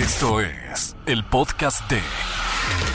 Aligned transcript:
Esto 0.00 0.40
es 0.40 0.96
el 1.04 1.22
podcast 1.26 1.86
de 1.90 2.00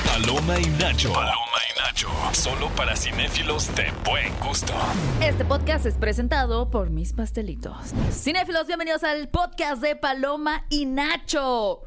Paloma 0.07 0.59
y 0.59 0.65
Nacho. 0.81 1.13
Paloma 1.13 1.35
y 1.69 1.79
Nacho. 1.79 2.09
Solo 2.31 2.67
para 2.69 2.95
cinéfilos 2.95 3.73
de 3.75 3.91
buen 4.03 4.33
gusto. 4.39 4.73
Este 5.21 5.45
podcast 5.45 5.85
es 5.85 5.93
presentado 5.99 6.71
por 6.71 6.89
mis 6.89 7.13
pastelitos. 7.13 7.93
Cinéfilos, 8.11 8.65
bienvenidos 8.65 9.03
al 9.03 9.29
podcast 9.29 9.83
de 9.83 9.95
Paloma 9.95 10.65
y 10.71 10.87
Nacho. 10.87 11.81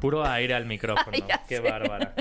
Puro 0.00 0.24
aire 0.24 0.54
al 0.54 0.66
micrófono. 0.66 1.12
Qué 1.48 1.56
sé. 1.56 1.60
bárbara. 1.60 2.14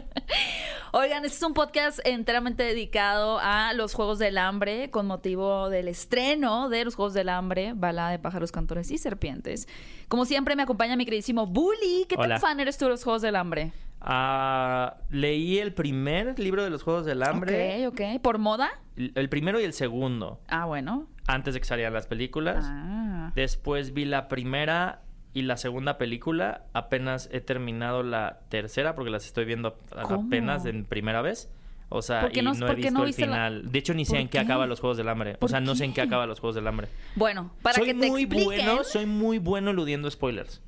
Oigan, 0.92 1.24
este 1.24 1.38
es 1.38 1.44
un 1.44 1.54
podcast 1.54 2.00
enteramente 2.04 2.64
dedicado 2.64 3.40
a 3.40 3.74
los 3.74 3.94
Juegos 3.94 4.18
del 4.18 4.38
Hambre 4.40 4.90
con 4.90 5.06
motivo 5.06 5.70
del 5.70 5.88
estreno 5.88 6.68
de 6.68 6.84
los 6.84 6.96
Juegos 6.96 7.14
del 7.14 7.30
Hambre, 7.30 7.74
balada 7.76 8.10
de 8.10 8.18
pájaros, 8.20 8.52
cantores 8.52 8.90
y 8.90 8.98
serpientes. 8.98 9.68
Como 10.08 10.26
siempre 10.26 10.56
me 10.56 10.64
acompaña 10.64 10.96
mi 10.96 11.06
queridísimo 11.06 11.46
Bully. 11.46 12.06
¿Qué 12.10 12.16
tan 12.16 12.26
Hola. 12.26 12.40
fan 12.40 12.60
eres 12.60 12.78
tú 12.78 12.86
de 12.86 12.92
los 12.92 13.04
Juegos 13.04 13.22
del 13.22 13.36
Hambre? 13.36 13.72
Ah, 14.02 14.98
leí 15.10 15.60
el 15.60 15.74
primer 15.74 16.40
libro 16.40 16.64
de 16.64 16.70
los 16.70 16.84
Juegos 16.84 17.06
del 17.06 17.22
Hambre. 17.22 17.86
Ok, 17.88 17.94
ok. 17.94 18.22
¿Por 18.22 18.38
moda? 18.40 18.70
El 18.96 19.12
el 19.16 19.30
primero 19.30 19.60
y 19.60 19.66
el 19.66 19.74
segundo. 19.74 20.42
Ah, 20.48 20.66
bueno. 20.66 21.08
Antes 21.28 21.54
de 21.54 21.60
que 21.60 21.66
salieran 21.68 21.94
las 21.94 22.08
películas. 22.08 22.66
Ah. 22.68 23.32
Después 23.36 23.94
vi 23.94 24.06
la 24.06 24.28
primera 24.28 25.04
y 25.34 25.44
la 25.44 25.58
segunda 25.58 25.98
película. 25.98 26.64
Apenas 26.74 27.30
he 27.32 27.42
terminado 27.42 28.04
la 28.04 28.40
tercera 28.50 28.96
porque 28.96 29.12
las 29.12 29.26
estoy 29.26 29.46
viendo 29.46 29.78
¿Cómo? 30.04 30.26
apenas 30.28 30.66
en 30.66 30.86
primera 30.86 31.22
vez. 31.22 31.50
O 31.92 32.04
sea, 32.04 32.22
¿Por 32.22 32.32
qué 32.32 32.40
y 32.42 32.44
no- 32.44 32.54
no, 32.54 32.68
he 32.68 32.76
visto 32.76 32.92
no 32.92 33.04
el 33.04 33.10
la- 33.10 33.16
final. 33.16 33.72
De 33.72 33.80
hecho, 33.80 33.94
ni 33.96 34.06
sé 34.06 34.12
¿Por 34.12 34.20
en 34.20 34.28
qué, 34.28 34.32
qué? 34.34 34.40
acaba 34.40 34.68
los 34.68 34.80
Juegos 34.80 34.98
del 34.98 35.10
Hambre. 35.10 35.34
O 35.36 35.40
¿Por 35.40 35.50
sea, 35.50 35.60
no 35.60 35.76
sé 35.76 35.86
en 35.86 35.94
qué 35.94 36.02
acaba 36.02 36.28
los 36.28 36.40
Juegos 36.40 36.54
del 36.56 36.68
Hambre. 36.68 36.88
Bueno, 37.16 37.52
para 37.64 37.78
soy 37.78 37.86
que 37.88 37.94
te 37.96 38.08
muy 38.10 38.22
expliquen... 38.24 38.46
bueno, 38.66 38.84
soy 38.84 39.06
muy 39.08 39.40
bueno 39.40 39.72
eludiendo 39.72 40.10
spoilers. 40.12 40.62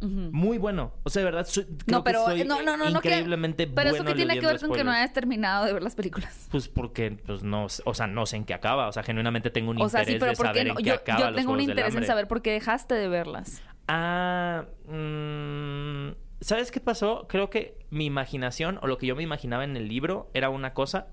Muy 0.00 0.58
bueno. 0.58 0.92
O 1.04 1.08
sea, 1.10 1.20
de 1.20 1.24
verdad, 1.24 1.46
soy, 1.46 1.64
creo 1.64 1.78
No, 1.86 2.04
pero 2.04 2.24
que 2.26 2.30
soy 2.40 2.44
no, 2.44 2.60
no, 2.60 2.76
no, 2.76 2.90
no 2.90 2.98
increíblemente 2.98 3.66
Pero 3.66 3.90
bueno 3.90 3.94
eso 3.94 4.04
que 4.04 4.14
tiene 4.14 4.38
que 4.38 4.46
ver 4.46 4.60
con 4.60 4.72
que 4.72 4.84
no 4.84 4.90
hayas 4.90 5.14
terminado 5.14 5.64
de 5.64 5.72
ver 5.72 5.82
las 5.82 5.94
películas. 5.94 6.46
Pues 6.50 6.68
porque, 6.68 7.12
pues 7.24 7.42
no, 7.42 7.68
o 7.84 7.94
sea, 7.94 8.06
no 8.06 8.26
sé 8.26 8.36
en 8.36 8.44
qué 8.44 8.52
acaba. 8.52 8.88
O 8.88 8.92
sea, 8.92 9.02
genuinamente 9.02 9.48
tengo 9.50 9.70
un 9.70 9.80
O 9.80 9.88
sea, 9.88 10.00
interés 10.00 10.14
sí, 10.14 10.18
pero 10.20 10.30
de 10.32 10.36
¿por 10.36 10.46
saber 10.46 10.66
no? 10.66 10.70
en 10.72 10.76
qué 10.76 10.82
Yo, 10.90 10.94
acaba 10.96 11.20
yo 11.20 11.26
los 11.30 11.36
tengo 11.36 11.52
un 11.52 11.60
interés 11.60 11.94
en 11.94 12.04
saber 12.04 12.26
por 12.28 12.42
qué 12.42 12.50
dejaste 12.50 12.94
de 12.94 13.08
verlas. 13.08 13.62
Ah, 13.88 14.66
mm, 14.88 16.12
¿sabes 16.40 16.70
qué 16.70 16.80
pasó? 16.80 17.26
Creo 17.28 17.50
que 17.50 17.78
mi 17.90 18.06
imaginación 18.06 18.78
o 18.82 18.86
lo 18.86 18.98
que 18.98 19.06
yo 19.06 19.16
me 19.16 19.22
imaginaba 19.22 19.64
en 19.64 19.76
el 19.76 19.88
libro 19.88 20.30
era 20.34 20.50
una 20.50 20.74
cosa 20.74 21.08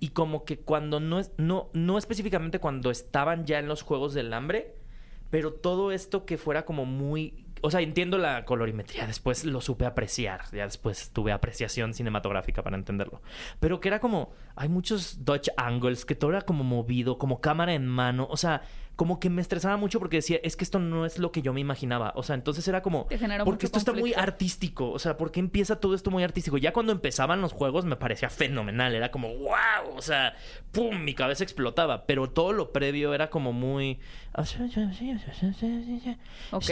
y 0.00 0.08
como 0.10 0.44
que 0.44 0.58
cuando 0.58 1.00
no 1.00 1.18
es 1.18 1.32
no 1.38 1.70
no 1.72 1.98
específicamente 1.98 2.60
cuando 2.60 2.90
estaban 2.90 3.46
ya 3.46 3.58
en 3.58 3.68
los 3.68 3.82
Juegos 3.82 4.14
del 4.14 4.32
Hambre, 4.32 4.74
pero 5.30 5.52
todo 5.52 5.92
esto 5.92 6.24
que 6.24 6.38
fuera 6.38 6.64
como 6.64 6.84
muy 6.84 7.46
o 7.60 7.70
sea, 7.70 7.80
entiendo 7.80 8.18
la 8.18 8.44
colorimetría, 8.44 9.06
después 9.06 9.44
lo 9.44 9.60
supe 9.60 9.84
apreciar, 9.86 10.42
ya 10.52 10.64
después 10.64 11.10
tuve 11.12 11.32
apreciación 11.32 11.94
cinematográfica 11.94 12.62
para 12.62 12.76
entenderlo. 12.76 13.22
Pero 13.60 13.80
que 13.80 13.88
era 13.88 14.00
como, 14.00 14.32
hay 14.56 14.68
muchos 14.68 15.24
Dutch 15.24 15.48
angles, 15.56 16.04
que 16.04 16.14
todo 16.14 16.30
era 16.30 16.42
como 16.42 16.64
movido, 16.64 17.18
como 17.18 17.40
cámara 17.40 17.74
en 17.74 17.86
mano, 17.86 18.26
o 18.30 18.36
sea, 18.36 18.62
como 18.98 19.20
que 19.20 19.30
me 19.30 19.40
estresaba 19.40 19.76
mucho 19.76 20.00
porque 20.00 20.16
decía, 20.16 20.40
es 20.42 20.56
que 20.56 20.64
esto 20.64 20.80
no 20.80 21.06
es 21.06 21.20
lo 21.20 21.30
que 21.30 21.40
yo 21.40 21.52
me 21.52 21.60
imaginaba. 21.60 22.12
O 22.16 22.24
sea, 22.24 22.34
entonces 22.34 22.66
era 22.66 22.82
como, 22.82 23.04
Te 23.04 23.16
generó 23.16 23.44
porque 23.44 23.64
esto 23.66 23.78
está 23.78 23.92
muy 23.92 24.12
artístico, 24.12 24.90
o 24.90 24.98
sea, 24.98 25.16
¿por 25.16 25.30
qué 25.30 25.38
empieza 25.38 25.78
todo 25.78 25.94
esto 25.94 26.10
muy 26.10 26.24
artístico? 26.24 26.58
Ya 26.58 26.72
cuando 26.72 26.90
empezaban 26.90 27.40
los 27.40 27.52
juegos 27.52 27.84
me 27.84 27.94
parecía 27.94 28.28
fenomenal, 28.28 28.96
era 28.96 29.12
como, 29.12 29.28
wow, 29.28 29.94
o 29.94 30.02
sea, 30.02 30.34
pum, 30.72 31.04
mi 31.04 31.14
cabeza 31.14 31.44
explotaba, 31.44 32.06
pero 32.06 32.28
todo 32.28 32.52
lo 32.52 32.72
previo 32.72 33.14
era 33.14 33.30
como 33.30 33.52
muy... 33.52 34.00
Ok. 36.50 36.68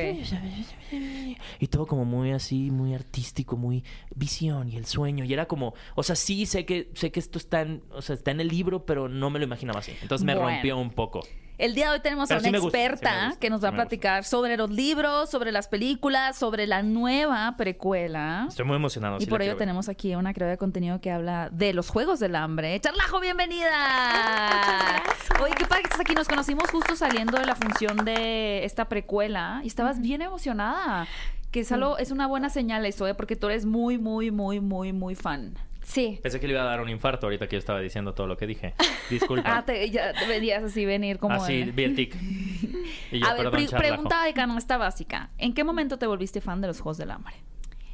Y 1.60 1.66
todo 1.68 1.86
como 1.86 2.04
muy 2.04 2.32
así, 2.32 2.72
muy 2.72 2.92
artístico, 2.92 3.56
muy 3.56 3.84
visión 4.16 4.68
y 4.68 4.76
el 4.76 4.86
sueño. 4.86 5.24
Y 5.24 5.32
era 5.32 5.46
como, 5.46 5.74
o 5.94 6.02
sea, 6.02 6.16
sí 6.16 6.44
sé 6.46 6.66
que, 6.66 6.90
sé 6.94 7.12
que 7.12 7.20
esto 7.20 7.38
está 7.38 7.60
en, 7.60 7.84
o 7.92 8.02
sea, 8.02 8.14
está 8.14 8.32
en 8.32 8.40
el 8.40 8.48
libro, 8.48 8.84
pero 8.84 9.08
no 9.08 9.30
me 9.30 9.38
lo 9.38 9.44
imaginaba 9.44 9.78
así. 9.78 9.92
Entonces 10.02 10.24
me 10.24 10.34
Bueno. 10.34 10.50
rompió 10.50 10.76
un 10.76 10.90
poco. 10.90 11.22
El 11.58 11.74
día 11.74 11.86
de 11.86 11.94
hoy 11.94 12.00
tenemos 12.00 12.30
a 12.30 12.34
una 12.34 12.42
sí 12.42 12.50
me 12.50 12.58
gusta, 12.58 12.76
sí 12.76 12.82
me 12.82 12.84
experta 12.84 13.36
que 13.40 13.48
nos 13.48 13.64
va 13.64 13.70
a 13.70 13.72
platicar 13.72 14.24
sobre 14.24 14.58
los 14.58 14.70
libros, 14.70 15.30
sobre 15.30 15.52
las 15.52 15.68
películas, 15.68 16.36
sobre 16.36 16.66
la 16.66 16.82
nueva 16.82 17.54
precuela. 17.56 18.44
Estoy 18.46 18.66
muy 18.66 18.76
emocionado. 18.76 19.16
Y 19.16 19.20
sí 19.20 19.26
por 19.26 19.40
ello 19.40 19.56
tenemos 19.56 19.88
aquí 19.88 20.14
una 20.14 20.34
creadora 20.34 20.52
de 20.52 20.58
contenido 20.58 21.00
que 21.00 21.10
habla 21.10 21.48
de 21.50 21.72
los 21.72 21.88
Juegos 21.88 22.20
del 22.20 22.36
Hambre. 22.36 22.78
Charlajo, 22.80 23.20
bienvenida. 23.20 23.72
Oye, 25.42 25.54
qué 25.56 25.64
padre 25.64 25.84
que 25.84 25.88
estás 25.88 26.00
aquí. 26.00 26.14
Nos 26.14 26.28
conocimos 26.28 26.70
justo 26.70 26.94
saliendo 26.94 27.38
de 27.38 27.46
la 27.46 27.54
función 27.54 28.04
de 28.04 28.66
esta 28.66 28.90
precuela 28.90 29.60
y 29.64 29.68
estabas 29.68 29.98
bien 30.02 30.20
emocionada. 30.20 31.08
Que 31.52 31.60
es, 31.60 31.72
algo, 31.72 31.96
es 31.96 32.10
una 32.10 32.26
buena 32.26 32.50
señal 32.50 32.84
eso, 32.84 33.06
¿eh? 33.06 33.14
porque 33.14 33.34
tú 33.34 33.46
eres 33.46 33.64
muy, 33.64 33.96
muy, 33.96 34.30
muy, 34.30 34.60
muy, 34.60 34.92
muy 34.92 35.14
fan. 35.14 35.54
Sí. 35.88 36.18
Pensé 36.20 36.40
que 36.40 36.48
le 36.48 36.54
iba 36.54 36.62
a 36.62 36.66
dar 36.66 36.80
un 36.80 36.88
infarto 36.88 37.26
ahorita 37.26 37.46
que 37.46 37.54
yo 37.54 37.58
estaba 37.60 37.78
diciendo 37.80 38.12
todo 38.12 38.26
lo 38.26 38.36
que 38.36 38.46
dije. 38.48 38.74
Disculpa. 39.08 39.44
Ah, 39.58 39.64
te, 39.64 39.88
ya 39.88 40.12
te 40.12 40.26
venías 40.26 40.62
así 40.64 40.84
venir 40.84 41.18
como... 41.20 41.36
Así, 41.36 41.62
de- 41.64 41.70
vi 41.70 41.84
el 41.84 41.94
tic. 41.94 42.16
Y 43.12 43.20
yo, 43.20 43.26
a 43.26 43.30
ver, 43.34 43.36
perdón, 43.38 43.52
pre- 43.52 43.66
charlajo. 43.68 43.88
pregunta 43.94 44.24
de 44.24 44.34
canasta 44.34 44.76
básica. 44.78 45.30
¿En 45.38 45.54
qué 45.54 45.62
momento 45.62 45.96
te 45.98 46.06
volviste 46.08 46.40
fan 46.40 46.60
de 46.60 46.66
los 46.66 46.80
Juegos 46.80 46.98
del 46.98 47.12
Hambre? 47.12 47.34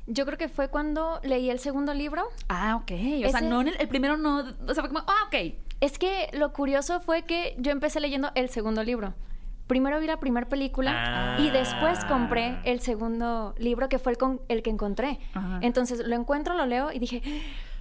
Yo 0.06 0.24
creo 0.24 0.38
que 0.38 0.48
fue 0.48 0.68
cuando 0.68 1.20
leí 1.22 1.50
el 1.50 1.58
segundo 1.58 1.92
libro. 1.94 2.24
Ah, 2.48 2.76
ok. 2.76 2.92
O 3.26 3.28
sea, 3.28 3.40
no 3.42 3.60
en 3.60 3.68
el, 3.68 3.76
el 3.78 3.88
primero 3.88 4.16
no... 4.16 4.38
O 4.66 4.74
sea, 4.74 4.82
fue 4.82 4.88
como... 4.88 5.00
Ah, 5.06 5.26
ok. 5.26 5.54
Es 5.80 5.98
que 5.98 6.28
lo 6.32 6.52
curioso 6.54 7.00
fue 7.00 7.22
que 7.22 7.54
yo 7.58 7.70
empecé 7.72 8.00
leyendo 8.00 8.30
el 8.34 8.48
segundo 8.48 8.82
libro. 8.82 9.14
Primero 9.66 10.00
vi 10.00 10.06
la 10.06 10.18
primera 10.18 10.48
película 10.48 11.34
Ah. 11.36 11.36
y 11.40 11.50
después 11.50 12.04
compré 12.06 12.56
el 12.64 12.80
segundo 12.80 13.54
libro 13.58 13.88
que 13.88 13.98
fue 13.98 14.12
el, 14.12 14.18
con- 14.18 14.40
el 14.48 14.62
que 14.62 14.70
encontré. 14.70 15.18
Ajá. 15.34 15.58
Entonces 15.62 16.00
lo 16.06 16.14
encuentro, 16.16 16.54
lo 16.56 16.66
leo 16.66 16.90
y 16.90 16.98
dije, 16.98 17.22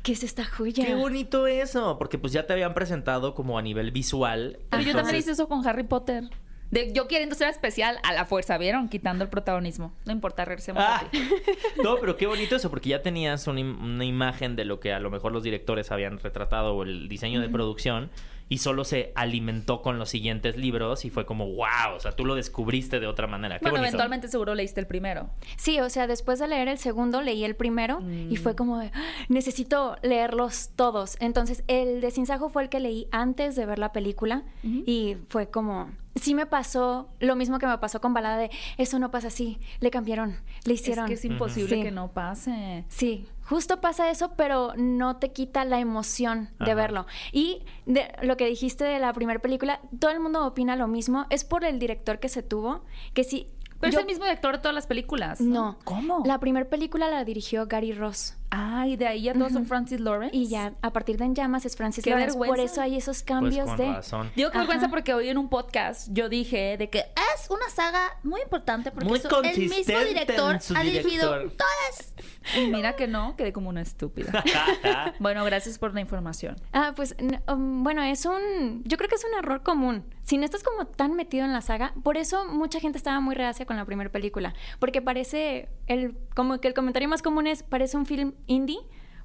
¿qué 0.04 0.12
es 0.14 0.24
esta 0.24 0.44
joya? 0.46 0.86
Qué 0.86 0.96
bonito 0.96 1.48
eso, 1.48 1.98
porque 1.98 2.18
pues 2.18 2.34
ya 2.34 2.46
te 2.48 2.54
habían 2.54 2.74
presentado 2.74 3.34
como 3.36 3.58
a 3.58 3.62
nivel 3.62 3.92
visual. 3.92 4.60
Pero 4.70 4.84
yo 4.84 4.94
también 4.94 5.18
hice 5.18 5.32
eso 5.32 5.48
con 5.48 5.66
Harry 5.68 5.84
Potter. 5.84 6.24
De, 6.72 6.94
yo 6.94 7.10
queriendo 7.10 7.36
ser 7.36 7.50
especial 7.50 7.98
a 8.04 8.14
la 8.14 8.24
fuerza, 8.24 8.58
¿vieron? 8.58 8.88
Quitando 8.88 9.26
el 9.26 9.30
protagonismo. 9.30 9.92
No 10.06 10.14
importa, 10.14 10.46
regresemos 10.46 10.82
Ah. 10.86 11.02
a 11.06 11.10
ti. 11.10 11.20
No, 11.84 11.98
pero 12.00 12.16
qué 12.16 12.28
bonito 12.28 12.56
eso, 12.56 12.70
porque 12.70 12.88
ya 12.90 13.02
tenías 13.02 13.46
una 13.48 14.06
imagen 14.06 14.56
de 14.56 14.64
lo 14.64 14.80
que 14.80 14.94
a 14.94 15.00
lo 15.02 15.10
mejor 15.10 15.34
los 15.34 15.44
directores 15.44 15.92
habían 15.92 16.18
retratado 16.20 16.74
o 16.76 16.84
el 16.84 17.10
diseño 17.10 17.42
de 17.42 17.50
producción 17.50 18.10
y 18.52 18.58
solo 18.58 18.84
se 18.84 19.14
alimentó 19.16 19.82
con 19.82 19.98
los 19.98 20.10
siguientes 20.10 20.58
libros 20.58 21.06
y 21.06 21.10
fue 21.10 21.26
como, 21.26 21.46
wow, 21.48 21.96
o 21.96 22.00
sea, 22.02 22.12
tú 22.12 22.26
lo 22.26 22.36
descubriste 22.36 23.00
de 23.00 23.08
otra 23.08 23.26
manera. 23.26 23.60
Qué 23.60 23.64
Bueno, 23.64 23.78
bonito. 23.78 23.88
eventualmente 23.92 24.28
seguro 24.28 24.56
leíste 24.56 24.82
el 24.82 24.88
primero. 24.88 25.30
Sí, 25.56 25.80
o 25.80 25.90
sea, 25.90 26.06
después 26.06 26.38
de 26.40 26.50
leer 26.50 26.68
el 26.68 26.78
segundo, 26.78 27.22
leí 27.22 27.46
el 27.46 27.56
primero 27.56 28.02
y 28.30 28.36
fue 28.36 28.54
como 28.58 28.78
de, 28.78 28.92
"Ah, 28.94 29.02
necesito 29.30 29.96
leerlos 30.04 30.72
todos. 30.76 31.16
Entonces, 31.22 31.64
el 31.68 32.02
de 32.02 32.12
Sinsajo 32.12 32.50
fue 32.50 32.64
el 32.64 32.70
que 32.70 32.82
leí 32.82 33.08
antes 33.12 33.56
de 33.56 33.66
ver 33.66 33.80
la 33.80 33.94
película 33.94 34.44
y 34.64 35.16
fue 35.30 35.50
como, 35.50 35.90
sí 36.16 36.36
me 36.36 36.46
pasó 36.46 37.08
lo 37.22 37.38
mismo 37.38 37.58
que 37.58 37.68
me 37.68 37.78
pasó 37.78 38.02
con 38.02 38.14
Balada 38.14 38.36
de, 38.38 38.52
eso 38.78 39.00
no 39.00 39.12
pasa 39.12 39.28
así, 39.30 39.60
le 39.80 39.92
cambiaron, 39.92 40.36
le 40.66 40.74
hicieron. 40.74 41.06
Es 41.06 41.10
que 41.10 41.14
es 41.16 41.24
imposible 41.26 41.78
Sí. 41.78 41.84
que 41.84 41.92
no 41.92 42.12
pase. 42.12 42.84
Sí, 42.90 43.28
justo 43.52 43.80
pasa 43.82 44.10
eso, 44.10 44.32
pero 44.36 44.74
no 44.76 45.18
te 45.18 45.32
quita 45.32 45.64
la 45.66 45.80
emoción 45.80 46.50
de 46.60 46.66
Ajá. 46.72 46.74
verlo. 46.76 47.06
Y 47.32 47.62
de 47.86 48.12
lo 48.24 48.36
que 48.38 48.48
dijiste 48.48 48.84
de 48.84 48.98
la 49.00 49.14
primera 49.14 49.40
película, 49.40 49.80
todo 50.00 50.10
el 50.12 50.20
mundo 50.20 50.46
opina 50.46 50.76
lo 50.76 50.88
mismo. 50.88 51.28
Es 51.30 51.44
por 51.44 51.64
el 51.64 51.78
director 51.78 52.20
que 52.20 52.30
se 52.30 52.42
tuvo, 52.42 52.84
que 53.14 53.24
sí. 53.24 53.48
Pero 53.80 53.94
yo- 53.94 54.00
es 54.00 54.04
el 54.04 54.08
mismo 54.08 54.26
director 54.26 54.54
de 54.56 54.60
todas 54.60 54.76
las 54.76 54.88
películas. 54.88 55.40
No. 55.42 55.78
¿Cómo? 55.84 56.24
La 56.26 56.40
primera 56.40 56.70
película 56.70 57.08
la 57.10 57.24
dirigió 57.24 57.68
Gary 57.68 57.94
Ross. 57.94 58.36
Ah, 58.52 58.86
y 58.86 58.98
de 58.98 59.08
ahí 59.08 59.22
ya 59.24 59.34
todos 59.34 59.54
son. 59.54 59.66
Francis 59.66 60.00
Lawrence. 60.02 60.36
Y 60.36 60.48
ya 60.48 60.74
a 60.82 60.92
partir 60.92 61.18
de 61.18 61.24
En 61.26 61.34
Llamas 61.36 61.66
es 61.66 61.76
Francis 61.78 62.04
Qué 62.04 62.10
Lawrence. 62.10 62.38
Por 62.38 62.60
eso 62.60 62.82
hay 62.82 62.98
esos 62.98 63.18
Pues 63.18 63.24
cambios 63.24 63.66
con 63.66 63.78
de. 63.78 63.94
razón. 63.94 64.32
Digo 64.36 64.52
que 64.52 64.58
vergüenza 64.58 64.90
porque 64.90 65.14
hoy 65.14 65.30
en 65.30 65.38
un 65.38 65.50
podcast 65.50 66.10
yo 66.12 66.28
dije 66.30 66.76
de 66.78 66.90
que 66.90 67.00
es 67.00 67.50
una 67.50 67.70
saga 67.70 68.02
muy 68.24 68.42
importante 68.42 68.92
porque 68.92 69.08
Muy 69.08 69.20
eso- 69.20 69.42
el 69.42 69.58
mismo 69.58 70.00
director 70.00 70.60
ha 70.76 70.84
dirigido 70.84 71.30
todas. 71.52 72.14
Y 72.58 72.68
mira 72.68 72.96
que 72.96 73.08
no, 73.08 73.36
quedé 73.36 73.54
como 73.54 73.70
una 73.70 73.82
estúpida. 73.82 74.44
bueno, 75.20 75.46
gracias 75.46 75.78
por 75.78 75.94
la 75.94 76.02
información. 76.02 76.56
Ah, 76.74 76.94
pues 76.96 77.16
um, 77.48 77.84
bueno, 77.84 78.02
es 78.04 78.26
un. 78.26 78.84
Yo 78.84 78.98
creo 78.98 79.08
que 79.10 79.16
es 79.16 79.24
un 79.24 79.38
error 79.38 79.64
común. 79.64 80.04
Si 80.24 80.38
no 80.38 80.46
estás 80.46 80.64
como 80.64 80.86
tan 80.88 81.14
metido 81.16 81.46
en 81.46 81.54
la 81.54 81.62
saga, 81.62 81.94
por 82.04 82.18
eso 82.18 82.46
mucha 82.48 82.80
gente 82.80 82.98
estaba 82.98 83.20
muy 83.20 83.36
reacia 83.36 83.66
con 83.66 83.76
la 83.78 83.86
primera 83.86 84.12
película. 84.12 84.54
Porque 84.80 85.02
parece. 85.02 85.70
el 85.88 86.16
Como 86.36 86.60
que 86.60 86.68
el 86.68 86.74
comentario 86.74 87.08
más 87.08 87.22
común 87.22 87.48
es: 87.48 87.64
parece 87.64 87.96
un 87.98 88.06
film 88.06 88.34
indie. 88.48 88.80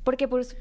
Porque, 0.04 0.28
pues. 0.28 0.56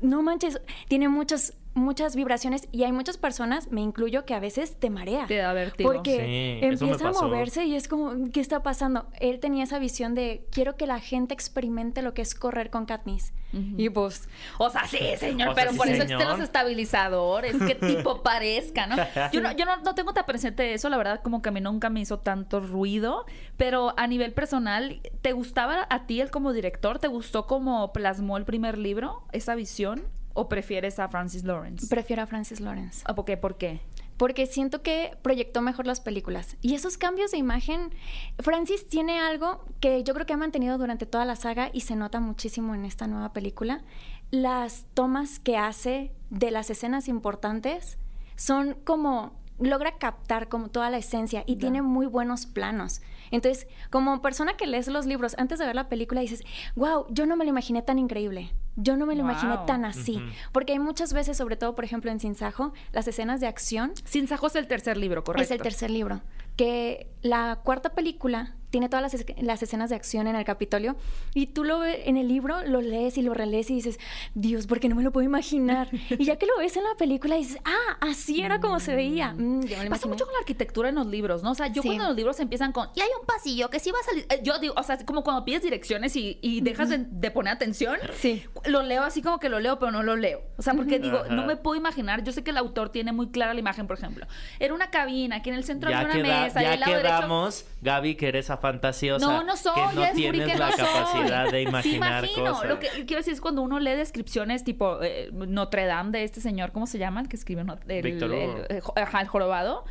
No 0.00 0.22
manches, 0.22 0.60
tiene 0.88 1.08
muchos 1.08 1.54
muchas 1.76 2.16
vibraciones 2.16 2.68
y 2.72 2.84
hay 2.84 2.92
muchas 2.92 3.18
personas, 3.18 3.70
me 3.70 3.82
incluyo, 3.82 4.24
que 4.24 4.34
a 4.34 4.40
veces 4.40 4.76
te 4.80 4.90
marea. 4.90 5.26
Te 5.26 5.36
da 5.36 5.52
vértigo. 5.52 5.92
Porque 5.92 6.58
Sí, 6.60 6.66
empieza 6.66 7.08
a 7.08 7.12
moverse 7.12 7.64
y 7.66 7.76
es 7.76 7.86
como, 7.86 8.30
¿qué 8.32 8.40
está 8.40 8.62
pasando? 8.62 9.06
Él 9.20 9.38
tenía 9.40 9.64
esa 9.64 9.78
visión 9.78 10.14
de, 10.14 10.46
quiero 10.50 10.76
que 10.76 10.86
la 10.86 10.98
gente 11.00 11.34
experimente 11.34 12.02
lo 12.02 12.14
que 12.14 12.22
es 12.22 12.34
correr 12.34 12.70
con 12.70 12.86
Katniss. 12.86 13.32
Y 13.78 13.88
pues, 13.88 14.28
O 14.58 14.68
sea, 14.68 14.86
sí, 14.86 14.98
señor, 15.18 15.48
O 15.50 15.54
sea, 15.54 15.62
pero 15.62 15.72
sí, 15.72 15.78
por 15.78 15.88
eso 15.88 16.02
señor. 16.02 16.20
existen 16.20 16.28
los 16.28 16.40
estabilizadores, 16.40 17.56
que 17.56 17.74
tipo 17.74 18.22
parezca, 18.22 18.86
¿no? 18.86 18.96
Yo, 19.32 19.40
no, 19.40 19.52
yo 19.52 19.64
no, 19.64 19.76
no 19.78 19.94
tengo 19.94 20.12
tan 20.12 20.26
presente 20.26 20.74
eso, 20.74 20.90
la 20.90 20.96
verdad, 20.98 21.20
como 21.22 21.40
que 21.40 21.48
a 21.48 21.52
mí 21.52 21.60
nunca 21.60 21.88
me 21.88 22.00
hizo 22.00 22.18
tanto 22.18 22.60
ruido, 22.60 23.24
pero 23.56 23.94
a 23.96 24.06
nivel 24.06 24.32
personal, 24.34 25.00
¿te 25.22 25.32
gustaba 25.32 25.86
a 25.88 26.06
ti 26.06 26.20
él 26.20 26.30
como 26.30 26.52
director? 26.52 26.98
¿Te 26.98 27.08
gustó 27.08 27.46
cómo 27.46 27.92
plasmó 27.92 28.36
el 28.36 28.44
primer 28.44 28.76
libro, 28.76 29.22
esa 29.32 29.54
visión? 29.54 30.02
¿O 30.36 30.48
prefieres 30.48 30.98
a 30.98 31.08
Francis 31.08 31.44
Lawrence? 31.44 31.86
prefiero 31.88 32.22
a 32.22 32.26
Francis 32.26 32.60
Lawrence. 32.60 33.02
¿Ah, 33.06 33.14
¿Por 33.14 33.24
qué? 33.24 33.36
¿Por 33.36 33.56
qué? 33.56 33.80
porque 34.16 34.46
siento 34.46 34.82
que 34.82 35.16
proyectó 35.22 35.60
mejor 35.60 35.86
las 35.86 36.00
películas. 36.00 36.56
Y 36.62 36.74
esos 36.74 36.96
cambios 36.96 37.32
de 37.32 37.38
imagen, 37.38 37.90
Francis 38.38 38.88
tiene 38.88 39.20
algo 39.20 39.64
que 39.80 40.02
yo 40.04 40.14
creo 40.14 40.26
que 40.26 40.32
ha 40.32 40.38
mantenido 40.38 40.78
durante 40.78 41.06
toda 41.06 41.24
la 41.24 41.36
saga 41.36 41.70
y 41.72 41.82
se 41.82 41.96
nota 41.96 42.20
muchísimo 42.20 42.74
en 42.74 42.84
esta 42.84 43.06
nueva 43.06 43.32
película. 43.32 43.82
Las 44.30 44.86
tomas 44.94 45.38
que 45.38 45.58
hace 45.58 46.12
de 46.30 46.50
las 46.50 46.70
escenas 46.70 47.08
importantes 47.08 47.98
son 48.36 48.74
como 48.84 49.32
logra 49.58 49.98
captar 49.98 50.48
como 50.48 50.68
toda 50.68 50.90
la 50.90 50.98
esencia 50.98 51.42
y 51.46 51.56
tiene 51.56 51.82
muy 51.82 52.06
buenos 52.06 52.46
planos. 52.46 53.00
Entonces, 53.30 53.66
como 53.90 54.22
persona 54.22 54.56
que 54.56 54.66
lees 54.66 54.88
los 54.88 55.06
libros 55.06 55.34
antes 55.38 55.58
de 55.58 55.66
ver 55.66 55.74
la 55.74 55.88
película 55.88 56.20
dices, 56.20 56.42
wow, 56.74 57.06
yo 57.10 57.26
no 57.26 57.36
me 57.36 57.44
lo 57.44 57.50
imaginé 57.50 57.82
tan 57.82 57.98
increíble. 57.98 58.52
Yo 58.76 58.96
no 58.96 59.06
me 59.06 59.14
lo 59.14 59.22
imaginé 59.22 59.54
tan 59.66 59.84
así. 59.86 60.22
Porque 60.52 60.72
hay 60.72 60.78
muchas 60.78 61.12
veces, 61.14 61.36
sobre 61.36 61.56
todo, 61.56 61.74
por 61.74 61.84
ejemplo, 61.84 62.10
en 62.10 62.20
Sin 62.20 62.34
Sajo, 62.34 62.74
las 62.92 63.08
escenas 63.08 63.40
de 63.40 63.46
acción 63.46 63.92
Sin 64.04 64.28
Sajo 64.28 64.48
es 64.48 64.56
el 64.56 64.66
tercer 64.66 64.98
libro, 64.98 65.24
correcto. 65.24 65.44
es 65.44 65.50
el 65.50 65.62
tercer 65.62 65.90
libro. 65.90 66.20
Que 66.56 67.10
la 67.22 67.60
cuarta 67.64 67.94
película 67.94 68.56
tiene 68.76 68.90
todas 68.90 69.10
las, 69.14 69.24
las 69.40 69.62
escenas 69.62 69.88
de 69.88 69.96
acción 69.96 70.26
en 70.26 70.36
el 70.36 70.44
Capitolio 70.44 70.96
y 71.32 71.46
tú 71.46 71.64
lo 71.64 71.78
ves 71.78 72.00
en 72.04 72.18
el 72.18 72.28
libro, 72.28 72.62
lo 72.66 72.82
lees 72.82 73.16
y 73.16 73.22
lo 73.22 73.32
relees 73.32 73.70
y 73.70 73.74
dices, 73.76 73.98
Dios, 74.34 74.66
¿por 74.66 74.80
qué 74.80 74.90
no 74.90 74.96
me 74.96 75.02
lo 75.02 75.12
puedo 75.12 75.24
imaginar? 75.24 75.88
y 76.10 76.24
ya 76.26 76.36
que 76.36 76.44
lo 76.44 76.58
ves 76.58 76.76
en 76.76 76.84
la 76.84 76.94
película 76.98 77.36
dices, 77.36 77.58
ah, 77.64 77.96
así 78.02 78.42
era 78.42 78.60
como 78.60 78.78
se 78.80 78.94
veía. 78.94 79.32
Mm, 79.32 79.60
me 79.64 79.84
lo 79.84 79.90
Pasa 79.90 80.06
mucho 80.08 80.26
con 80.26 80.34
la 80.34 80.40
arquitectura 80.40 80.90
en 80.90 80.96
los 80.96 81.06
libros, 81.06 81.42
¿no? 81.42 81.52
O 81.52 81.54
sea, 81.54 81.68
yo 81.68 81.80
Sí. 81.80 81.88
cuando 81.88 82.08
los 82.08 82.16
libros 82.16 82.38
empiezan 82.38 82.72
con, 82.72 82.88
y 82.94 83.00
hay 83.00 83.08
un 83.18 83.26
pasillo 83.26 83.70
que 83.70 83.78
sí 83.80 83.90
va 83.90 83.98
a 84.00 84.02
salir, 84.02 84.26
eh, 84.28 84.40
yo 84.42 84.58
digo, 84.58 84.74
o 84.76 84.82
sea, 84.82 84.98
como 85.06 85.24
cuando 85.24 85.42
pides 85.46 85.62
direcciones 85.62 86.14
y, 86.16 86.38
y 86.42 86.60
dejas 86.60 86.90
de, 86.90 86.98
de 87.08 87.30
poner 87.30 87.54
atención, 87.54 87.96
Sí. 88.20 88.42
lo 88.66 88.82
leo 88.82 89.04
así 89.04 89.22
como 89.22 89.38
que 89.38 89.48
lo 89.48 89.58
leo, 89.58 89.78
pero 89.78 89.90
no 89.90 90.02
lo 90.02 90.16
leo. 90.16 90.42
O 90.58 90.62
sea, 90.62 90.74
porque 90.74 90.98
digo, 90.98 91.24
no 91.30 91.46
me 91.46 91.56
puedo 91.56 91.76
imaginar, 91.76 92.22
yo 92.24 92.32
sé 92.32 92.44
que 92.44 92.50
el 92.50 92.58
autor 92.58 92.90
tiene 92.90 93.12
muy 93.12 93.28
clara 93.30 93.54
la 93.54 93.60
imagen, 93.60 93.86
por 93.86 93.96
ejemplo. 93.96 94.26
Era 94.60 94.74
una 94.74 94.90
cabina, 94.90 95.36
aquí 95.36 95.48
en 95.48 95.56
el 95.56 95.64
centro 95.64 95.88
Ya, 95.88 96.00
había 96.00 96.14
una 96.14 96.22
queda- 96.22 96.42
mesa, 96.42 96.60
y 96.60 96.64
ya 96.64 96.72
al 96.72 96.80
lado 96.80 96.92
derecho... 96.92 97.16
quedamos, 97.16 97.64
Gaby, 97.80 98.14
que 98.16 98.28
eres 98.28 98.46
esa 98.46 98.60
fantasiosa. 98.70 99.26
No, 99.26 99.42
no 99.44 99.56
soy, 99.56 99.74
que 99.74 99.94
no 99.96 100.00
ya 100.02 100.12
tienes 100.12 100.46
que 100.52 100.58
la 100.58 100.70
no 100.70 100.76
soy. 100.76 100.84
capacidad 100.84 101.50
de 101.50 101.62
imaginar 101.62 102.24
sí, 102.24 102.30
imagino. 102.32 102.52
cosas. 102.52 102.68
Lo 102.68 102.78
que 102.78 102.88
quiero 103.06 103.16
decir 103.16 103.32
es 103.32 103.40
cuando 103.40 103.62
uno 103.62 103.78
lee 103.78 103.92
descripciones 103.92 104.64
tipo 104.64 105.02
eh, 105.02 105.30
Notre 105.32 105.86
Dame 105.86 106.10
de 106.10 106.24
este 106.24 106.40
señor, 106.40 106.72
¿cómo 106.72 106.86
se 106.86 106.98
llama? 106.98 107.20
El 107.20 107.28
que 107.28 107.36
escribió 107.36 107.64
Not- 107.64 107.80
el, 107.88 108.82
ajá, 108.96 109.20
el 109.20 109.28
jorobado. 109.28 109.84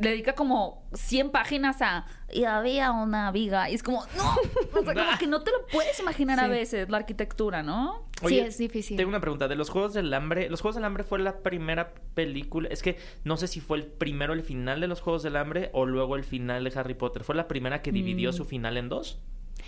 Le 0.00 0.10
dedica 0.10 0.34
como 0.34 0.86
100 0.94 1.30
páginas 1.30 1.82
a 1.82 2.06
y 2.32 2.44
había 2.44 2.92
una 2.92 3.32
viga 3.32 3.68
y 3.70 3.74
es 3.74 3.82
como 3.82 4.04
no, 4.16 4.30
o 4.80 4.84
sea, 4.84 4.94
como 4.94 5.18
que 5.18 5.26
no 5.26 5.42
te 5.42 5.50
lo 5.50 5.66
puedes 5.72 5.98
imaginar 5.98 6.38
a 6.40 6.46
veces 6.48 6.88
la 6.88 6.98
arquitectura, 6.98 7.62
¿no? 7.62 8.06
Sí, 8.26 8.38
es 8.38 8.58
difícil. 8.58 8.96
Tengo 8.96 9.08
una 9.08 9.20
pregunta. 9.20 9.48
De 9.48 9.56
los 9.56 9.70
Juegos 9.70 9.94
del 9.94 10.12
Hambre, 10.14 10.48
¿los 10.50 10.60
Juegos 10.60 10.76
del 10.76 10.84
Hambre 10.84 11.04
fue 11.04 11.18
la 11.18 11.38
primera 11.38 11.94
película? 12.14 12.68
Es 12.70 12.82
que 12.82 12.96
no 13.24 13.36
sé 13.36 13.46
si 13.48 13.60
fue 13.60 13.78
el 13.78 13.86
primero 13.86 14.32
el 14.34 14.42
final 14.42 14.80
de 14.80 14.86
los 14.88 15.00
Juegos 15.00 15.22
del 15.22 15.36
Hambre 15.36 15.70
o 15.72 15.86
luego 15.86 16.16
el 16.16 16.24
final 16.24 16.64
de 16.64 16.72
Harry 16.78 16.94
Potter. 16.94 17.24
¿Fue 17.24 17.34
la 17.34 17.48
primera 17.48 17.82
que 17.82 17.92
dividió 17.92 18.30
Mm. 18.30 18.32
su 18.34 18.44
final 18.44 18.76
en 18.76 18.88
dos? 18.88 19.20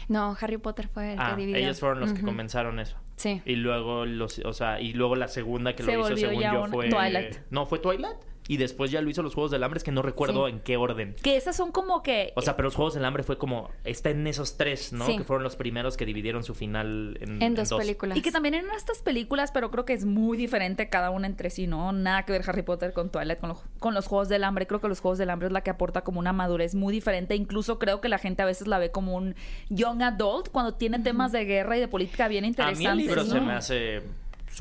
No, 0.09 0.37
Harry 0.41 0.57
Potter 0.59 0.89
fue 0.89 1.13
el 1.15 1.21
ah, 1.21 1.31
que 1.35 1.41
dividió. 1.43 1.61
ellos 1.61 1.79
fueron 1.81 2.01
los 2.01 2.13
que 2.13 2.23
comenzaron 2.23 2.79
eso. 2.81 2.97
Sí. 3.17 3.43
Y 3.45 3.57
luego 3.57 4.07
los, 4.07 4.39
o 4.41 4.53
sea, 4.53 4.81
y 4.81 4.93
luego 4.93 5.15
la 5.15 5.29
segunda 5.29 5.75
que 5.75 5.83
Se 5.83 5.93
lo 5.95 6.01
hizo 6.07 6.17
según 6.17 6.43
yo 6.43 6.67
fue 6.67 6.89
Twilight. 6.89 7.37
No, 7.51 7.67
fue 7.67 7.79
Twilight 7.79 8.17
y 8.53 8.57
después 8.57 8.91
ya 8.91 9.01
lo 9.01 9.09
hizo 9.09 9.23
los 9.23 9.35
Juegos 9.35 9.53
del 9.53 9.63
Hambre, 9.63 9.79
es 9.79 9.85
que 9.85 9.93
no 9.93 10.03
recuerdo 10.03 10.47
Sí. 10.47 10.53
en 10.53 10.59
qué 10.61 10.77
orden. 10.77 11.15
Que 11.23 11.37
esas 11.37 11.55
son 11.57 11.71
como 11.71 12.03
que 12.03 12.33
O 12.35 12.43
sea, 12.43 12.57
pero 12.57 12.67
los 12.67 12.75
Juegos 12.75 12.95
del 12.95 13.05
Hambre 13.05 13.23
fue 13.23 13.39
como 13.39 13.71
está 13.85 14.11
en 14.11 14.27
esos 14.27 14.57
tres, 14.57 14.93
¿no? 14.93 15.07
Sí. 15.07 15.17
Que 15.19 15.23
fueron 15.25 15.45
los 15.45 15.55
primeros 15.55 15.97
que 15.97 16.05
dividieron 16.05 16.43
su 16.43 16.55
final 16.57 17.17
en, 17.21 17.41
En 17.41 17.55
dos, 17.55 17.73
películas. 17.73 18.19
Y 18.19 18.23
que 18.23 18.33
también 18.33 18.55
en 18.55 18.65
estas 18.77 19.03
películas, 19.03 19.53
pero 19.53 19.71
creo 19.71 19.85
que 19.85 19.93
es 19.93 20.05
muy 20.05 20.37
diferente 20.37 20.89
cada 20.89 21.11
una 21.11 21.29
entre 21.29 21.51
sí, 21.51 21.69
¿no? 21.69 21.93
Nada 21.93 22.25
que 22.25 22.33
ver 22.33 22.43
Harry 22.45 22.63
Potter 22.63 22.93
con 22.93 23.11
Twilight, 23.11 23.39
con, 23.39 23.51
lo- 23.51 23.63
con 23.79 23.95
los 23.95 24.09
Juegos 24.09 24.29
del 24.29 24.43
Hambre. 24.43 24.67
Creo 24.67 24.81
que 24.81 24.89
los 24.89 24.99
Juegos 25.01 25.19
del 25.19 25.31
Hambre 25.31 25.47
es 25.47 25.53
la 25.53 25.61
que 25.63 25.71
aporta 25.71 26.03
como 26.03 26.19
una 26.19 26.33
madurez 26.33 26.75
muy 26.75 26.93
diferente. 26.93 27.37
Incluso 27.37 27.79
creo 27.79 28.01
que 28.01 28.09
la 28.09 28.19
gente 28.19 28.43
a 28.43 28.47
veces 28.47 28.67
la 28.67 28.79
ve 28.81 28.91
como 28.91 29.15
un 29.15 29.37
young 29.69 30.03
adult 30.03 30.49
cuando 30.49 30.75
tiene 30.75 30.99
temas 30.99 31.31
de 31.31 31.45
guerra 31.45 31.77
y 31.77 31.81
de 31.81 31.87
política 31.87 32.27
bien 32.27 32.43
A 32.43 32.49
interesantes. 32.49 32.79
mí 32.81 32.87
el 32.87 32.97
libro 32.97 33.25
se 33.25 33.41
me 33.41 33.53
hace 33.53 34.03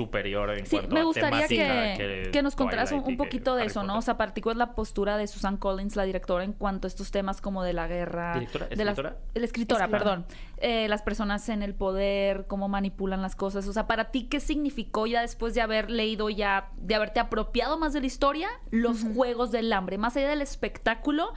superior 0.04 0.50
en 0.58 0.66
Sí, 0.66 0.78
cuanto 0.78 0.94
me 0.96 1.02
a 1.02 1.04
gustaría 1.04 1.48
temática 1.48 1.98
que, 1.98 2.30
que 2.32 2.42
nos 2.42 2.56
contaras 2.56 2.92
un, 2.92 3.18
poquito 3.18 3.56
de 3.56 3.66
eso, 3.66 3.84
¿no? 3.84 3.98
O 3.98 4.02
sea, 4.02 4.18
para 4.18 4.34
ti, 4.34 4.42
¿cuál 4.42 4.54
es 4.56 4.60
la 4.60 4.74
postura 4.76 5.18
de 5.18 5.28
Susan 5.28 5.58
Collins, 5.58 5.96
la 5.96 6.04
directora, 6.04 6.44
en 6.44 6.54
cuanto 6.54 6.88
a 6.88 6.90
estos 6.90 7.12
temas 7.12 7.42
como 7.42 7.64
de 7.64 7.74
la 7.74 7.88
guerra? 7.88 8.34
¿Directora? 8.34 8.68
De 8.68 8.76
las- 8.86 8.94
¿Escritora? 8.98 9.18
la 9.34 9.46
escritora, 9.46 9.86
Escritora. 9.86 9.88
perdón. 9.90 10.26
Eh, 10.58 10.88
las 10.88 11.02
personas 11.02 11.48
en 11.50 11.62
el 11.64 11.74
poder, 11.76 12.46
cómo 12.48 12.68
manipulan 12.70 13.22
las 13.22 13.36
cosas. 13.36 13.68
O 13.68 13.74
sea, 13.74 13.88
para 13.88 14.12
ti, 14.12 14.24
¿qué 14.24 14.40
significó 14.40 15.06
ya 15.08 15.22
después 15.22 15.54
de 15.54 15.62
haber 15.62 15.90
leído 15.92 16.30
ya, 16.30 16.70
de 16.78 16.96
haberte 16.96 17.20
apropiado 17.20 17.78
más 17.78 17.94
de 17.94 18.00
la 18.02 18.08
historia, 18.08 18.50
los 18.72 19.04
Juegos 19.16 19.52
del 19.52 19.72
Hambre? 19.74 19.98
Más 19.98 20.16
allá 20.18 20.30
del 20.30 20.42
espectáculo, 20.42 21.34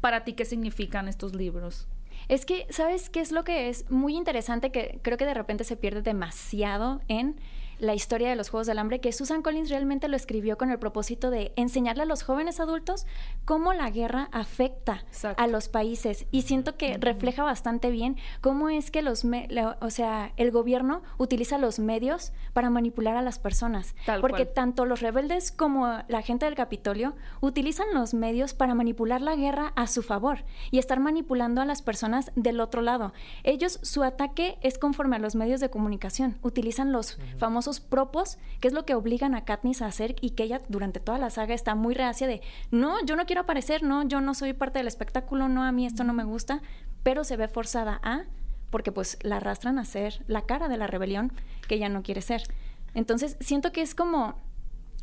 para 0.00 0.24
ti, 0.24 0.34
¿qué 0.34 0.44
significan 0.44 1.08
estos 1.08 1.34
libros? 1.34 1.88
Es 2.28 2.46
que, 2.46 2.66
¿sabes 2.70 3.10
qué 3.10 3.20
es 3.20 3.32
lo 3.32 3.42
que 3.44 3.68
es 3.68 3.90
muy 3.90 4.16
interesante? 4.16 4.70
Que 4.70 5.00
creo 5.02 5.18
que 5.18 5.26
de 5.26 5.34
repente 5.34 5.64
se 5.64 5.76
pierde 5.76 6.02
demasiado 6.02 7.00
en 7.08 7.36
la 7.82 7.94
historia 7.94 8.30
de 8.30 8.36
los 8.36 8.48
Juegos 8.48 8.68
del 8.68 8.78
Hambre, 8.78 9.00
que 9.00 9.12
Susan 9.12 9.42
Collins 9.42 9.68
realmente 9.68 10.06
lo 10.06 10.16
escribió 10.16 10.56
con 10.56 10.70
el 10.70 10.78
propósito 10.78 11.30
de 11.30 11.52
enseñarle 11.56 12.04
a 12.04 12.06
los 12.06 12.22
jóvenes 12.22 12.60
adultos 12.60 13.06
cómo 13.44 13.72
la 13.72 13.90
guerra 13.90 14.28
afecta 14.30 15.02
Exacto. 15.08 15.42
a 15.42 15.46
los 15.48 15.68
países. 15.68 16.26
Y 16.30 16.42
siento 16.42 16.76
que 16.76 16.96
refleja 16.96 17.42
bastante 17.42 17.90
bien 17.90 18.16
cómo 18.40 18.68
es 18.70 18.90
que 18.92 19.02
los, 19.02 19.24
me- 19.24 19.48
la- 19.50 19.76
o 19.80 19.90
sea, 19.90 20.32
el 20.36 20.52
gobierno 20.52 21.02
utiliza 21.18 21.58
los 21.58 21.80
medios 21.80 22.32
para 22.52 22.70
manipular 22.70 23.16
a 23.16 23.22
las 23.22 23.40
personas. 23.40 23.96
Tal 24.06 24.20
Porque 24.20 24.44
cual. 24.44 24.54
tanto 24.54 24.86
los 24.86 25.00
rebeldes 25.00 25.50
como 25.50 25.88
la 26.06 26.22
gente 26.22 26.46
del 26.46 26.54
Capitolio 26.54 27.14
utilizan 27.40 27.88
los 27.94 28.14
medios 28.14 28.54
para 28.54 28.74
manipular 28.74 29.20
la 29.20 29.34
guerra 29.34 29.72
a 29.74 29.88
su 29.88 30.02
favor 30.04 30.44
y 30.70 30.78
estar 30.78 31.00
manipulando 31.00 31.60
a 31.60 31.64
las 31.64 31.82
personas 31.82 32.30
del 32.36 32.60
otro 32.60 32.80
lado. 32.80 33.12
Ellos, 33.42 33.80
su 33.82 34.04
ataque 34.04 34.56
es 34.60 34.78
conforme 34.78 35.16
a 35.16 35.18
los 35.18 35.34
medios 35.34 35.60
de 35.60 35.68
comunicación. 35.68 36.38
Utilizan 36.42 36.92
los 36.92 37.18
famosos 37.38 37.71
propos, 37.80 38.38
que 38.60 38.68
es 38.68 38.74
lo 38.74 38.84
que 38.84 38.94
obligan 38.94 39.34
a 39.34 39.44
Katniss 39.44 39.82
a 39.82 39.86
hacer 39.86 40.16
y 40.20 40.30
que 40.30 40.44
ella 40.44 40.60
durante 40.68 41.00
toda 41.00 41.18
la 41.18 41.30
saga 41.30 41.54
está 41.54 41.74
muy 41.74 41.94
reacia 41.94 42.26
de, 42.26 42.42
no, 42.70 43.04
yo 43.04 43.16
no 43.16 43.26
quiero 43.26 43.42
aparecer, 43.42 43.82
no, 43.82 44.06
yo 44.06 44.20
no 44.20 44.34
soy 44.34 44.52
parte 44.52 44.78
del 44.78 44.88
espectáculo, 44.88 45.48
no, 45.48 45.64
a 45.64 45.72
mí 45.72 45.86
esto 45.86 46.04
no 46.04 46.12
me 46.12 46.24
gusta, 46.24 46.62
pero 47.02 47.24
se 47.24 47.36
ve 47.36 47.48
forzada 47.48 48.00
a 48.02 48.24
porque 48.70 48.90
pues 48.90 49.18
la 49.22 49.36
arrastran 49.36 49.78
a 49.78 49.84
ser 49.84 50.24
la 50.26 50.42
cara 50.42 50.68
de 50.68 50.78
la 50.78 50.86
rebelión 50.86 51.32
que 51.68 51.74
ella 51.74 51.90
no 51.90 52.02
quiere 52.02 52.22
ser. 52.22 52.42
Entonces, 52.94 53.36
siento 53.40 53.70
que 53.70 53.82
es 53.82 53.94
como 53.94 54.34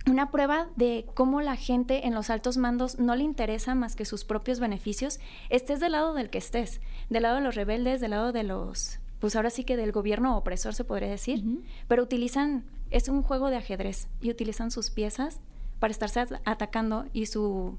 una 0.08 0.32
prueba 0.32 0.68
de 0.76 1.06
cómo 1.14 1.42
la 1.42 1.56
gente 1.56 2.08
en 2.08 2.16
los 2.16 2.30
altos 2.30 2.58
mandos 2.58 3.00
no 3.00 3.16
le 3.16 3.24
interesa 3.24 3.76
más 3.76 3.96
que 3.96 4.06
sus 4.06 4.26
propios 4.26 4.60
beneficios, 4.60 5.20
estés 5.50 5.80
del 5.80 5.92
lado 5.92 6.14
del 6.14 6.30
que 6.30 6.40
estés, 6.40 6.82
del 7.10 7.24
lado 7.24 7.36
de 7.36 7.42
los 7.42 7.56
rebeldes, 7.56 8.02
del 8.02 8.12
lado 8.12 8.32
de 8.32 8.44
los, 8.44 9.00
pues 9.20 9.36
ahora 9.36 9.50
sí 9.50 9.64
que 9.64 9.78
del 9.78 9.92
gobierno 9.92 10.38
opresor 10.38 10.74
se 10.74 10.84
podría 10.84 11.10
decir, 11.10 11.44
pero 11.88 12.04
utilizan, 12.04 12.64
es 12.90 13.10
un 13.10 13.22
juego 13.24 13.50
de 13.50 13.58
ajedrez 13.58 14.08
y 14.22 14.30
utilizan 14.32 14.72
sus 14.72 14.90
piezas 14.90 15.40
para 15.80 15.92
estarse 15.92 16.20
at- 16.22 16.42
atacando 16.46 17.06
y 17.14 17.26
su, 17.26 17.78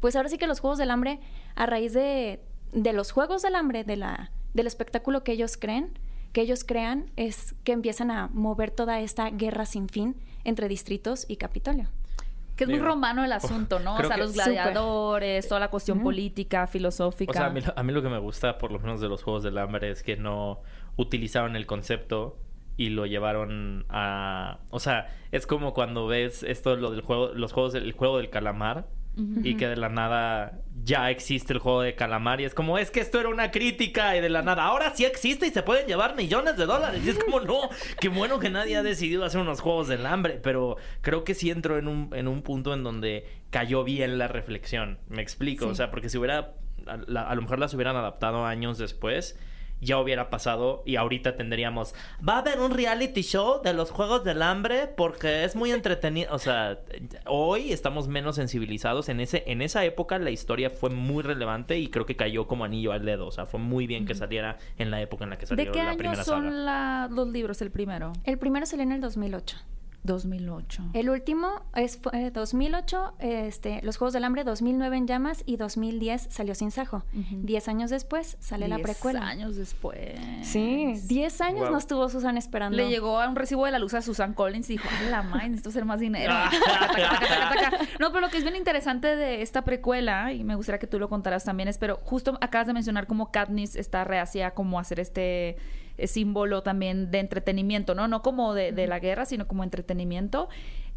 pues 0.00 0.16
ahora 0.16 0.28
sí 0.28 0.38
que 0.38 0.46
los 0.46 0.60
Juegos 0.60 0.78
del 0.78 0.90
Hambre, 0.90 1.20
a 1.54 1.66
raíz 1.66 1.92
de, 1.92 2.40
de 2.72 2.92
los 2.92 3.10
Juegos 3.12 3.42
del 3.42 3.54
Hambre, 3.54 3.84
de 3.84 3.96
la, 3.96 4.30
del 4.54 4.66
espectáculo 4.66 5.24
que 5.24 5.32
ellos 5.32 5.56
creen, 5.56 5.98
que 6.32 6.40
ellos 6.42 6.64
crean, 6.64 7.10
es 7.16 7.54
que 7.64 7.72
empiezan 7.72 8.10
a 8.10 8.28
mover 8.32 8.70
toda 8.70 9.00
esta 9.00 9.30
guerra 9.30 9.64
sin 9.66 9.88
fin 9.88 10.14
entre 10.44 10.68
distritos 10.68 11.24
y 11.28 11.36
Capitolio. 11.36 11.88
Que 12.58 12.64
es 12.64 12.68
muy 12.70 12.78
Digo, 12.80 12.88
romano 12.90 13.24
el 13.24 13.32
asunto, 13.42 13.78
¿no? 13.78 13.94
O 13.94 14.02
sea, 14.04 14.16
los 14.18 14.34
gladiadores, 14.34 15.48
toda 15.48 15.60
la 15.60 15.68
cuestión 15.70 16.02
política, 16.02 16.66
filosófica. 16.66 17.30
O 17.30 17.34
sea, 17.34 17.46
a 17.46 17.50
mí, 17.50 17.60
lo- 17.60 17.72
a 17.74 17.82
mí 17.82 17.92
lo 17.92 18.02
que 18.02 18.08
me 18.08 18.18
gusta, 18.18 18.58
por 18.58 18.72
lo 18.72 18.78
menos 18.80 19.00
de 19.00 19.08
los 19.08 19.22
Juegos 19.22 19.42
del 19.44 19.56
Hambre, 19.58 19.90
es 19.90 20.02
que 20.02 20.16
no 20.16 20.60
utilizaron 20.96 21.56
el 21.56 21.66
concepto 21.66 22.36
y 22.76 22.90
lo 22.90 23.06
llevaron 23.06 23.86
a... 23.88 24.58
O 24.70 24.80
sea, 24.80 25.06
es 25.32 25.46
como 25.46 25.72
cuando 25.72 26.06
ves 26.06 26.42
esto, 26.42 26.76
lo 26.76 26.90
del 26.90 27.00
juego, 27.00 27.32
los 27.34 27.52
juegos 27.52 27.72
del 27.72 27.84
el 27.84 27.92
juego 27.92 28.18
del 28.18 28.28
calamar, 28.30 28.86
y 29.42 29.56
que 29.56 29.66
de 29.68 29.76
la 29.76 29.88
nada 29.88 30.60
ya 30.84 31.10
existe 31.10 31.52
el 31.52 31.58
juego 31.58 31.82
de 31.82 31.94
calamar 31.94 32.40
y 32.40 32.44
es 32.44 32.54
como, 32.54 32.78
es 32.78 32.90
que 32.90 33.00
esto 33.00 33.18
era 33.20 33.28
una 33.28 33.50
crítica 33.50 34.16
y 34.16 34.20
de 34.20 34.28
la 34.30 34.42
nada, 34.42 34.64
ahora 34.64 34.94
sí 34.94 35.04
existe 35.04 35.46
y 35.46 35.50
se 35.50 35.62
pueden 35.62 35.86
llevar 35.86 36.14
millones 36.16 36.56
de 36.56 36.66
dólares. 36.66 37.02
Y 37.04 37.10
es 37.10 37.18
como, 37.22 37.40
no, 37.40 37.68
qué 38.00 38.08
bueno 38.08 38.38
que 38.38 38.48
nadie 38.48 38.76
ha 38.76 38.82
decidido 38.82 39.24
hacer 39.24 39.40
unos 39.40 39.60
juegos 39.60 39.88
del 39.88 40.06
hambre, 40.06 40.40
pero 40.42 40.76
creo 41.02 41.24
que 41.24 41.34
sí 41.34 41.50
entró 41.50 41.76
en 41.78 41.88
un, 41.88 42.10
en 42.14 42.28
un 42.28 42.42
punto 42.42 42.72
en 42.72 42.82
donde 42.84 43.26
cayó 43.50 43.84
bien 43.84 44.16
la 44.18 44.28
reflexión. 44.28 44.98
Me 45.08 45.20
explico, 45.20 45.64
Sí. 45.66 45.70
o 45.72 45.74
sea, 45.74 45.90
porque 45.90 46.08
si 46.08 46.16
hubiera, 46.18 46.54
a, 46.86 46.96
la- 47.06 47.22
a 47.28 47.34
lo 47.34 47.42
mejor 47.42 47.58
las 47.58 47.74
hubieran 47.74 47.96
adaptado 47.96 48.46
años 48.46 48.78
después. 48.78 49.38
Ya 49.80 49.98
hubiera 49.98 50.28
pasado 50.30 50.82
y 50.86 50.96
ahorita 50.96 51.36
tendríamos. 51.36 51.94
Va 52.26 52.34
a 52.34 52.38
haber 52.38 52.60
un 52.60 52.72
reality 52.72 53.22
show 53.22 53.62
de 53.62 53.72
los 53.74 53.90
Juegos 53.90 54.24
del 54.24 54.42
Hambre 54.42 54.88
porque 54.96 55.44
es 55.44 55.54
muy 55.54 55.70
entretenido. 55.70 56.34
O 56.34 56.38
sea, 56.38 56.78
hoy 57.26 57.72
estamos 57.72 58.08
menos 58.08 58.36
sensibilizados. 58.36 59.08
En 59.08 59.20
ese, 59.20 59.44
en 59.46 59.62
esa 59.62 59.84
época 59.84 60.18
la 60.18 60.30
historia 60.30 60.70
fue 60.70 60.90
muy 60.90 61.22
relevante 61.22 61.78
y 61.78 61.88
creo 61.88 62.06
que 62.06 62.16
cayó 62.16 62.46
como 62.46 62.64
anillo 62.64 62.92
al 62.92 63.04
dedo. 63.04 63.26
O 63.26 63.30
sea, 63.30 63.46
fue 63.46 63.60
muy 63.60 63.86
bien 63.86 64.04
que 64.06 64.14
saliera 64.14 64.58
en 64.78 64.90
la 64.90 65.00
época 65.00 65.24
en 65.24 65.30
la 65.30 65.38
que 65.38 65.46
salió 65.46 65.64
¿De 65.64 65.70
qué 65.70 65.78
la 65.78 65.90
año 65.90 65.98
primera 65.98 66.24
son 66.24 66.44
saga. 66.44 66.50
la- 66.56 67.08
los 67.10 67.28
libros, 67.28 67.62
el 67.62 67.70
primero? 67.70 68.12
El 68.24 68.38
primero 68.38 68.66
salió 68.66 68.82
en 68.82 68.92
el 68.92 69.00
2008. 69.00 69.56
2008. 70.04 70.82
El 70.94 71.10
último 71.10 71.62
es 71.74 71.96
fue 71.98 72.30
2008, 72.30 73.14
este, 73.18 73.80
Los 73.82 73.96
Juegos 73.98 74.12
del 74.14 74.24
Hambre, 74.24 74.44
2009 74.44 74.96
en 74.96 75.06
llamas 75.06 75.42
y 75.44 75.56
2010 75.56 76.28
salió 76.30 76.54
Sin 76.54 76.70
Sajo. 76.70 77.04
Diez 77.12 77.68
años 77.68 77.90
después 77.90 78.36
sale 78.40 78.68
la 78.68 78.76
Diez 78.76 78.86
precuela. 78.86 79.26
años 79.26 79.56
después. 79.56 80.18
Sí, 80.42 80.94
10 81.06 81.40
años 81.40 81.60
Wow. 81.62 81.70
nos 81.72 81.86
tuvo 81.86 82.08
Susan 82.08 82.36
esperando. 82.38 82.76
Le 82.76 82.88
llegó 82.88 83.20
a 83.20 83.28
un 83.28 83.36
recibo 83.36 83.64
de 83.66 83.72
la 83.72 83.78
luz 83.78 83.94
a 83.94 84.02
Susan 84.02 84.32
Collins 84.34 84.70
y 84.70 84.74
dijo, 84.74 84.88
¡ay, 85.00 85.10
la 85.10 85.22
madre, 85.22 85.48
necesito 85.48 85.70
hacer 85.70 85.84
más 85.84 86.00
dinero! 86.00 86.32
Ah. 86.34 86.50
No, 88.00 88.08
pero 88.12 88.20
lo 88.20 88.28
que 88.30 88.38
es 88.38 88.44
bien 88.44 88.56
interesante 88.56 89.16
de 89.16 89.42
esta 89.42 89.62
precuela, 89.64 90.32
y 90.32 90.44
me 90.44 90.54
gustaría 90.54 90.78
que 90.78 90.86
tú 90.86 90.98
lo 90.98 91.08
contaras 91.08 91.44
también, 91.44 91.68
es, 91.68 91.78
pero 91.78 91.96
justo 92.04 92.38
acabas 92.40 92.66
de 92.66 92.72
mencionar 92.72 93.06
cómo 93.06 93.30
Katniss 93.32 93.74
está 93.76 94.04
reacia 94.04 94.52
como 94.52 94.78
hacer 94.78 95.00
este 95.00 95.56
símbolo 96.06 96.62
también 96.62 97.10
de 97.10 97.18
entretenimiento, 97.18 97.94
¿no? 97.94 98.06
No 98.08 98.22
como 98.22 98.54
de, 98.54 98.72
de 98.72 98.86
la 98.86 98.98
guerra, 99.00 99.24
sino 99.24 99.48
como 99.48 99.64
entretenimiento. 99.64 100.48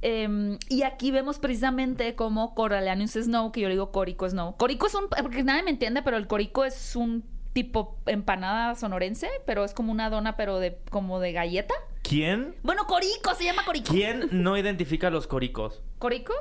Eh, 0.03 0.57
y 0.67 0.83
aquí 0.83 1.11
vemos 1.11 1.39
precisamente 1.39 2.15
como 2.15 2.55
Coralianus 2.55 3.11
Snow, 3.11 3.51
que 3.51 3.61
yo 3.61 3.67
le 3.67 3.75
digo 3.75 3.91
Corico 3.91 4.27
Snow. 4.27 4.55
Corico 4.57 4.87
es 4.87 4.95
un, 4.95 5.07
porque 5.09 5.43
nadie 5.43 5.63
me 5.63 5.71
entiende, 5.71 6.01
pero 6.01 6.17
el 6.17 6.27
Corico 6.27 6.65
es 6.65 6.95
un 6.95 7.23
tipo 7.53 7.97
empanada 8.05 8.75
sonorense, 8.75 9.29
pero 9.45 9.63
es 9.65 9.73
como 9.73 9.91
una 9.91 10.09
dona, 10.09 10.37
pero 10.37 10.59
de 10.59 10.79
como 10.89 11.19
de 11.19 11.33
galleta. 11.33 11.73
¿Quién? 12.01 12.55
Bueno, 12.63 12.87
Corico, 12.87 13.35
se 13.35 13.43
llama 13.43 13.63
Corico. 13.65 13.91
¿Quién 13.93 14.27
no 14.31 14.57
identifica 14.57 15.07
a 15.07 15.11
los 15.11 15.27
coricos? 15.27 15.83
¿Corico? 15.99 16.33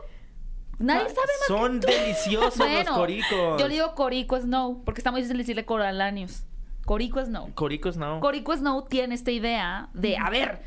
Nadie 0.79 1.11
sabe 1.11 1.17
más 1.41 1.47
Son 1.47 1.81
que 1.81 1.87
tú. 1.87 1.93
deliciosos 1.93 2.57
los 2.59 2.97
coricos. 2.97 3.61
Yo 3.61 3.69
le 3.69 3.75
digo 3.75 3.95
Corico 3.95 4.41
Snow, 4.41 4.83
porque 4.85 5.01
está 5.01 5.11
muy 5.11 5.21
difícil 5.21 5.37
decirle 5.37 5.67
Coralanius. 5.67 6.45
Corico 6.91 7.25
Snow. 7.25 7.55
Coricos 7.55 7.97
no. 7.97 8.19
Corico 8.19 8.53
Snow 8.57 8.87
tiene 8.89 9.15
esta 9.15 9.31
idea 9.31 9.91
de, 9.95 10.17
a 10.17 10.29
ver, 10.29 10.61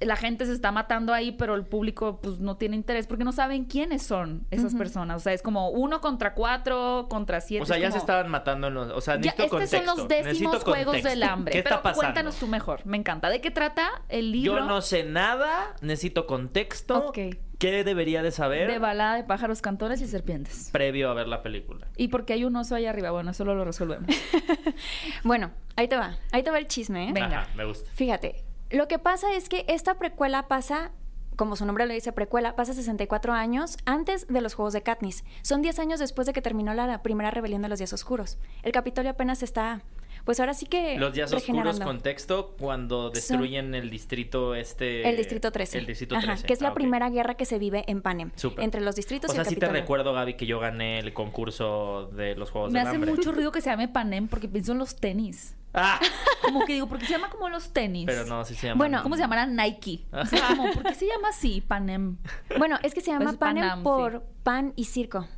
la 0.00 0.16
gente 0.16 0.46
se 0.46 0.54
está 0.54 0.72
matando 0.72 1.12
ahí, 1.12 1.32
pero 1.32 1.54
el 1.54 1.66
público 1.66 2.18
pues 2.22 2.40
no 2.40 2.56
tiene 2.56 2.76
interés 2.76 3.06
porque 3.06 3.24
no 3.24 3.32
saben 3.32 3.66
quiénes 3.66 4.02
son 4.02 4.46
esas 4.50 4.74
personas. 4.74 5.18
O 5.18 5.20
sea, 5.20 5.34
es 5.34 5.42
como 5.42 5.68
uno 5.68 6.00
contra 6.00 6.32
cuatro, 6.32 7.08
contra 7.10 7.42
siete. 7.42 7.62
O 7.62 7.66
sea, 7.66 7.76
ya 7.76 7.88
como- 7.88 7.92
se 7.92 7.98
estaban 7.98 8.30
matando 8.30 8.68
en 8.68 8.74
los... 8.74 8.90
O 8.92 9.02
sea, 9.02 9.16
Ya, 9.16 9.32
necesito 9.32 9.58
estos 9.58 9.84
son 9.84 9.98
los 9.98 10.08
décimos 10.08 10.64
juegos 10.64 11.02
del 11.02 11.22
hambre. 11.24 11.52
¿Qué 11.52 11.58
está 11.58 11.68
pero 11.70 11.82
pasando? 11.82 12.00
cuéntanos 12.00 12.36
tú 12.36 12.46
mejor. 12.46 12.86
Me 12.86 12.96
encanta. 12.96 13.28
¿De 13.28 13.42
qué 13.42 13.50
trata 13.50 13.90
el 14.08 14.32
libro? 14.32 14.60
Yo 14.60 14.64
no 14.64 14.80
sé 14.80 15.04
nada, 15.04 15.74
necesito 15.82 16.26
contexto. 16.26 17.08
Ok. 17.08 17.18
¿Qué 17.60 17.84
debería 17.84 18.22
de 18.22 18.32
saber 18.32 18.68
De 18.70 18.78
balada 18.78 19.16
de 19.16 19.22
pájaros, 19.22 19.60
cantores 19.62 20.00
y 20.00 20.06
serpientes. 20.08 20.70
previo 20.72 21.10
a 21.10 21.14
ver 21.14 21.28
la 21.28 21.42
película? 21.42 21.86
Y 21.96 22.08
porque 22.08 22.32
hay 22.32 22.44
un 22.44 22.56
oso 22.56 22.74
ahí 22.74 22.86
arriba. 22.86 23.10
Bueno, 23.12 23.30
eso 23.30 23.44
lo 23.44 23.64
resolvemos. 23.64 24.08
Bueno, 25.24 25.50
ahí 25.76 25.86
te 25.86 25.96
va. 25.96 26.16
Ahí 26.32 26.42
te 26.42 26.50
va 26.50 26.58
el 26.58 26.66
chisme, 26.66 27.10
¿eh? 27.10 27.12
Venga. 27.12 27.42
Ajá, 27.42 27.50
me 27.54 27.64
gusta. 27.64 27.90
Fíjate, 27.94 28.44
lo 28.70 28.88
que 28.88 28.98
pasa 28.98 29.34
es 29.34 29.48
que 29.50 29.64
esta 29.68 29.98
precuela 29.98 30.48
pasa, 30.48 30.90
como 31.36 31.54
su 31.56 31.66
nombre 31.66 31.84
lo 31.86 31.92
dice, 31.92 32.12
precuela, 32.12 32.56
pasa 32.56 32.72
64 32.72 33.32
años 33.34 33.76
antes 33.84 34.26
de 34.28 34.40
los 34.40 34.54
Juegos 34.54 34.72
de 34.72 34.82
Katniss. 34.82 35.24
Son 35.42 35.60
10 35.60 35.78
años 35.80 36.00
después 36.00 36.26
de 36.26 36.32
que 36.32 36.40
terminó 36.40 36.72
la, 36.72 36.86
la 36.86 37.02
primera 37.02 37.30
rebelión 37.30 37.60
de 37.62 37.68
los 37.68 37.78
Días 37.78 37.92
Oscuros. 37.92 38.38
El 38.62 38.72
Capitolio 38.72 39.10
apenas 39.10 39.42
está, 39.42 39.82
pues 40.24 40.40
ahora 40.40 40.54
sí 40.54 40.66
que 40.66 40.96
Los 40.98 41.12
días 41.14 41.32
oscuros, 41.32 41.80
contexto, 41.80 42.54
cuando 42.58 43.10
destruyen 43.10 43.74
el 43.74 43.90
distrito 43.90 44.54
este... 44.54 45.08
El 45.08 45.16
Distrito 45.16 45.50
13. 45.52 45.78
El 45.78 45.86
Distrito 45.86 46.16
Ajá, 46.16 46.26
13. 46.28 46.46
que 46.46 46.52
es 46.52 46.60
la 46.60 46.68
Ah, 46.70 46.74
primera 46.74 47.10
guerra 47.10 47.34
que 47.34 47.44
se 47.44 47.58
vive 47.58 47.84
en 47.88 48.00
Panem. 48.02 48.30
Súper. 48.36 48.64
Entre 48.64 48.80
los 48.80 48.94
distritos 48.96 49.30
O 49.30 49.32
y 49.32 49.36
sea, 49.36 49.42
el 49.42 49.48
sí 49.48 49.56
te 49.56 49.68
recuerdo, 49.68 50.12
Gaby, 50.12 50.34
que 50.34 50.46
yo 50.46 50.60
gané 50.60 50.98
el 50.98 51.12
concurso 51.12 52.10
de 52.14 52.34
los 52.36 52.50
Juegos 52.50 52.72
Me 52.72 52.78
del 52.80 52.88
hace 52.88 52.96
Hambre. 52.96 53.12
mucho 53.12 53.32
ruido 53.32 53.50
que 53.52 53.60
se 53.60 53.70
llame 53.70 53.88
Panem 53.88 54.28
porque 54.28 54.48
pienso 54.48 54.72
en 54.72 54.78
los 54.78 54.96
tenis. 54.96 55.56
Ah, 55.72 56.00
Como 56.42 56.64
que 56.64 56.72
digo, 56.74 56.88
¿por 56.88 56.98
qué 56.98 57.06
se 57.06 57.12
llama 57.12 57.30
como 57.30 57.48
los 57.48 57.72
tenis? 57.72 58.04
pero 58.06 58.24
no, 58.26 58.44
sí 58.44 58.54
se 58.56 58.66
llama... 58.66 58.78
Bueno, 58.78 59.02
¿Cómo 59.04 59.14
se 59.14 59.22
llamará 59.22 59.46
Nike? 59.46 60.04
O 60.12 60.26
sea, 60.26 60.48
como, 60.48 60.72
¿por 60.72 60.82
qué 60.82 60.94
se 60.96 61.06
llama 61.06 61.28
así, 61.28 61.60
Panem? 61.60 62.16
Bueno, 62.58 62.76
es 62.82 62.92
que 62.92 63.00
se 63.00 63.12
llama 63.12 63.26
Pues 63.26 63.36
Panem 63.36 63.62
Panam, 63.62 63.82
por 63.84 64.24
pan 64.42 64.72
y 64.74 64.84
circo. 64.86 65.28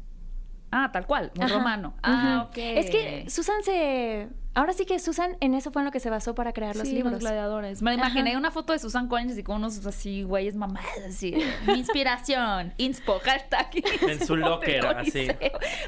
Ah, 0.71 0.91
tal 0.91 1.07
cual, 1.07 1.33
un 1.37 1.43
Ajá. 1.43 1.55
romano. 1.55 1.95
Ah, 2.03 2.47
ok. 2.49 2.57
Es 2.57 2.89
que 2.91 3.29
Susan 3.29 3.63
se... 3.63 4.29
Ahora 4.55 4.73
sí 4.75 4.85
que 4.85 4.99
Susan 4.99 5.37
en 5.41 5.55
eso 5.55 5.71
fue 5.71 5.81
en 5.81 5.87
lo 5.87 5.93
que 5.93 6.01
se 6.01 6.11
basó 6.11 6.35
para 6.35 6.53
crear 6.53 6.77
los 6.77 6.87
Sí, 6.87 6.95
libros. 6.95 7.13
los 7.13 7.21
gladiadores. 7.23 7.81
Me 7.81 7.93
Ajá. 7.93 7.99
imaginé 8.01 8.37
una 8.37 8.51
foto 8.51 8.73
de 8.75 8.79
Susan 8.79 9.09
Collins 9.09 9.39
y 9.39 9.43
con 9.43 9.57
unos 9.57 9.85
así 9.87 10.25
güeyes 10.25 10.55
mamadas 10.55 10.91
así. 11.09 11.35
Mi 11.67 11.75
inspiración, 11.79 12.75
inspo, 12.77 13.19
hashtag. 13.25 13.71
En 14.09 14.27
su 14.27 14.37
locker, 14.37 14.85
así. 14.87 15.29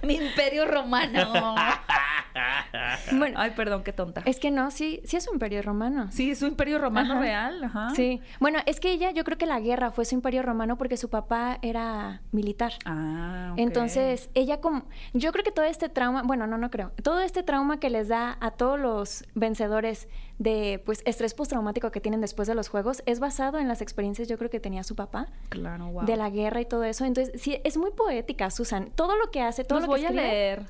Mi 0.02 0.14
imperio 0.14 0.66
romano. 0.66 1.54
Bueno, 3.12 3.36
Ay, 3.38 3.52
perdón, 3.56 3.82
qué 3.84 3.92
tonta. 3.92 4.22
es 4.24 4.38
que 4.40 4.50
no, 4.50 4.70
sí, 4.70 5.00
sí 5.04 5.16
es 5.16 5.26
un 5.28 5.34
imperio 5.34 5.62
romano. 5.62 6.08
Sí, 6.10 6.30
es 6.30 6.38
su 6.38 6.46
imperio 6.46 6.78
romano 6.78 7.12
Ajá. 7.14 7.20
real. 7.22 7.64
Ajá. 7.64 7.90
Sí. 7.94 8.20
Bueno, 8.40 8.58
es 8.66 8.80
que 8.80 8.90
ella, 8.92 9.10
yo 9.12 9.24
creo 9.24 9.38
que 9.38 9.46
la 9.46 9.60
guerra 9.60 9.90
fue 9.92 10.04
su 10.04 10.14
imperio 10.14 10.42
romano 10.42 10.76
porque 10.76 10.96
su 10.96 11.08
papá 11.10 11.58
era 11.62 12.22
militar. 12.32 12.72
Ah, 12.84 13.50
ok. 13.52 13.58
Entonces, 13.58 14.30
ella 14.34 14.60
como, 14.60 14.84
yo 15.12 15.32
creo 15.32 15.44
que 15.44 15.52
todo 15.52 15.64
este 15.64 15.88
trauma, 15.88 16.22
bueno, 16.22 16.46
no, 16.46 16.58
no 16.58 16.70
creo, 16.70 16.90
todo 17.02 17.20
este 17.20 17.42
trauma 17.42 17.78
que 17.78 17.90
les 17.90 18.08
da 18.08 18.36
a 18.40 18.50
todos 18.52 18.78
los 18.80 19.24
vencedores 19.34 20.08
de, 20.38 20.82
pues, 20.84 21.02
estrés 21.06 21.34
postraumático 21.34 21.90
que 21.92 22.00
tienen 22.00 22.20
después 22.20 22.48
de 22.48 22.54
los 22.54 22.68
juegos 22.68 23.02
es 23.06 23.20
basado 23.20 23.58
en 23.58 23.68
las 23.68 23.80
experiencias, 23.80 24.26
yo 24.28 24.36
creo 24.38 24.50
que 24.50 24.58
tenía 24.60 24.82
su 24.82 24.96
papá, 24.96 25.28
Claro, 25.50 25.86
wow. 25.92 26.04
de 26.04 26.16
la 26.16 26.30
guerra 26.30 26.60
y 26.60 26.64
todo 26.66 26.82
eso. 26.84 27.04
Entonces, 27.04 27.40
sí, 27.40 27.60
es 27.64 27.76
muy 27.76 27.92
poética, 27.92 28.50
Susan. 28.50 28.90
Todo 28.96 29.16
lo 29.16 29.30
que 29.30 29.40
hace, 29.42 29.64
todo 29.64 29.78
Los 29.80 29.88
lo 29.88 29.94
que 29.94 30.00
voy 30.00 30.08
a 30.08 30.12
leer. 30.12 30.66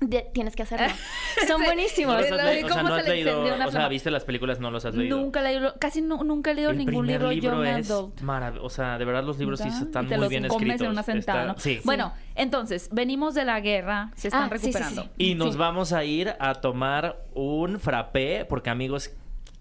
De- 0.00 0.30
tienes 0.32 0.54
que 0.56 0.62
hacerlo. 0.62 0.86
Son 1.48 1.58
Sí. 1.58 1.64
buenísimos. 1.64 2.14
¿No 2.14 2.20
O 2.20 2.22
sea, 2.24 2.82
no 2.82 2.88
se 2.94 3.00
has 3.00 3.08
le 3.08 3.14
leído... 3.16 3.42
O 3.42 3.46
sea, 3.56 3.68
flama. 3.70 3.88
¿viste 3.88 4.10
las 4.10 4.24
películas? 4.24 4.60
No 4.60 4.70
los 4.70 4.84
has 4.84 4.94
leído. 4.94 5.16
Nunca 5.18 5.40
he 5.40 5.44
leído, 5.52 5.74
casi 5.80 6.00
nu- 6.02 6.22
nunca 6.24 6.50
he 6.50 6.54
leído 6.54 6.70
El 6.70 6.78
ningún 6.78 7.06
libro, 7.06 7.30
libro 7.30 7.62
Young 7.64 7.66
es 7.78 7.90
Adult. 7.90 8.20
maravilloso. 8.20 8.66
O 8.66 8.70
sea, 8.70 8.98
de 8.98 9.04
verdad 9.04 9.24
los 9.24 9.38
libros 9.38 9.60
sí 9.60 9.68
están 9.68 10.06
y 10.06 10.08
te 10.08 10.14
muy 10.16 10.22
los 10.22 10.28
bien 10.28 10.46
comes 10.48 10.62
escritos. 10.62 10.80
en 10.86 10.90
una 10.92 11.02
sentada, 11.02 11.40
Está- 11.40 11.52
¿no? 11.54 11.58
Sí. 11.58 11.80
Bueno, 11.84 12.12
entonces, 12.34 12.88
venimos 12.92 13.34
de 13.34 13.44
la 13.44 13.60
guerra, 13.60 14.10
se 14.16 14.28
están 14.28 14.44
Ah, 14.44 14.48
sí, 14.56 14.66
sí, 14.66 14.72
sí. 14.72 14.78
recuperando. 14.78 15.10
Y 15.18 15.34
nos 15.34 15.52
Sí. 15.52 15.58
vamos 15.58 15.92
a 15.92 16.04
ir 16.04 16.32
a 16.38 16.54
tomar 16.54 17.24
un 17.34 17.80
frappé, 17.80 18.44
porque 18.48 18.70
amigos, 18.70 19.10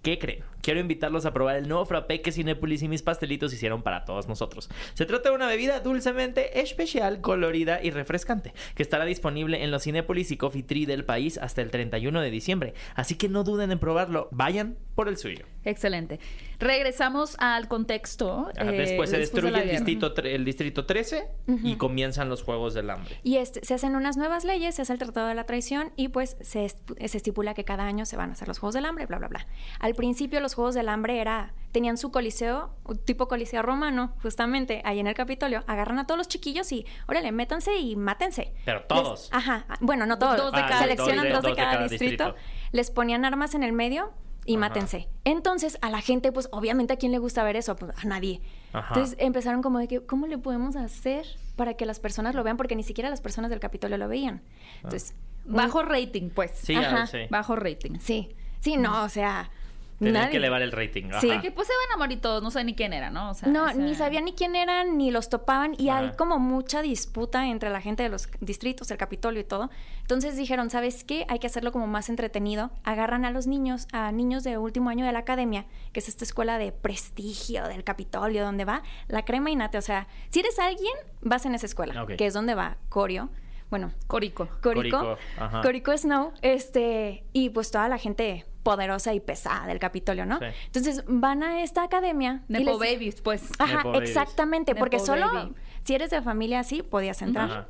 ¿qué 0.03 0.19
creen? 0.19 0.43
Quiero 0.67 0.81
invitarlos 0.81 1.25
a 1.25 1.31
probar 1.31 1.55
el 1.55 1.69
nuevo 1.69 1.85
frappé 1.85 2.19
que 2.21 2.33
Cinépolis 2.33 2.83
y 2.83 2.89
mis 2.89 3.01
pastelitos 3.01 3.53
hicieron 3.53 3.83
para 3.83 4.03
todos 4.03 4.27
nosotros. 4.27 4.69
Se 4.95 5.05
trata 5.05 5.29
de 5.29 5.35
una 5.35 5.47
bebida 5.47 5.79
dulcemente 5.79 6.59
especial, 6.59 7.21
colorida 7.21 7.81
y 7.81 7.89
refrescante, 7.89 8.53
que 8.75 8.83
estará 8.83 9.05
disponible 9.05 9.63
en 9.63 9.71
los 9.71 9.83
Cinépolis 9.83 10.29
y 10.31 10.35
Coffee 10.35 10.63
Tree 10.63 10.85
del 10.85 11.05
país 11.05 11.37
hasta 11.37 11.61
el 11.61 11.71
31 11.71 12.19
de 12.19 12.29
diciembre. 12.31 12.73
Así 12.95 13.15
que 13.15 13.29
no 13.29 13.45
duden 13.45 13.71
en 13.71 13.79
probarlo, 13.79 14.27
vayan 14.33 14.75
por 14.93 15.07
el 15.07 15.15
suyo. 15.15 15.45
Excelente. 15.63 16.19
Regresamos 16.59 17.35
al 17.39 17.67
contexto. 17.69 18.49
Ajá, 18.57 18.73
eh, 18.73 18.77
después 18.77 19.09
se 19.09 19.15
de 19.17 19.21
destruye 19.21 19.61
el 19.61 19.69
distrito, 19.69 20.13
el 20.21 20.43
distrito 20.43 20.85
13 20.85 21.27
y 21.63 21.75
comienzan 21.75 22.27
los 22.29 22.43
Juegos 22.43 22.73
del 22.73 22.89
Hambre. 22.89 23.19
Y 23.23 23.37
este, 23.37 23.63
se 23.63 23.73
hacen 23.75 23.95
unas 23.95 24.17
nuevas 24.17 24.43
leyes, 24.43 24.75
se 24.75 24.81
hace 24.81 24.91
el 24.93 24.99
Tratado 24.99 25.27
de 25.27 25.35
la 25.35 25.45
Traición 25.45 25.91
y 25.95 26.09
pues 26.09 26.35
se, 26.41 26.65
est- 26.65 26.91
se 27.05 27.17
estipula 27.17 27.53
que 27.53 27.63
cada 27.63 27.85
año 27.85 28.05
se 28.05 28.17
van 28.17 28.31
a 28.31 28.33
hacer 28.33 28.47
los 28.49 28.57
Juegos 28.59 28.73
del 28.73 28.85
Hambre, 28.85 29.05
bla, 29.05 29.19
bla, 29.19 29.27
bla. 29.27 29.47
Al 29.79 29.93
principio 29.93 30.39
los 30.41 30.55
Juegos 30.57 30.75
del 30.75 30.89
Hambre 30.89 31.21
era, 31.21 31.53
tenían 31.71 31.97
su 31.97 32.11
coliseo, 32.11 32.73
tipo 33.05 33.27
coliseo 33.27 33.61
romano, 33.61 34.11
justamente 34.23 34.81
ahí 34.85 34.99
en 34.99 35.05
el 35.07 35.13
Capitolio, 35.13 35.63
agarran 35.67 35.99
a 35.99 36.07
todos 36.07 36.17
los 36.17 36.27
chiquillos 36.27 36.71
y, 36.71 36.85
órale, 37.07 37.31
métanse 37.31 37.77
y 37.77 37.95
mátense. 37.95 38.53
Pero 38.65 38.79
Les- 38.79 38.87
todos. 38.87 39.29
ajá, 39.31 39.65
bueno, 39.81 40.05
no 40.07 40.17
todos. 40.17 40.35
Dos 40.37 40.51
de 40.51 40.59
Ah, 40.61 40.67
cada- 40.67 40.81
Seleccionan 40.81 41.17
dos 41.17 41.23
de- 41.25 41.31
dos 41.33 41.43
de 41.43 41.55
cada, 41.55 41.71
cada 41.73 41.87
distrito, 41.87 42.25
distrito. 42.25 42.47
les 42.71 42.89
ponían 42.91 43.23
armas 43.23 43.53
en 43.53 43.61
el 43.63 43.71
medio 43.71 44.11
y 44.45 44.53
Ajá. 44.53 44.59
mátense. 44.61 45.07
Entonces, 45.25 45.77
a 45.81 45.89
la 45.91 46.01
gente, 46.01 46.31
pues, 46.31 46.49
obviamente, 46.51 46.93
¿a 46.93 46.97
quién 46.97 47.11
le 47.11 47.19
gusta 47.19 47.43
ver 47.43 47.55
eso? 47.55 47.75
Pues, 47.75 47.91
a 47.95 48.07
nadie. 48.07 48.41
Ajá. 48.73 48.87
Entonces, 48.95 49.15
empezaron 49.19 49.61
como 49.61 49.77
de 49.77 49.87
que, 49.87 50.03
¿cómo 50.05 50.25
le 50.25 50.37
podemos 50.39 50.75
hacer 50.75 51.25
para 51.55 51.75
que 51.75 51.85
las 51.85 51.99
personas 51.99 52.33
lo 52.33 52.43
vean? 52.43 52.57
Porque 52.57 52.75
ni 52.75 52.81
siquiera 52.83 53.09
las 53.11 53.21
personas 53.21 53.49
del 53.51 53.59
Capitolio 53.59 53.97
lo 53.97 54.07
veían. 54.07 54.41
Entonces, 54.77 55.13
un- 55.45 55.53
Bajo 55.53 55.83
rating, 55.83 56.29
pues. 56.31 56.51
Sí, 56.55 56.75
Ajá. 56.75 57.05
sí. 57.05 57.19
Bajo 57.29 57.55
rating. 57.55 57.99
Sí, 57.99 58.35
sí, 58.59 58.77
no, 58.77 59.03
o 59.03 59.09
sea, 59.09 59.51
Tenían 59.99 60.13
Nadie. 60.13 60.29
que 60.29 60.37
elevar 60.37 60.61
el 60.61 60.71
rating. 60.71 61.05
Sí. 61.19 61.29
Que 61.41 61.51
pues 61.51 61.67
se 61.67 61.73
van 61.73 61.95
a 61.95 61.97
morir 61.97 62.21
todos, 62.21 62.43
no 62.43 62.51
sé 62.51 62.63
ni 62.63 62.75
quién 62.75 62.93
era, 62.93 63.09
¿no? 63.09 63.31
O 63.31 63.33
sea, 63.33 63.49
No, 63.49 63.73
ni 63.73 63.95
sabían 63.95 64.25
ni 64.25 64.33
quién 64.33 64.55
eran, 64.55 64.95
ni 64.97 65.09
los 65.09 65.29
topaban, 65.29 65.73
y 65.77 65.89
hay 65.89 66.11
como 66.17 66.37
mucha 66.37 66.83
disputa 66.83 67.47
entre 67.47 67.71
la 67.71 67.81
gente 67.81 68.03
de 68.03 68.09
los 68.09 68.29
distritos, 68.39 68.91
el 68.91 68.97
Capitolio 68.97 69.41
y 69.41 69.43
todo. 69.43 69.71
Entonces 70.01 70.37
dijeron, 70.37 70.69
¿sabes 70.69 71.03
qué? 71.03 71.25
Hay 71.29 71.39
que 71.39 71.47
hacerlo 71.47 71.71
como 71.71 71.87
más 71.87 72.09
entretenido. 72.09 72.69
Agarran 72.83 73.25
a 73.25 73.31
los 73.31 73.47
niños, 73.47 73.87
a 73.91 74.11
niños 74.11 74.43
de 74.43 74.57
último 74.59 74.89
año 74.91 75.05
de 75.05 75.11
la 75.11 75.19
academia, 75.19 75.65
que 75.93 75.99
es 75.99 76.07
esta 76.07 76.23
escuela 76.23 76.59
de 76.59 76.71
prestigio 76.71 77.67
del 77.67 77.83
Capitolio, 77.83 78.43
donde 78.45 78.65
va 78.65 78.83
la 79.07 79.25
crema 79.25 79.49
innata. 79.49 79.79
O 79.79 79.81
sea, 79.81 80.07
si 80.29 80.41
eres 80.41 80.59
alguien, 80.59 80.93
vas 81.21 81.45
en 81.45 81.55
esa 81.55 81.65
escuela, 81.65 82.05
que 82.17 82.25
es 82.27 82.33
donde 82.33 82.53
va 82.53 82.77
Corio. 82.89 83.29
Bueno, 83.69 83.91
Corico. 84.07 84.47
Corico, 84.61 84.97
Corico, 84.99 85.17
ajá. 85.37 85.61
Corico 85.61 85.97
Snow, 85.97 86.31
este, 86.41 87.25
y 87.33 87.49
pues 87.49 87.69
toda 87.69 87.89
la 87.89 87.97
gente 87.97 88.45
poderosa 88.71 89.13
y 89.13 89.19
pesada 89.19 89.65
del 89.67 89.79
Capitolio, 89.79 90.25
¿no? 90.25 90.39
Sí. 90.39 90.45
Entonces 90.65 91.03
van 91.07 91.41
a 91.43 91.61
esta 91.63 91.83
academia. 91.83 92.43
y 92.49 92.53
Nepo 92.53 92.77
les- 92.79 92.93
Babies, 92.93 93.21
pues. 93.21 93.49
Ajá, 93.59 93.77
Nepo 93.83 94.01
exactamente, 94.01 94.71
Nepo 94.73 94.79
porque 94.79 94.99
solo 94.99 95.31
baby. 95.33 95.53
si 95.83 95.95
eres 95.95 96.09
de 96.09 96.21
familia 96.21 96.59
así 96.59 96.81
podías 96.83 97.21
entrar. 97.21 97.49
Ajá. 97.49 97.67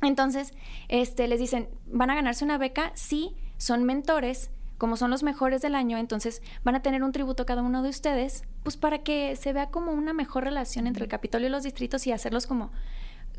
Entonces, 0.00 0.54
este, 0.88 1.26
les 1.26 1.40
dicen, 1.40 1.68
van 1.86 2.10
a 2.10 2.14
ganarse 2.14 2.44
una 2.44 2.56
beca 2.58 2.92
si 2.94 3.36
son 3.56 3.82
mentores, 3.84 4.50
como 4.78 4.96
son 4.96 5.10
los 5.10 5.24
mejores 5.24 5.60
del 5.60 5.74
año, 5.74 5.98
entonces 5.98 6.40
van 6.62 6.76
a 6.76 6.82
tener 6.82 7.02
un 7.02 7.10
tributo 7.10 7.44
cada 7.46 7.62
uno 7.62 7.82
de 7.82 7.88
ustedes, 7.88 8.44
pues 8.62 8.76
para 8.76 8.98
que 8.98 9.34
se 9.34 9.52
vea 9.52 9.70
como 9.70 9.90
una 9.90 10.12
mejor 10.12 10.44
relación 10.44 10.86
entre 10.86 11.02
el 11.02 11.10
Capitolio 11.10 11.48
y 11.48 11.50
los 11.50 11.64
distritos 11.64 12.06
y 12.06 12.12
hacerlos 12.12 12.46
como 12.46 12.70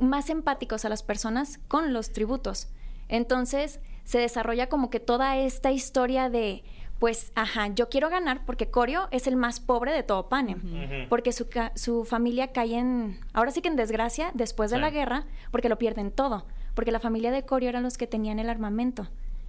más 0.01 0.29
empáticos 0.29 0.83
a 0.83 0.89
las 0.89 1.01
personas 1.01 1.59
con 1.69 1.93
los 1.93 2.11
tributos. 2.11 2.67
Entonces, 3.07 3.79
se 4.03 4.19
desarrolla 4.19 4.67
como 4.69 4.89
que 4.89 4.99
toda 4.99 5.37
esta 5.37 5.71
historia 5.71 6.29
de, 6.29 6.63
pues, 6.99 7.31
ajá, 7.35 7.67
yo 7.73 7.89
quiero 7.89 8.09
ganar 8.09 8.45
porque 8.45 8.69
Corio 8.69 9.07
es 9.11 9.25
el 9.27 9.35
más 9.37 9.59
pobre 9.59 9.91
de 9.93 10.03
todo 10.03 10.27
Panem 10.29 11.07
porque 11.09 11.31
su, 11.31 11.49
ca- 11.49 11.71
su 11.75 12.03
familia 12.05 12.51
cae 12.51 12.75
en, 12.77 13.19
ahora 13.33 13.51
sí 13.51 13.61
que 13.61 13.69
en 13.69 13.75
desgracia, 13.77 14.31
después 14.33 14.69
de 14.71 14.77
Sí. 14.77 14.81
la 14.81 14.89
guerra, 14.89 15.25
porque 15.51 15.69
lo 15.69 15.77
pierden 15.77 16.11
todo, 16.11 16.45
porque 16.75 16.91
la 16.91 16.99
familia 16.99 17.31
de 17.31 17.45
Corio 17.45 17.69
eran 17.69 17.83
los 17.83 17.97
que 17.97 18.05
tenían 18.07 18.37
el 18.39 18.49
armamento. 18.49 19.07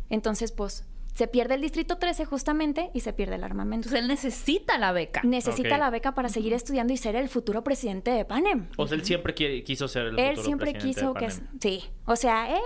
Entonces, 0.08 0.52
pues, 0.52 0.84
se 1.14 1.26
pierde 1.26 1.54
el 1.54 1.60
Distrito 1.60 1.98
13 1.98 2.24
justamente 2.24 2.90
y 2.94 3.00
se 3.00 3.12
pierde 3.12 3.34
el 3.34 3.42
armamento. 3.44 3.88
Entonces 3.88 4.00
él 4.00 4.08
necesita 4.08 4.78
la 4.78 4.92
beca. 4.92 5.20
Necesita 5.24 5.76
la 5.76 5.90
beca 5.90 6.14
para 6.14 6.28
seguir 6.28 6.52
estudiando 6.52 6.92
y 6.92 6.96
ser 6.96 7.16
el 7.16 7.28
futuro 7.28 7.62
presidente 7.64 8.12
de 8.12 8.24
Panem. 8.24 8.68
O 8.76 8.86
sea, 8.86 8.96
él 8.96 9.04
siempre 9.04 9.34
qui- 9.34 9.64
quiso 9.64 9.88
ser 9.88 10.06
el 10.06 10.18
Él 10.18 10.28
futuro 10.36 10.44
siempre 10.46 10.70
presidente 10.72 11.00
quiso 11.00 11.12
de 11.14 11.20
que... 11.20 11.30
Sí, 11.60 11.90
o 12.06 12.14
sea, 12.16 12.50
él 12.54 12.62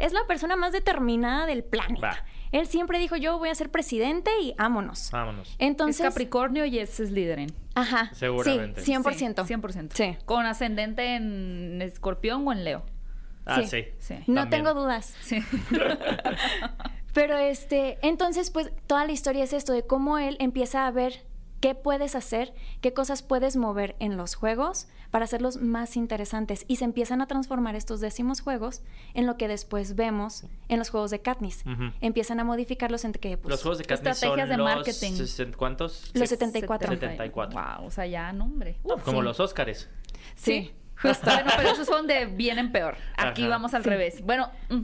es 0.00 0.12
la 0.12 0.26
persona 0.26 0.56
más 0.56 0.72
determinada 0.72 1.46
del 1.46 1.62
planeta. 1.64 2.08
Va. 2.08 2.24
Él 2.54 2.68
siempre 2.68 3.00
dijo, 3.00 3.16
yo 3.16 3.36
voy 3.36 3.48
a 3.48 3.54
ser 3.56 3.68
presidente 3.68 4.30
y 4.40 4.54
vámonos. 4.56 5.10
Vámonos. 5.10 5.56
Entonces... 5.58 5.98
es 5.98 6.08
Capricornio 6.08 6.64
y 6.64 6.78
es 6.78 6.90
Slytherin. 6.90 7.52
Ajá. 7.74 8.10
Seguramente. 8.14 8.80
Sí, 8.80 8.92
100%. 8.92 9.44
Sí, 9.44 9.54
100%. 9.54 9.88
Sí. 9.92 10.16
Con 10.24 10.46
ascendente 10.46 11.16
en 11.16 11.82
Escorpión 11.82 12.46
o 12.46 12.52
en 12.52 12.62
Leo. 12.62 12.84
Ah, 13.44 13.60
sí. 13.62 13.66
sí. 13.66 13.84
Sí. 13.98 14.14
No 14.28 14.42
También. 14.42 14.50
tengo 14.50 14.80
dudas. 14.80 15.16
Sí. 15.20 15.42
Pero 17.12 17.36
este, 17.38 17.98
entonces, 18.02 18.52
pues 18.52 18.70
toda 18.86 19.04
la 19.04 19.10
historia 19.10 19.42
es 19.42 19.52
esto 19.52 19.72
de 19.72 19.84
cómo 19.84 20.18
él 20.18 20.36
empieza 20.38 20.86
a 20.86 20.92
ver 20.92 21.24
qué 21.64 21.74
puedes 21.74 22.14
hacer, 22.14 22.52
qué 22.82 22.92
cosas 22.92 23.22
puedes 23.22 23.56
mover 23.56 23.96
en 23.98 24.18
los 24.18 24.34
juegos 24.34 24.86
para 25.10 25.24
hacerlos 25.24 25.56
más 25.56 25.96
interesantes. 25.96 26.66
Y 26.68 26.76
se 26.76 26.84
empiezan 26.84 27.22
a 27.22 27.26
transformar 27.26 27.74
estos 27.74 28.00
décimos 28.00 28.42
juegos 28.42 28.82
en 29.14 29.24
lo 29.24 29.38
que 29.38 29.48
después 29.48 29.94
vemos 29.94 30.44
en 30.68 30.78
los 30.78 30.90
juegos 30.90 31.10
de 31.10 31.22
Katniss. 31.22 31.64
Empiezan 32.02 32.38
a 32.38 32.44
modificarlos 32.44 33.06
entre 33.06 33.18
que 33.18 33.38
pues, 33.38 33.50
Los 33.50 33.62
juegos 33.62 33.78
de 33.78 33.84
Katniss 33.86 34.18
son 34.18 34.38
Estrategias 34.38 34.48
de 34.50 34.56
los 34.58 34.64
marketing. 34.66 35.12
60 35.16 35.56
¿Cuántos? 35.56 36.10
Los 36.12 36.28
74. 36.28 36.92
74. 36.92 37.58
Wow, 37.58 37.86
o 37.86 37.90
sea, 37.90 38.04
ya, 38.04 38.30
no, 38.34 38.44
hombre. 38.44 38.76
No, 38.84 38.98
como 38.98 39.20
Sí. 39.20 39.24
los 39.24 39.40
Óscares. 39.40 39.88
Sí, 40.34 40.70
justo. 41.00 41.30
bueno, 41.30 41.50
pero 41.56 41.70
esos 41.70 41.86
son 41.86 42.06
de 42.06 42.26
bien 42.26 42.58
en 42.58 42.72
peor. 42.72 42.98
Aquí 43.16 43.40
Ajá. 43.44 43.48
vamos 43.52 43.72
al 43.72 43.84
revés. 43.84 44.20
Bueno, 44.22 44.50
mm, 44.68 44.80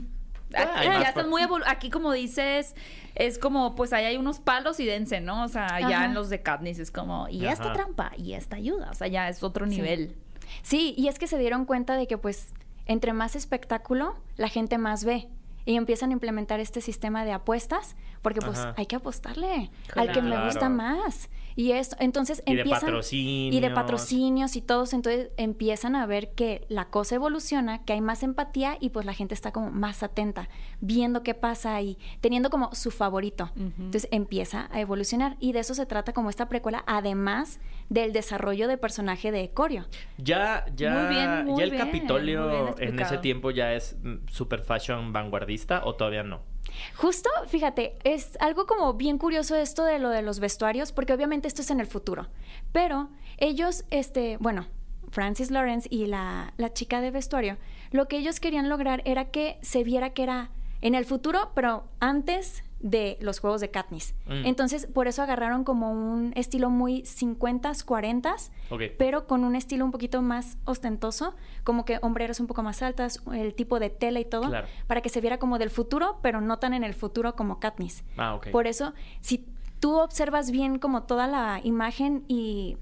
aquí 0.55 0.87
más 0.87 1.01
ya 1.01 1.09
están 1.09 1.29
muy 1.29 1.41
Aquí, 1.65 1.89
como 1.89 2.11
dices, 2.11 2.75
es 3.15 3.37
como, 3.39 3.75
pues 3.75 3.93
ahí 3.93 4.05
hay 4.05 4.17
unos 4.17 4.39
palos 4.39 4.79
y 4.79 4.85
dense, 4.85 5.21
¿no? 5.21 5.43
O 5.43 5.47
sea, 5.47 5.79
ya 5.79 5.97
Ajá. 5.97 6.05
en 6.05 6.13
los 6.13 6.29
de 6.29 6.41
Katniss 6.41 6.79
es 6.79 6.91
como, 6.91 7.27
y 7.29 7.45
esta 7.45 7.65
Ajá. 7.65 7.73
trampa, 7.73 8.11
y 8.17 8.33
esta 8.33 8.55
ayuda. 8.55 8.89
O 8.91 8.93
sea, 8.93 9.07
ya 9.07 9.29
es 9.29 9.43
otro 9.43 9.65
nivel. 9.65 10.15
Sí, 10.63 10.93
y 10.97 11.07
es 11.07 11.19
que 11.19 11.27
se 11.27 11.37
dieron 11.37 11.65
cuenta 11.65 11.95
de 11.95 12.07
que 12.07 12.17
pues 12.17 12.53
entre 12.85 13.13
más 13.13 13.35
espectáculo, 13.35 14.15
la 14.37 14.49
gente 14.49 14.77
más 14.77 15.03
ve. 15.05 15.29
Y 15.63 15.75
empiezan 15.75 16.09
a 16.09 16.13
implementar 16.13 16.59
este 16.59 16.81
sistema 16.81 17.23
de 17.23 17.33
apuestas, 17.33 17.95
porque 18.23 18.41
pues 18.41 18.57
Ajá. 18.57 18.73
hay 18.77 18.87
que 18.87 18.95
apostarle 18.95 19.69
al 19.95 20.11
que 20.11 20.21
me 20.21 20.43
gusta 20.43 20.69
más. 20.69 21.29
Y 21.55 21.71
esto, 21.71 21.95
entonces 21.99 22.41
Y 22.45 22.55
de 22.55 22.61
empiezan... 22.61 22.81
patrocinios. 22.81 23.55
Y 23.55 23.59
de 23.59 23.69
patrocinios 23.71 24.55
y 24.55 24.61
todos, 24.61 24.93
entonces 24.93 25.29
empiezan 25.37 25.95
a 25.95 26.05
ver 26.05 26.31
que 26.33 26.65
la 26.69 26.89
cosa 26.89 27.15
evoluciona, 27.15 27.83
que 27.83 27.93
hay 27.93 28.01
más 28.01 28.23
empatía 28.23 28.77
y 28.79 28.89
pues 28.89 29.05
la 29.05 29.13
gente 29.13 29.33
está 29.33 29.51
como 29.51 29.71
más 29.71 30.03
atenta, 30.03 30.49
viendo 30.79 31.23
qué 31.23 31.33
pasa 31.33 31.81
y 31.81 31.97
teniendo 32.21 32.49
como 32.49 32.73
su 32.73 32.91
favorito. 32.91 33.51
Entonces 33.55 34.07
empieza 34.11 34.69
a 34.71 34.79
evolucionar 34.79 35.37
y 35.39 35.51
de 35.53 35.59
eso 35.59 35.73
se 35.73 35.85
trata 35.85 36.13
como 36.13 36.29
esta 36.29 36.47
precuela, 36.49 36.83
además 36.87 37.59
del 37.89 38.13
desarrollo 38.13 38.67
de 38.67 38.77
personaje 38.77 39.31
de 39.31 39.51
Corio. 39.51 39.85
Ya, 40.17 40.65
ya, 40.75 40.93
Muy 40.93 41.15
bien, 41.15 41.45
muy 41.45 41.57
ya 41.57 41.63
el 41.65 41.71
bien, 41.71 41.85
Capitolio 41.85 42.47
muy 42.47 42.73
bien 42.77 42.89
en 42.93 42.99
ese 42.99 43.17
tiempo 43.17 43.51
ya 43.51 43.73
es 43.73 43.97
mm, 44.01 44.27
super 44.27 44.61
fashion 44.61 45.13
vanguardista 45.13 45.81
o 45.85 45.95
todavía 45.95 46.23
no. 46.23 46.50
Justo, 46.95 47.29
fíjate, 47.47 47.97
es 48.03 48.37
algo 48.39 48.65
como 48.65 48.93
bien 48.93 49.17
curioso 49.17 49.55
esto 49.55 49.83
de 49.85 49.99
lo 49.99 50.09
de 50.09 50.21
los 50.21 50.39
vestuarios, 50.39 50.91
porque 50.91 51.13
obviamente 51.13 51.47
esto 51.47 51.61
es 51.61 51.71
en 51.71 51.79
el 51.79 51.87
futuro. 51.87 52.27
Pero 52.71 53.09
ellos, 53.37 53.85
este, 53.89 54.37
bueno, 54.37 54.67
Francis 55.09 55.51
Lawrence 55.51 55.87
y 55.91 56.05
la, 56.05 56.53
la 56.57 56.73
chica 56.73 57.01
de 57.01 57.11
vestuario, 57.11 57.57
lo 57.91 58.07
que 58.07 58.17
ellos 58.17 58.39
querían 58.39 58.69
lograr 58.69 59.01
era 59.05 59.31
que 59.31 59.57
se 59.61 59.83
viera 59.83 60.11
que 60.11 60.23
era 60.23 60.51
en 60.81 60.95
el 60.95 61.05
futuro, 61.05 61.51
pero 61.53 61.85
antes 61.99 62.63
de 62.81 63.17
los 63.21 63.39
juegos 63.39 63.61
de 63.61 63.69
Katniss. 63.71 64.13
Mm. 64.25 64.45
Entonces, 64.45 64.87
por 64.87 65.07
eso 65.07 65.21
agarraron 65.21 65.63
como 65.63 65.91
un 65.91 66.33
estilo 66.35 66.69
muy 66.69 67.03
50s, 67.03 67.85
40s, 67.85 68.51
Ok. 68.69 68.81
pero 68.97 69.27
con 69.27 69.43
un 69.43 69.55
estilo 69.55 69.85
un 69.85 69.91
poquito 69.91 70.21
más 70.21 70.57
ostentoso, 70.65 71.35
como 71.63 71.85
que 71.85 71.99
hombreras 72.01 72.39
un 72.39 72.47
poco 72.47 72.63
más 72.63 72.81
altas, 72.81 73.21
el 73.33 73.53
tipo 73.53 73.79
de 73.79 73.89
tela 73.89 74.19
y 74.19 74.25
todo, 74.25 74.49
Claro. 74.49 74.67
para 74.87 75.01
que 75.01 75.09
se 75.09 75.21
viera 75.21 75.37
como 75.37 75.59
del 75.59 75.69
futuro, 75.69 76.17
pero 76.21 76.41
no 76.41 76.57
tan 76.59 76.73
en 76.73 76.83
el 76.83 76.93
futuro 76.93 77.35
como 77.35 77.59
Katniss. 77.59 78.03
Ah, 78.17 78.35
ok. 78.35 78.49
Por 78.49 78.67
eso, 78.67 78.93
si 79.19 79.45
tú 79.79 79.99
observas 79.99 80.51
bien 80.51 80.77
como 80.79 81.03
toda 81.03 81.27
la 81.27 81.59
imagen 81.63 82.23
y 82.27 82.77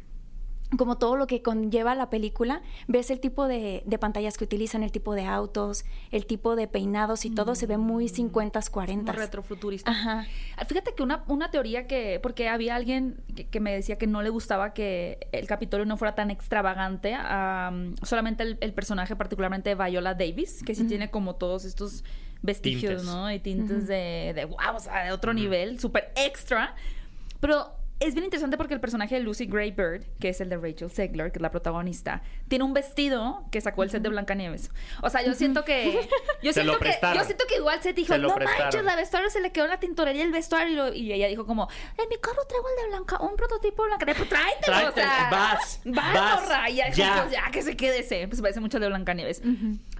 como 0.78 0.98
todo 0.98 1.16
lo 1.16 1.26
que 1.26 1.42
conlleva 1.42 1.96
la 1.96 2.10
película, 2.10 2.62
ves 2.88 3.10
el 3.10 3.20
tipo 3.20 3.48
de, 3.48 3.82
de 3.86 3.98
pantallas 3.98 4.38
que 4.38 4.44
utilizan, 4.44 4.84
el 4.84 4.92
tipo 4.92 5.16
de 5.16 5.26
autos, 5.26 5.84
el 6.12 6.26
tipo 6.28 6.56
de 6.56 6.68
peinados 6.68 7.26
y 7.26 7.32
todo 7.32 7.56
se 7.56 7.66
ve 7.66 7.78
muy 7.78 8.06
50s, 8.06 8.72
40s. 8.72 8.98
Como 9.00 9.12
retrofuturista. 9.14 9.90
Ajá. 9.90 10.28
Ah, 10.58 10.66
Fíjate 10.66 10.94
que 10.94 11.02
una, 11.02 11.24
una 11.28 11.50
teoría 11.50 11.88
que, 11.88 12.20
porque 12.22 12.50
había 12.50 12.76
alguien 12.76 13.20
que, 13.36 13.48
que 13.48 13.60
me 13.60 13.74
decía 13.74 13.98
que 13.98 14.06
no 14.06 14.22
le 14.22 14.30
gustaba 14.30 14.74
que 14.74 15.28
el 15.32 15.48
Capitolio 15.48 15.86
no 15.86 15.98
fuera 15.98 16.14
tan 16.14 16.30
extravagante, 16.30 17.16
am, 17.16 17.96
solamente 18.04 18.44
el, 18.44 18.58
el 18.62 18.74
personaje 18.74 19.16
particularmente 19.16 19.76
de 19.76 19.84
Viola 19.84 20.14
Davis, 20.14 20.62
que 20.64 20.76
sí 20.76 20.84
tiene 20.86 21.10
como 21.10 21.36
todos 21.36 21.66
estos 21.66 22.04
vestigios, 22.42 23.02
Tintes. 23.02 23.06
¿no? 23.06 23.32
Y 23.32 23.40
tintes 23.40 23.88
de, 23.88 24.34
de 24.36 24.46
wow, 24.46 24.76
o 24.76 24.80
sea, 24.80 25.04
de 25.06 25.12
otro 25.12 25.34
nivel, 25.34 25.80
súper 25.80 26.12
extra. 26.16 26.76
Pero 27.40 27.72
es 28.00 28.14
bien 28.14 28.24
interesante 28.24 28.56
porque 28.58 28.74
el 28.74 28.80
personaje 28.80 29.16
de 29.16 29.22
Lucy 29.22 29.46
Gray 29.46 29.72
Bird, 29.72 30.06
que 30.20 30.30
es 30.30 30.40
el 30.40 30.48
de 30.50 30.56
Rachel 30.58 30.90
Zegler, 30.90 31.32
que 31.32 31.40
es 31.40 31.42
la 31.42 31.52
protagonista, 31.52 32.22
tiene 32.48 32.64
un 32.64 32.74
vestido 32.74 33.44
que 33.52 33.60
sacó 33.60 33.84
el 33.84 33.90
set 33.90 34.02
de 34.02 34.08
Blancanieves. 34.10 34.72
O 35.02 35.10
sea, 35.10 35.22
yo 35.26 35.34
siento 35.36 35.66
que. 35.66 36.08
Yo 36.42 36.54
Se 36.54 36.62
siento 36.62 36.74
lo 36.74 36.80
que, 36.80 36.98
yo 37.16 37.24
siento 37.26 37.44
que 37.50 37.56
igual 37.58 37.82
se 37.84 37.92
dijo, 37.94 38.14
Se 38.14 38.20
no 38.20 38.34
prestaron". 38.34 38.64
manches, 38.66 38.84
la 38.86 38.96
vestuario 38.96 39.30
se 39.30 39.42
le 39.42 39.52
quedó 39.52 39.66
en 39.66 39.72
la 39.72 39.80
tintorería 39.80 40.24
el 40.24 40.32
vestuario. 40.32 40.72
Y, 40.72 40.76
lo- 40.76 40.94
y 40.94 41.12
ella 41.14 41.28
dijo 41.28 41.46
como, 41.46 41.68
en 41.98 42.08
mi 42.10 42.16
carro 42.18 42.42
traigo 42.48 42.66
el 42.78 42.84
de 42.84 42.90
Blanca, 42.96 43.20
un 43.22 43.36
prototipo 43.36 43.84
de 43.84 43.90
Blancanieves. 43.90 44.18
Pues 44.28 44.30
tráetelo, 44.30 44.78
o 44.90 44.94
Tráetelo, 44.94 45.08
sea. 45.08 45.30
vas, 45.30 45.82
vas, 45.86 46.14
vas, 46.14 46.42
morra. 46.44 46.70
Y 46.70 46.76
ya, 46.76 46.90
ya. 46.92 47.22
pues, 47.24 47.34
ya, 47.34 47.52
que 47.52 47.62
se 47.62 47.76
quede 47.76 48.00
ese. 48.00 48.28
Pues 48.30 48.40
parece 48.42 48.60
mucho 48.62 48.78
al 48.78 48.82
de 48.82 48.88
Blancanieves. 48.88 49.42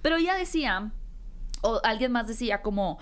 Pero 0.02 0.16
ella 0.16 0.36
decía, 0.36 0.92
o 1.62 1.82
alguien 1.84 2.12
más 2.14 2.28
decía 2.28 2.62
como... 2.62 2.98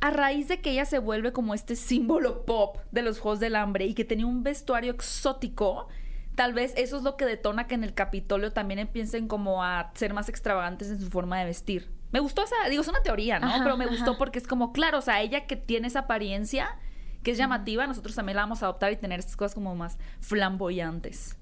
A 0.00 0.10
raíz 0.10 0.48
de 0.48 0.60
que 0.60 0.70
ella 0.70 0.84
se 0.84 0.98
vuelve 0.98 1.32
como 1.32 1.54
este 1.54 1.74
símbolo 1.76 2.44
pop 2.44 2.78
de 2.92 3.02
los 3.02 3.18
Juegos 3.18 3.40
del 3.40 3.56
Hambre 3.56 3.86
y 3.86 3.94
que 3.94 4.04
tenía 4.04 4.26
un 4.26 4.42
vestuario 4.42 4.92
exótico, 4.92 5.88
tal 6.34 6.52
vez 6.52 6.74
eso 6.76 6.98
es 6.98 7.02
lo 7.02 7.16
que 7.16 7.24
detona 7.24 7.66
que 7.66 7.74
en 7.74 7.84
el 7.84 7.94
Capitolio 7.94 8.52
también 8.52 8.78
empiecen 8.78 9.26
como 9.26 9.64
a 9.64 9.90
ser 9.94 10.14
más 10.14 10.28
extravagantes 10.28 10.90
en 10.90 11.00
su 11.00 11.10
forma 11.10 11.38
de 11.38 11.46
vestir. 11.46 11.90
Me 12.12 12.20
gustó 12.20 12.44
esa, 12.44 12.54
digo, 12.70 12.82
es 12.82 12.88
una 12.88 13.02
teoría, 13.02 13.38
¿no? 13.38 13.48
Ajá, 13.48 13.64
Pero 13.64 13.76
me 13.76 13.86
gustó 13.86 14.10
ajá. 14.10 14.18
porque 14.18 14.38
es 14.38 14.46
como, 14.46 14.72
claro, 14.72 14.98
o 14.98 15.02
sea, 15.02 15.22
ella 15.22 15.46
que 15.46 15.56
tiene 15.56 15.88
esa 15.88 16.00
apariencia 16.00 16.78
que 17.22 17.32
es 17.32 17.38
llamativa, 17.38 17.86
nosotros 17.86 18.14
también 18.14 18.36
la 18.36 18.42
vamos 18.42 18.62
a 18.62 18.66
adoptar 18.66 18.92
y 18.92 18.96
tener 18.96 19.18
estas 19.18 19.36
cosas 19.36 19.54
como 19.54 19.74
más 19.74 19.98
flamboyantes. 20.20 21.36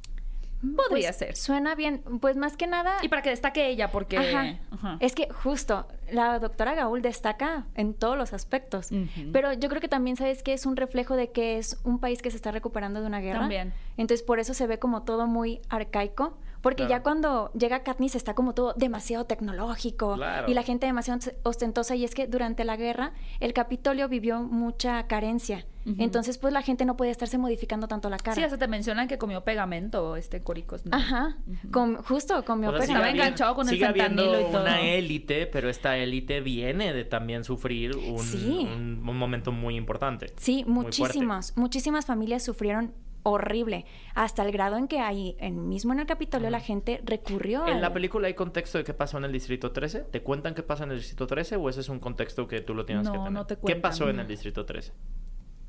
Podría 0.76 1.08
Pues, 1.08 1.16
ser. 1.16 1.36
Suena 1.36 1.74
bien. 1.74 2.02
Pues 2.20 2.36
más 2.36 2.56
que 2.56 2.66
nada. 2.66 2.96
Y 3.02 3.08
para 3.08 3.22
que 3.22 3.30
destaque 3.30 3.68
ella, 3.68 3.90
porque... 3.90 4.16
Ajá. 4.18 4.58
Ajá. 4.70 4.96
Es 5.00 5.14
que 5.14 5.28
justo, 5.30 5.86
la 6.10 6.38
doctora 6.38 6.74
Gaul 6.74 7.02
destaca 7.02 7.66
en 7.74 7.94
todos 7.94 8.16
los 8.16 8.32
aspectos. 8.32 8.90
Pero 9.32 9.52
yo 9.52 9.68
creo 9.68 9.80
que 9.80 9.88
también 9.88 10.16
sabes 10.16 10.42
que 10.42 10.52
es 10.52 10.66
un 10.66 10.76
reflejo 10.76 11.16
de 11.16 11.30
que 11.30 11.58
es 11.58 11.78
un 11.84 11.98
país 11.98 12.22
que 12.22 12.30
se 12.30 12.36
está 12.36 12.50
recuperando 12.50 13.00
de 13.00 13.06
una 13.06 13.20
guerra. 13.20 13.40
También. 13.40 13.72
Entonces 13.96 14.24
por 14.24 14.38
eso 14.38 14.54
se 14.54 14.66
ve 14.66 14.78
como 14.78 15.02
todo 15.02 15.26
muy 15.26 15.60
arcaico. 15.68 16.36
Porque 16.64 16.82
Claro. 16.86 16.90
ya 16.98 17.02
cuando 17.04 17.52
llega 17.52 17.84
Katniss 17.84 18.16
está 18.16 18.34
como 18.34 18.54
todo 18.54 18.72
demasiado 18.74 19.26
tecnológico 19.26 20.14
Claro. 20.16 20.50
y 20.50 20.54
la 20.54 20.64
gente 20.64 20.86
demasiado 20.86 21.20
ostentosa. 21.44 21.94
Y 21.94 22.04
es 22.04 22.14
que 22.14 22.26
durante 22.26 22.64
la 22.64 22.76
guerra 22.76 23.12
el 23.38 23.52
Capitolio 23.52 24.08
vivió 24.08 24.40
mucha 24.42 25.06
carencia. 25.06 25.66
Entonces 25.98 26.38
pues 26.38 26.50
la 26.54 26.62
gente 26.62 26.86
no 26.86 26.96
podía 26.96 27.12
estarse 27.12 27.36
modificando 27.36 27.86
tanto 27.88 28.08
la 28.08 28.16
cara. 28.16 28.34
Sí, 28.34 28.42
hasta 28.42 28.56
te 28.56 28.66
mencionan 28.68 29.06
que 29.06 29.18
comió 29.18 29.44
pegamento 29.44 30.16
este 30.16 30.42
Coricos. 30.42 30.86
¿no? 30.86 30.96
Ajá, 30.96 31.36
com- 31.70 31.96
justo 32.02 32.42
comió 32.46 32.70
O 32.70 32.72
sea, 32.72 32.80
sigue 32.86 32.92
estaba 32.94 33.10
enganchado 33.10 33.54
con 33.54 33.68
el 33.68 33.74
sigue 33.74 33.84
fentanilo 33.92 34.40
y 34.40 34.44
todo. 34.44 34.62
una 34.62 34.80
élite, 34.80 35.46
pero 35.46 35.68
esta 35.68 35.98
élite 35.98 36.40
viene 36.40 36.94
de 36.94 37.04
también 37.04 37.44
sufrir 37.44 37.94
un, 37.96 38.18
Sí. 38.18 38.66
un- 38.74 39.06
un 39.06 39.18
momento 39.18 39.52
muy 39.52 39.76
importante. 39.76 40.32
Sí, 40.38 40.64
muchísimas, 40.66 41.54
muchísimas 41.54 42.06
familias 42.06 42.42
sufrieron 42.42 42.94
horrible, 43.24 43.84
hasta 44.14 44.44
el 44.44 44.52
grado 44.52 44.76
en 44.76 44.86
que 44.86 45.00
ahí, 45.00 45.36
en, 45.40 45.68
mismo 45.68 45.92
en 45.92 45.98
el 46.00 46.06
Capitolio, 46.06 46.48
la 46.50 46.60
gente 46.60 47.00
recurrió 47.04 47.66
¿En 47.66 47.74
al- 47.74 47.80
la 47.80 47.92
película 47.92 48.28
hay 48.28 48.34
contexto 48.34 48.78
de 48.78 48.84
qué 48.84 48.94
pasó 48.94 49.18
en 49.18 49.24
el 49.24 49.32
Distrito 49.32 49.72
13? 49.72 50.00
¿Te 50.02 50.22
cuentan 50.22 50.54
qué 50.54 50.62
pasa 50.62 50.84
en 50.84 50.92
el 50.92 50.98
Distrito 50.98 51.26
13 51.26 51.56
o 51.56 51.68
ese 51.68 51.80
es 51.80 51.88
un 51.88 51.98
contexto 51.98 52.46
que 52.46 52.60
tú 52.60 52.74
lo 52.74 52.84
tienes 52.86 53.04
No, 53.06 53.12
que 53.12 53.18
tener? 53.18 53.32
no 53.32 53.46
te 53.46 53.56
¿Qué 53.56 53.60
cuentan. 53.62 53.82
pasó 53.82 54.08
en 54.08 54.20
el 54.20 54.26
Distrito 54.28 54.64
13? 54.64 54.92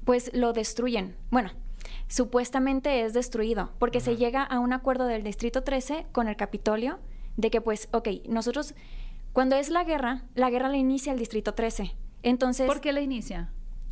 Pues 0.03 0.31
lo 0.35 0.53
destruyen. 0.53 1.15
Bueno, 1.31 1.49
supuestamente 2.07 3.01
es 3.03 3.13
destruido, 3.13 3.71
porque 3.79 3.99
se 3.99 4.17
llega 4.17 4.43
a 4.43 4.59
un 4.59 4.73
acuerdo 4.73 5.05
del 5.05 5.23
Distrito 5.23 5.63
13 5.63 6.05
con 6.11 6.27
el 6.27 6.35
Capitolio 6.35 6.99
de 7.37 7.49
que, 7.49 7.61
pues, 7.61 7.89
ok, 7.91 8.07
nosotros, 8.27 8.73
cuando 9.33 9.55
es 9.55 9.69
la 9.69 9.83
guerra, 9.83 10.23
la 10.35 10.49
guerra 10.49 10.69
la 10.69 10.77
inicia 10.77 11.11
el 11.13 11.19
Distrito 11.19 11.53
13. 11.53 11.95
Entonces, 12.23 12.67
¿Por 12.67 12.81
qué 12.81 12.93
la 12.93 13.01
inicia? 13.01 13.49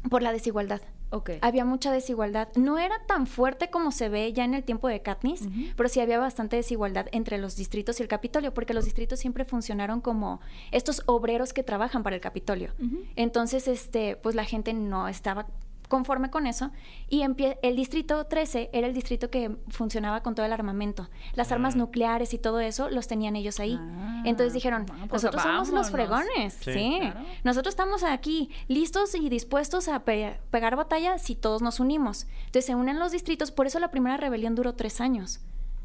por 0.10 0.21
la 0.21 0.32
desigualdad. 0.32 0.82
Ok. 1.13 1.30
Había 1.41 1.63
mucha 1.63 1.91
desigualdad. 1.91 2.47
No 2.56 2.80
era 2.80 2.95
tan 3.06 3.28
fuerte 3.28 3.69
como 3.69 3.91
se 3.91 4.10
ve 4.10 4.34
ya 4.34 4.43
en 4.45 4.56
el 4.56 4.63
tiempo 4.63 4.88
de 4.88 5.02
Katniss, 5.04 5.47
pero 5.76 5.88
sí 5.88 5.99
había 5.99 6.17
bastante 6.17 6.56
desigualdad 6.56 7.06
entre 7.12 7.38
los 7.38 7.56
distritos 7.56 7.99
y 7.99 8.04
el 8.04 8.10
Capitolio, 8.10 8.52
porque 8.52 8.73
los 8.73 8.86
distritos 8.86 9.19
siempre 9.19 9.45
funcionaron 9.45 10.02
como 10.02 10.41
estos 10.71 11.04
obreros 11.06 11.54
que 11.54 11.62
trabajan 11.62 12.02
para 12.02 12.15
el 12.15 12.21
Capitolio. 12.21 12.71
Entonces, 13.15 13.67
este, 13.67 14.15
pues 14.15 14.34
la 14.34 14.43
gente 14.43 14.73
no 14.73 15.08
estaba 15.08 15.45
conforme 15.93 16.32
con 16.32 16.47
eso 16.47 16.71
y 17.08 17.21
el 17.21 17.75
distrito 17.75 18.25
13 18.25 18.71
era 18.73 18.88
el 18.88 18.95
distrito 18.95 19.29
que 19.29 19.56
funcionaba 19.67 20.23
con 20.23 20.34
todo 20.34 20.43
el 20.43 20.51
armamento. 20.51 21.08
Las 21.36 21.51
armas 21.51 21.75
Mm. 21.75 21.79
nucleares 21.79 22.34
y 22.34 22.39
todo 22.39 22.60
eso 22.62 22.89
los 22.89 23.08
tenían 23.08 23.36
ellos 23.36 23.60
ahí. 23.60 23.77
Ah, 23.79 24.23
Entonces 24.25 24.53
dijeron, 24.53 24.88
bueno, 24.88 25.06
pues 25.08 25.21
nosotros 25.21 25.43
somos 25.43 25.69
los 25.69 25.91
vámonos". 25.91 25.91
fregones, 25.91 26.53
Sí. 26.56 26.73
sí. 26.73 26.97
Claro. 26.99 27.19
Nosotros 27.43 27.73
estamos 27.73 28.01
aquí 28.01 28.49
listos 28.67 29.13
y 29.13 29.29
dispuestos 29.29 29.88
a 29.88 29.99
pe- 30.03 30.39
pegar 30.49 30.75
batalla 30.75 31.19
si 31.19 31.36
todos 31.36 31.62
nos 31.62 31.79
unimos. 31.79 32.25
Entonces 32.47 32.65
se 32.65 32.73
unen 32.73 32.97
los 32.97 33.12
distritos, 33.12 33.51
por 33.51 33.67
eso 33.67 33.77
la 33.79 33.91
primera 33.91 34.17
rebelión 34.17 34.56
duró 34.56 34.73
tres 34.73 34.99
años. 34.99 35.41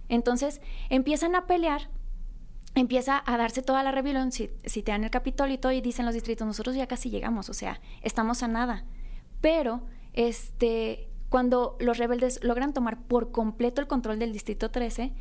Entonces 0.08 0.62
empiezan 0.88 1.34
a 1.34 1.46
pelear, 1.46 1.90
empieza 2.74 3.22
a 3.26 3.36
darse 3.36 3.60
toda 3.60 3.82
la 3.82 3.92
rebelión, 3.92 4.32
si, 4.32 4.48
si 4.64 4.82
te 4.82 4.92
dan 4.92 5.04
el 5.04 5.10
Capitolio 5.10 5.54
y 5.54 5.58
todo, 5.58 5.72
y 5.72 5.82
dicen 5.82 6.06
los 6.06 6.14
distritos, 6.14 6.46
nosotros 6.46 6.74
ya 6.76 6.86
casi 6.86 7.10
llegamos, 7.10 7.50
o 7.50 7.52
sea, 7.52 7.80
estamos 8.02 8.42
a 8.42 8.48
nada. 8.48 8.84
Pero, 9.40 9.82
este, 10.12 11.08
cuando 11.28 11.76
los 11.80 11.98
rebeldes 11.98 12.42
logran 12.42 12.72
tomar 12.72 13.00
por 13.02 13.30
completo 13.30 13.80
el 13.80 13.86
control 13.86 14.18
del 14.18 14.32
Distrito 14.32 14.70
13, 14.70 15.12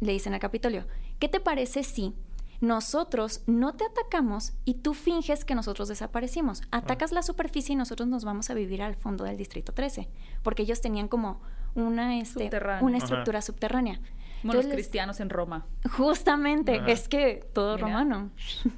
le 0.00 0.12
dicen 0.12 0.34
al 0.34 0.40
Capitolio, 0.40 0.86
¿qué 1.18 1.28
te 1.28 1.40
parece 1.40 1.82
si 1.82 2.14
nosotros 2.60 3.42
no 3.46 3.74
te 3.74 3.84
atacamos 3.84 4.52
y 4.64 4.74
tú 4.74 4.94
finges 4.94 5.44
que 5.44 5.54
nosotros 5.54 5.88
desaparecimos? 5.88 6.62
Atacas 6.70 7.12
la 7.12 7.22
superficie 7.22 7.72
y 7.72 7.76
nosotros 7.76 8.08
nos 8.08 8.24
vamos 8.24 8.50
a 8.50 8.54
vivir 8.54 8.82
al 8.82 8.94
fondo 8.96 9.24
del 9.24 9.36
Distrito 9.36 9.72
13, 9.72 10.08
porque 10.42 10.62
ellos 10.62 10.80
tenían 10.80 11.08
como 11.08 11.40
una, 11.74 12.18
este, 12.18 12.50
una 12.80 12.96
Ajá. 12.98 13.04
estructura 13.04 13.42
subterránea. 13.42 14.00
Bueno, 14.42 14.60
los 14.60 14.70
cristianos 14.70 15.20
en 15.20 15.30
Roma. 15.30 15.66
Justamente, 15.96 16.76
Ajá. 16.76 16.90
es 16.90 17.08
que 17.08 17.48
todo 17.54 17.76
Mira. 17.76 17.86
romano. 17.88 18.30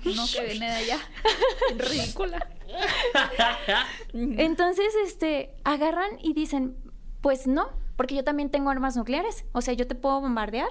No 0.05 0.25
que 0.33 0.47
viene 0.47 0.67
de 0.67 0.77
allá. 0.77 0.99
Ridícula. 1.77 2.49
Entonces, 4.13 4.95
este, 5.05 5.55
agarran 5.65 6.11
y 6.23 6.33
dicen, 6.35 6.77
pues 7.21 7.47
no, 7.47 7.69
porque 7.97 8.15
yo 8.15 8.25
también 8.25 8.51
tengo 8.51 8.71
armas 8.71 8.97
nucleares, 8.97 9.45
o 9.53 9.61
sea, 9.61 9.75
yo 9.75 9.87
te 9.87 9.95
puedo 9.95 10.21
bombardear 10.21 10.69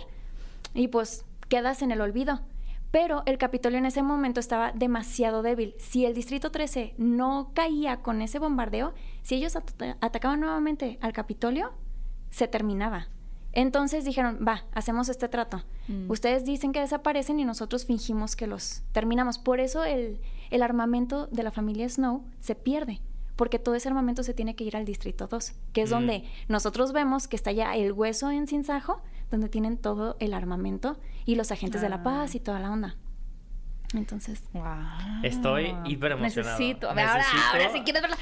y 0.74 0.88
pues 0.88 1.26
quedas 1.50 1.82
en 1.82 1.92
el 1.92 2.02
olvido. 2.02 2.42
Pero 2.92 3.24
el 3.26 3.38
Capitolio 3.38 3.78
en 3.78 3.86
ese 3.86 4.04
momento 4.04 4.40
estaba 4.40 4.72
demasiado 4.72 5.42
débil. 5.42 5.76
Si 5.80 6.06
el 6.06 6.14
Distrito 6.14 6.52
13 6.52 6.94
no 6.98 7.52
caía 7.54 7.98
con 8.02 8.22
ese 8.22 8.40
bombardeo, 8.40 8.94
si 9.22 9.36
ellos 9.36 9.58
at- 9.58 9.98
atacaban 10.00 10.40
nuevamente 10.40 10.98
al 11.02 11.12
Capitolio, 11.12 11.74
se 12.30 12.48
terminaba. 12.48 13.08
Entonces 13.52 14.06
dijeron, 14.06 14.40
va, 14.48 14.64
hacemos 14.74 15.10
este 15.10 15.28
trato. 15.28 15.64
Mm. 15.90 16.10
Ustedes 16.10 16.46
dicen 16.46 16.72
que 16.72 16.80
desaparecen 16.80 17.40
y 17.40 17.44
nosotros 17.46 17.86
fingimos 17.86 18.36
que 18.38 18.48
los 18.48 18.84
terminamos. 18.94 19.40
Por 19.40 19.60
eso 19.60 19.84
el, 19.84 20.22
el 20.50 20.64
armamento 20.64 21.28
de 21.28 21.44
la 21.44 21.52
familia 21.52 21.88
Snow 21.90 22.24
se 22.40 22.56
pierde, 22.56 23.02
porque 23.36 23.60
todo 23.60 23.76
ese 23.76 23.88
armamento 23.90 24.24
se 24.24 24.34
tiene 24.34 24.56
que 24.56 24.64
ir 24.64 24.76
al 24.78 24.86
Distrito 24.86 25.28
2, 25.28 25.54
que 25.74 25.82
es 25.84 25.90
Mm. 25.90 25.94
donde 25.94 26.24
nosotros 26.48 26.92
vemos 26.94 27.28
que 27.28 27.36
está 27.36 27.52
ya 27.52 27.76
el 27.76 27.92
hueso 27.92 28.32
en 28.32 28.48
Sinsajo, 28.48 29.02
donde 29.32 29.50
tienen 29.50 29.78
todo 29.78 30.16
el 30.20 30.34
armamento 30.34 30.98
y 31.26 31.36
los 31.36 31.52
agentes 31.52 31.82
de 31.82 31.88
Ah. 31.88 31.92
la 31.92 32.04
paz 32.04 32.36
y 32.36 32.40
toda 32.40 32.60
la 32.60 32.72
onda. 32.72 32.96
Entonces, 33.94 34.44
Wow. 34.54 34.64
Estoy 35.24 35.74
hiperemocionado. 35.86 36.58
Necesito. 36.60 36.90
A 36.90 36.94
ver, 36.94 37.06
Ahora, 37.06 37.24
Necesito- 37.24 37.52
ahora 37.54 37.72
sí 37.72 37.82
quieres 37.84 38.02
verla. 38.02 38.18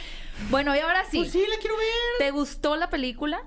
Bueno, 0.52 0.76
y 0.76 0.80
ahora 0.80 1.04
sí. 1.06 1.18
Pues 1.20 1.32
sí, 1.32 1.44
la 1.50 1.58
quiero 1.60 1.76
ver. 1.78 1.86
¿Te 2.20 2.32
gustó 2.32 2.76
la 2.76 2.90
película? 2.90 3.42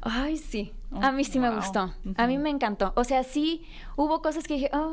ay, 0.00 0.38
sí. 0.38 0.72
Oh, 0.94 1.02
A 1.02 1.12
mí 1.12 1.24
sí 1.24 1.38
me 1.38 1.50
gustó. 1.54 1.92
A 2.16 2.26
mí 2.26 2.38
me 2.38 2.50
encantó. 2.50 2.92
O 2.96 3.04
sea, 3.04 3.22
sí 3.24 3.64
hubo 3.96 4.20
cosas 4.22 4.44
que 4.46 4.54
dije, 4.54 4.70
"Ah, 4.72 4.92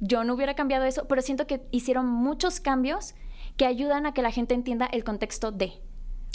yo 0.00 0.24
no 0.24 0.34
hubiera 0.34 0.54
cambiado 0.54 0.84
eso, 0.84 1.06
pero 1.08 1.22
siento 1.22 1.46
que 1.46 1.62
hicieron 1.70 2.06
muchos 2.06 2.60
cambios 2.60 3.14
que 3.56 3.66
ayudan 3.66 4.06
a 4.06 4.12
que 4.12 4.22
la 4.22 4.30
gente 4.30 4.54
entienda 4.54 4.86
el 4.86 5.04
contexto 5.04 5.52
de. 5.52 5.72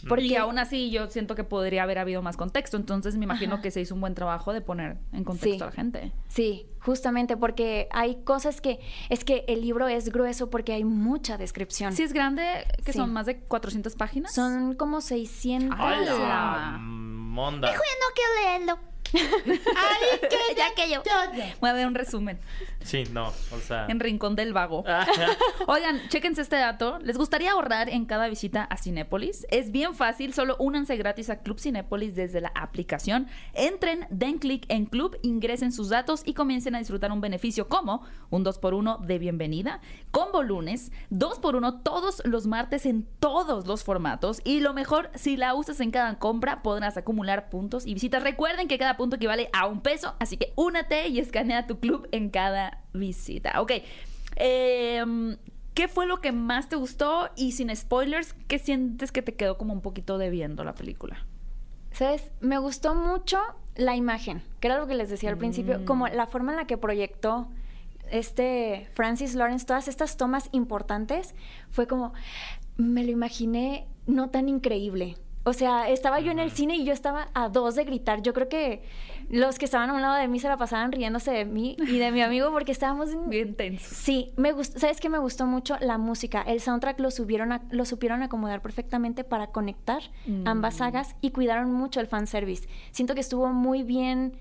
Porque 0.09 0.23
y 0.25 0.35
aún 0.35 0.57
así 0.57 0.89
yo 0.89 1.07
siento 1.11 1.35
que 1.35 1.43
podría 1.43 1.83
haber 1.83 1.99
habido 1.99 2.23
más 2.23 2.35
contexto. 2.35 2.75
Entonces 2.75 3.17
me 3.17 3.25
imagino 3.25 3.53
Ajá. 3.55 3.61
que 3.61 3.69
se 3.69 3.81
hizo 3.81 3.93
un 3.93 4.01
buen 4.01 4.15
trabajo 4.15 4.51
de 4.51 4.59
poner 4.61 4.97
en 5.13 5.23
contexto 5.23 5.57
Sí. 5.57 5.61
a 5.61 5.65
la 5.67 5.71
gente. 5.71 6.11
Sí, 6.27 6.65
justamente 6.79 7.37
porque 7.37 7.87
hay 7.91 8.23
cosas 8.23 8.61
que 8.61 8.79
es 9.09 9.23
que 9.23 9.45
el 9.47 9.61
libro 9.61 9.87
es 9.87 10.11
grueso 10.11 10.49
porque 10.49 10.73
hay 10.73 10.83
mucha 10.85 11.37
descripción. 11.37 11.93
Sí, 11.93 12.01
es 12.01 12.13
grande, 12.13 12.65
que 12.83 12.93
Sí. 12.93 12.97
son 12.97 13.13
más 13.13 13.27
de 13.27 13.41
400 13.41 13.95
páginas. 13.95 14.33
Son 14.33 14.73
como 14.73 15.01
600. 15.01 15.77
¡Hala! 15.79 16.79
Monda. 17.31 17.71
Ay, 19.13 20.19
que 20.21 20.55
ya 20.57 20.73
que 20.75 20.89
yo. 20.89 21.01
Voy 21.59 21.69
a 21.69 21.73
ver 21.73 21.87
un 21.87 21.95
resumen 21.95 22.39
Sí, 22.83 23.03
no, 23.11 23.27
o 23.27 23.59
sea... 23.59 23.85
en 23.87 23.99
Rincón 23.99 24.35
del 24.35 24.53
Vago. 24.53 24.83
Oigan, 25.67 26.01
chéquense 26.09 26.41
este 26.41 26.55
dato. 26.55 26.99
¿Les 26.99 27.17
gustaría 27.17 27.51
ahorrar 27.51 27.89
en 27.89 28.05
cada 28.05 28.27
visita 28.27 28.63
a 28.63 28.77
Cinépolis? 28.77 29.45
Es 29.51 29.71
bien 29.71 29.93
fácil, 29.93 30.33
solo 30.33 30.55
únanse 30.59 30.97
gratis 30.97 31.29
a 31.29 31.41
Club 31.41 31.59
Cinépolis 31.59 32.15
desde 32.15 32.41
la 32.41 32.51
aplicación. 32.55 33.27
Entren, 33.53 34.07
den 34.09 34.39
clic 34.39 34.65
en 34.69 34.85
Club, 34.85 35.17
ingresen 35.21 35.71
sus 35.71 35.89
datos 35.89 36.23
y 36.25 36.33
comiencen 36.33 36.75
a 36.75 36.79
disfrutar 36.79 37.11
un 37.11 37.21
beneficio 37.21 37.67
como 37.67 38.03
un 38.29 38.43
2x1 38.43 39.01
de 39.01 39.19
bienvenida, 39.19 39.81
combo 40.11 40.41
lunes, 40.43 40.91
2x1 41.11 41.83
todos 41.83 42.21
los 42.25 42.47
martes 42.47 42.85
en 42.85 43.07
todos 43.19 43.67
los 43.67 43.83
formatos 43.83 44.41
y 44.43 44.59
lo 44.59 44.73
mejor, 44.73 45.11
si 45.15 45.37
la 45.37 45.53
usas 45.53 45.79
en 45.79 45.91
cada 45.91 46.17
compra 46.17 46.63
podrás 46.63 46.97
acumular 46.97 47.49
puntos 47.49 47.85
y 47.85 47.93
visitas. 47.93 48.23
Recuerden 48.23 48.67
que 48.67 48.77
cada 48.77 48.97
punto 49.01 49.15
equivale 49.17 49.49
a 49.53 49.65
un 49.67 49.81
peso, 49.81 50.15
así 50.19 50.37
que 50.37 50.53
únate 50.55 51.07
y 51.07 51.19
escanea 51.19 51.67
tu 51.67 51.79
club 51.79 52.07
en 52.11 52.29
cada 52.29 52.83
visita. 52.93 53.59
Ok. 53.61 53.71
Em, 54.35 55.37
¿Qué 55.73 55.87
fue 55.87 56.05
lo 56.05 56.19
que 56.19 56.31
más 56.33 56.67
te 56.67 56.75
gustó? 56.75 57.29
Y 57.37 57.53
sin 57.53 57.73
spoilers, 57.75 58.33
¿qué 58.49 58.59
sientes 58.59 59.11
que 59.13 59.21
te 59.21 59.33
quedó 59.35 59.57
como 59.57 59.71
un 59.73 59.79
poquito 59.81 60.17
debiendo 60.17 60.63
la 60.65 60.73
película? 60.75 61.25
¿Sabes? 61.93 62.29
Me 62.41 62.57
gustó 62.57 62.93
mucho 62.93 63.39
la 63.75 63.95
imagen, 63.95 64.41
que 64.59 64.67
era 64.67 64.77
lo 64.77 64.85
que 64.87 64.95
les 64.95 65.09
decía 65.09 65.29
al 65.29 65.37
principio, 65.37 65.79
Mm. 65.79 65.85
como 65.85 66.07
la 66.09 66.27
forma 66.27 66.51
en 66.51 66.57
la 66.57 66.67
que 66.67 66.77
proyectó 66.77 67.47
este 68.11 68.89
Francis 68.95 69.33
Lawrence 69.33 69.65
todas 69.65 69.87
estas 69.87 70.17
tomas 70.17 70.49
importantes, 70.51 71.33
fue 71.69 71.87
como, 71.87 72.13
me 72.75 73.03
lo 73.05 73.11
imaginé 73.11 73.87
no 74.07 74.29
tan 74.29 74.49
increíble. 74.49 75.15
O 75.43 75.53
sea, 75.53 75.89
estaba 75.89 76.19
yo 76.19 76.31
en 76.31 76.39
el 76.39 76.51
cine 76.51 76.75
y 76.75 76.85
yo 76.85 76.93
estaba 76.93 77.29
a 77.33 77.49
dos 77.49 77.75
de 77.75 77.83
gritar. 77.83 78.21
Yo 78.21 78.31
creo 78.33 78.47
que 78.47 78.83
los 79.29 79.57
que 79.57 79.65
estaban 79.65 79.89
a 79.89 79.93
un 79.93 80.01
lado 80.01 80.15
de 80.15 80.27
mí 80.27 80.39
se 80.39 80.47
la 80.47 80.57
pasaban 80.57 80.91
riéndose 80.91 81.31
de 81.31 81.45
mí 81.45 81.75
y 81.79 81.97
de 81.97 82.11
mi 82.11 82.21
amigo 82.21 82.51
porque 82.51 82.71
estábamos 82.71 83.11
en- 83.11 83.29
Bien. 83.29 83.55
Sí, 83.79 84.31
me 84.37 84.51
gustó, 84.51 84.77
¿sabes 84.79 84.99
qué 84.99 85.09
me 85.09 85.17
gustó 85.17 85.45
mucho? 85.47 85.77
La 85.79 85.97
música, 85.97 86.41
el 86.43 86.59
soundtrack 86.61 86.99
lo, 86.99 87.09
subieron 87.11 87.51
a- 87.53 87.61
lo 87.71 87.85
supieron 87.85 88.21
acomodar 88.21 88.61
perfectamente 88.61 89.23
para 89.23 89.47
conectar 89.47 90.03
Mm. 90.27 90.47
ambas 90.47 90.75
sagas 90.75 91.15
y 91.21 91.31
cuidaron 91.31 91.71
mucho 91.73 91.99
el 92.01 92.07
fanservice. 92.07 92.67
Siento 92.91 93.15
que 93.15 93.21
estuvo 93.21 93.47
muy 93.47 93.81
bien 93.83 94.33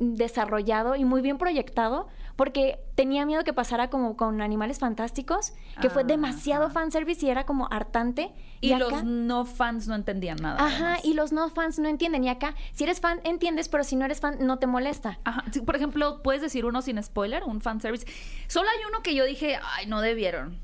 desarrollado 0.00 0.96
y 0.96 1.04
muy 1.04 1.20
bien 1.20 1.38
proyectado 1.38 2.08
porque 2.36 2.80
tenía 2.94 3.26
miedo 3.26 3.44
que 3.44 3.52
pasara 3.52 3.90
como 3.90 4.16
con 4.16 4.40
Animales 4.40 4.78
Fantásticos, 4.78 5.52
que 5.82 5.90
fue 5.90 6.02
Ah, 6.02 6.06
demasiado 6.06 6.64
ajá. 6.64 6.72
fanservice 6.74 7.26
y 7.26 7.28
era 7.28 7.44
como 7.44 7.68
hartante. 7.70 8.32
Y, 8.62 8.72
acá- 8.72 8.84
los 8.88 9.04
no 9.04 9.44
fans 9.44 9.86
no 9.88 9.94
entendían 9.94 10.38
nada. 10.40 10.56
Ajá, 10.64 10.76
además. 10.94 11.04
y 11.04 11.14
los 11.14 11.32
no 11.32 11.48
fans 11.50 11.78
no 11.78 11.88
entienden. 11.88 12.24
Y 12.24 12.30
acá, 12.30 12.54
si 12.72 12.84
eres 12.84 13.00
fan, 13.00 13.20
entiendes, 13.24 13.68
pero 13.68 13.84
si 13.84 13.94
no 13.96 14.06
eres 14.06 14.20
fan, 14.20 14.38
no 14.40 14.58
te 14.58 14.66
molesta. 14.66 15.18
Ajá. 15.24 15.44
Sí, 15.50 15.60
por 15.60 15.76
ejemplo, 15.76 16.22
¿puedes 16.22 16.40
decir 16.40 16.64
uno 16.64 16.80
sin 16.80 17.02
spoiler? 17.02 17.44
Un 17.44 17.60
fanservice. 17.60 18.06
Solo 18.48 18.68
hay 18.70 18.78
uno 18.88 19.02
que 19.02 19.14
yo 19.14 19.24
dije, 19.24 19.58
ay, 19.76 19.86
no 19.86 20.00
debieron. 20.00 20.58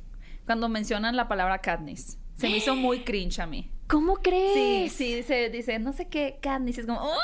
Cuando 0.47 0.69
mencionan 0.71 1.15
la 1.17 1.29
palabra 1.29 1.59
Katniss. 1.59 2.19
Se 2.37 2.49
me 2.49 2.57
hizo 2.59 2.77
muy 2.77 3.01
cringe 3.01 3.41
a 3.41 3.47
mí. 3.47 3.71
¿Cómo 3.89 4.17
Sí, 4.17 4.23
crees? 4.23 4.93
sí, 4.93 5.15
dice, 5.15 5.49
dice, 5.49 5.79
no 5.79 5.93
sé 5.93 6.09
qué, 6.09 6.39
Katniss. 6.43 6.79
Es 6.79 6.87
como, 6.87 7.01
"¡Ah!". 7.01 7.17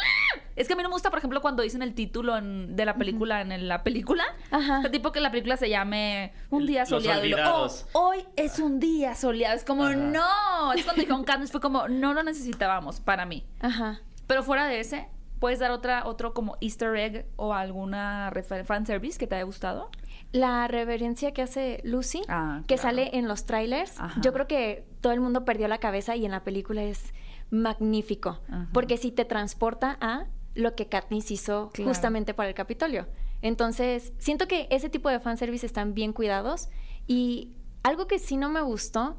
Es 0.54 0.68
que 0.68 0.74
a 0.74 0.76
mí 0.76 0.82
no 0.82 0.90
me 0.90 0.94
gusta, 0.94 1.10
por 1.10 1.18
ejemplo, 1.18 1.40
cuando 1.42 1.62
dicen 1.62 1.82
el 1.82 1.92
título 1.94 2.36
en- 2.36 2.76
de 2.76 2.84
la 2.84 2.94
película 2.94 3.40
en 3.40 3.50
el- 3.52 3.68
la 3.68 3.82
película. 3.82 4.24
Ajá. 4.50 4.82
Tipo 4.92 5.10
que 5.10 5.20
la 5.20 5.30
película 5.32 5.56
se 5.56 5.68
llame 5.68 6.32
Un 6.50 6.66
día 6.66 6.80
Los 6.82 6.90
soleado. 6.90 7.24
y 7.24 7.30
lo. 7.30 7.64
"Oh, 7.64 7.68
hoy 7.94 8.24
es 8.36 8.58
un 8.60 8.78
día 8.78 9.14
soleado. 9.16 9.56
Es 9.56 9.64
como, 9.64 9.84
Ajá. 9.84 9.96
no. 9.96 10.72
Es 10.76 10.84
cuando 10.84 11.00
dijeron 11.00 11.24
Katniss, 11.24 11.50
fue 11.50 11.60
como, 11.60 11.88
no 11.88 12.14
lo 12.14 12.22
necesitábamos 12.22 13.00
para 13.00 13.26
mí. 13.26 13.44
Ajá. 13.60 14.00
Pero 14.28 14.42
fuera 14.44 14.66
de 14.66 14.78
ese, 14.80 15.08
¿puedes 15.40 15.58
dar 15.58 15.72
otra, 15.72 16.06
otro 16.06 16.32
como 16.32 16.56
easter 16.60 16.94
egg 16.96 17.26
o 17.36 17.52
alguna 17.54 18.30
refer- 18.30 18.64
fanservice 18.64 19.18
que 19.18 19.26
te 19.26 19.34
haya 19.34 19.44
gustado? 19.44 19.90
La 20.32 20.66
reverencia 20.68 21.32
que 21.32 21.42
hace 21.42 21.80
Lucy, 21.84 22.22
Ah, 22.28 22.62
que 22.66 22.74
claro. 22.76 22.82
sale 22.82 23.10
en 23.18 23.28
los 23.28 23.44
trailers, 23.44 24.00
Ajá. 24.00 24.20
yo 24.22 24.32
creo 24.32 24.46
que 24.48 24.84
todo 25.00 25.12
el 25.12 25.20
mundo 25.20 25.44
perdió 25.44 25.68
la 25.68 25.78
cabeza 25.78 26.16
y 26.16 26.24
en 26.24 26.30
la 26.30 26.42
película 26.42 26.82
es 26.82 27.12
magnífico, 27.50 28.40
Ajá. 28.48 28.68
porque 28.72 28.96
sí 28.96 29.10
te 29.12 29.24
transporta 29.24 29.96
a 30.00 30.26
lo 30.54 30.74
que 30.74 30.86
Katniss 30.86 31.30
hizo 31.30 31.70
Claro. 31.72 31.88
justamente 31.90 32.34
para 32.34 32.48
el 32.48 32.54
Capitolio. 32.54 33.06
Entonces, 33.42 34.12
siento 34.18 34.46
que 34.48 34.68
ese 34.70 34.88
tipo 34.88 35.08
de 35.08 35.20
fanservice 35.20 35.66
están 35.66 35.94
bien 35.94 36.12
cuidados 36.12 36.68
y 37.06 37.52
algo 37.82 38.06
que 38.06 38.18
sí 38.18 38.36
no 38.36 38.48
me 38.48 38.60
gustó 38.62 39.16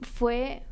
fue... 0.00 0.62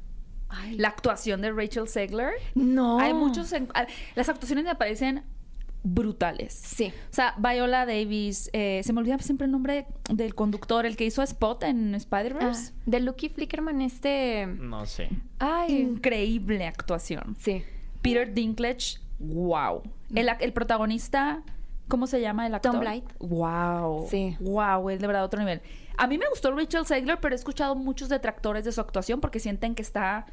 Ay, 0.49 0.77
La 0.77 0.89
actuación 0.89 1.41
de 1.41 1.51
Rachel 1.51 1.89
Segler. 1.89 2.33
No. 2.55 2.99
Hay 2.99 3.15
muchos... 3.15 3.53
en- 3.55 3.69
las 4.15 4.29
actuaciones 4.29 4.65
me 4.65 4.75
parecen 4.75 5.25
brutales. 5.85 6.53
Sí. 6.55 6.93
O 7.11 7.15
sea, 7.15 7.35
Viola 7.39 7.85
Davis, 7.87 8.51
eh, 8.53 8.81
se 8.85 8.93
me 8.93 9.01
olvida 9.01 9.19
siempre 9.19 9.47
el 9.47 9.51
nombre 9.53 9.87
del 10.11 10.35
conductor, 10.35 10.87
el 10.87 10.97
que 10.97 11.05
hizo 11.05 11.21
a 11.23 11.25
Spot 11.25 11.63
en 11.65 11.95
Ah, 11.95 11.97
Spider-Verse. 11.97 12.73
de 12.87 13.01
Lucky 13.01 13.29
Flickerman, 13.29 13.81
este... 13.83 14.47
No 14.47 14.87
sé. 14.87 15.09
Ay, 15.39 15.77
Increíble 15.81 16.67
actuación. 16.67 17.37
sí. 17.39 17.63
Peter 18.01 18.33
Dinklage, 18.35 18.99
wow. 19.21 19.81
El, 20.13 20.29
el 20.41 20.53
protagonista, 20.53 21.43
¿cómo 21.87 22.09
se 22.09 22.21
llama 22.21 22.49
el 22.49 22.55
actor? 22.57 22.73
Tom 22.73 22.81
Blythe. 22.81 23.15
Wow. 23.21 24.07
Sí. 24.11 24.37
Wow, 24.41 24.91
es 24.91 24.99
de 25.01 25.07
verdad 25.07 25.23
otro 25.25 25.39
nivel. 25.39 25.61
A 25.97 26.09
mí 26.09 26.19
me 26.19 26.29
gustó 26.29 26.51
Rachel 26.51 26.85
Zegler, 26.85 27.19
pero 27.21 27.35
he 27.35 27.39
escuchado 27.39 27.77
muchos 27.77 28.09
detractores 28.09 28.65
de 28.65 28.73
su 28.73 28.81
actuación 28.81 29.21
porque 29.21 29.39
sienten 29.39 29.77
que 29.77 29.83
está 29.83 30.27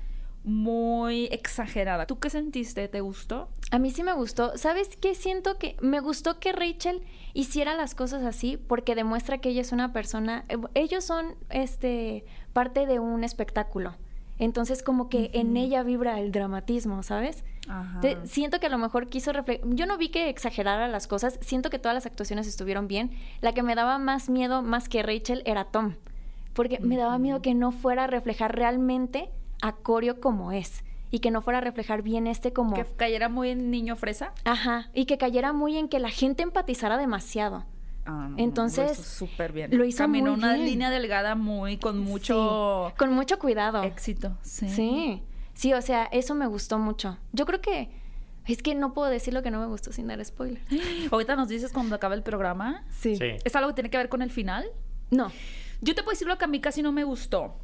muy 0.43 1.25
exagerada. 1.31 2.05
¿Tú 2.05 2.19
qué 2.19 2.29
sentiste? 2.29 2.87
¿Te 2.87 3.01
gustó? 3.01 3.49
A 3.71 3.79
mí 3.79 3.91
sí 3.91 4.03
me 4.03 4.13
gustó. 4.13 4.57
¿Sabes 4.57 4.95
qué? 4.97 5.13
Siento 5.15 5.57
que 5.57 5.75
me 5.81 5.99
gustó 5.99 6.39
que 6.39 6.51
Rachel 6.51 7.01
hiciera 7.33 7.75
las 7.75 7.93
cosas 7.95 8.23
así 8.23 8.57
porque 8.57 8.95
demuestra 8.95 9.37
que 9.39 9.49
ella 9.49 9.61
es 9.61 9.71
una 9.71 9.91
persona. 9.93 10.45
eh, 10.49 10.57
Ellos 10.73 11.03
son 11.03 11.35
este 11.49 12.25
parte 12.53 12.85
de 12.85 12.99
un 12.99 13.23
espectáculo. 13.23 13.95
Entonces, 14.39 14.83
como 14.83 15.09
que 15.09 15.31
en 15.33 15.57
ella 15.57 15.83
vibra 15.83 16.17
el 16.21 16.31
dramatismo, 16.31 17.03
¿sabes? 17.03 17.43
Ajá. 17.67 17.99
Te- 17.99 18.25
siento 18.25 18.61
que 18.61 18.67
a 18.67 18.69
lo 18.69 18.77
mejor 18.77 19.09
quiso 19.09 19.33
reflejar. 19.33 19.67
Yo 19.75 19.85
no 19.85 19.97
vi 19.97 20.09
que 20.09 20.29
exagerara 20.29 20.87
las 20.87 21.07
cosas. 21.07 21.37
Siento 21.41 21.69
que 21.69 21.77
todas 21.77 21.93
las 21.93 22.05
actuaciones 22.05 22.47
estuvieron 22.47 22.87
bien. 22.87 23.11
La 23.41 23.51
que 23.53 23.63
me 23.63 23.75
daba 23.75 23.97
más 23.97 24.29
miedo, 24.29 24.61
más 24.61 24.87
que 24.87 25.03
Rachel, 25.03 25.43
era 25.45 25.65
Tom. 25.65 25.95
Porque 26.53 26.79
me 26.79 26.95
daba 26.95 27.17
miedo 27.19 27.41
que 27.41 27.53
no 27.53 27.71
fuera 27.73 28.05
a 28.05 28.07
reflejar 28.07 28.55
realmente 28.55 29.29
a 29.61 29.73
Corio 29.75 30.19
como 30.19 30.51
es. 30.51 30.83
Y 31.11 31.19
que 31.19 31.31
no 31.31 31.41
fuera 31.41 31.57
a 31.57 31.61
reflejar 31.61 32.03
bien 32.03 32.27
este 32.27 32.53
como. 32.53 32.75
Que 32.75 32.85
cayera 32.85 33.29
muy 33.29 33.49
en 33.49 33.71
niño 33.71 33.95
fresa. 33.95 34.31
Ajá, 34.45 34.89
y 34.93 35.05
que 35.05 35.17
cayera 35.17 35.53
muy 35.53 35.75
en 35.77 35.89
que 35.89 35.99
la 35.99 36.09
gente 36.11 36.43
empatizara 36.43 36.97
demasiado. 36.97 37.65
Ah, 38.05 38.27
no, 38.29 38.37
Entonces, 38.37 38.85
lo 38.85 38.91
hizo 38.93 39.03
súper 39.03 39.51
bien. 39.51 39.75
lo 39.75 39.85
hizo 39.85 39.97
Caminó 39.99 40.31
muy 40.31 40.39
una 40.39 40.53
bien. 40.53 40.65
línea 40.67 40.89
delgada 40.91 41.33
muy, 41.35 41.77
con 41.77 41.99
mucho 41.99 42.89
Sí, 42.89 42.95
con 42.97 43.13
mucho 43.13 43.39
cuidado. 43.39 43.83
éxito. 43.83 44.37
Sí. 44.43 44.69
Sí, 44.69 45.23
sí, 45.53 45.73
o 45.73 45.81
sea, 45.81 46.05
eso 46.11 46.35
me 46.35 46.45
gustó 46.47 46.77
mucho. 46.79 47.17
Yo 47.33 47.45
creo 47.45 47.59
que 47.61 47.89
es 48.45 48.61
que 48.63 48.73
no 48.75 48.93
puedo 48.93 49.09
decir 49.11 49.33
lo 49.33 49.41
que 49.43 49.51
no 49.51 49.59
me 49.59 49.65
gustó 49.67 49.91
sin 49.91 50.07
dar 50.07 50.23
spoiler. 50.23 50.61
Ahorita 51.11 51.35
nos 51.35 51.49
dices 51.49 51.71
cuando 51.73 51.95
acabe 51.95 52.15
el 52.15 52.23
programa. 52.23 52.83
Sí. 52.91 53.15
Sí. 53.15 53.25
¿Es 53.43 53.55
algo 53.55 53.69
que 53.69 53.75
tiene 53.75 53.89
que 53.89 53.97
ver 53.97 54.09
con 54.09 54.21
el 54.21 54.29
final? 54.31 54.65
No. 55.11 55.31
Yo 55.81 55.95
te 55.95 56.01
puedo 56.03 56.11
decir 56.11 56.27
lo 56.27 56.37
que 56.37 56.45
a 56.45 56.47
mí 56.47 56.59
casi 56.61 56.81
no 56.83 56.91
me 56.91 57.03
gustó. 57.03 57.55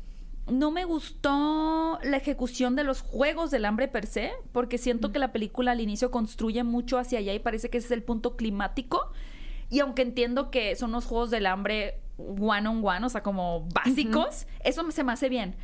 No 0.48 0.70
me 0.70 0.86
gustó 0.86 2.00
la 2.04 2.18
ejecución 2.18 2.76
de 2.76 2.84
los 2.84 3.02
juegos 3.02 3.50
del 3.50 3.66
hambre 3.66 3.88
per 3.88 4.06
se, 4.06 4.32
porque 4.52 4.78
siento 4.78 5.12
que 5.12 5.20
la 5.20 5.32
película 5.32 5.72
al 5.72 5.82
inicio 5.82 6.12
construye 6.12 6.64
mucho 6.64 7.00
hacia 7.00 7.20
allá 7.20 7.34
y 7.34 7.40
parece 7.40 7.70
que 7.70 7.80
ese 7.80 7.88
es 7.88 7.92
el 7.92 8.04
punto 8.04 8.36
climático. 8.36 9.12
Y 9.70 9.80
aunque 9.80 10.04
entiendo 10.04 10.52
que 10.52 10.76
son 10.76 10.92
los 10.92 11.06
juegos 11.06 11.32
del 11.32 11.48
hambre 11.48 12.00
one 12.18 12.68
on 12.68 12.86
one, 12.86 13.06
o 13.06 13.10
sea, 13.10 13.24
como 13.24 13.68
básicos, 13.74 14.46
eso 14.64 14.90
se 14.92 15.04
me 15.04 15.14
hace 15.14 15.30
bien. 15.30 15.56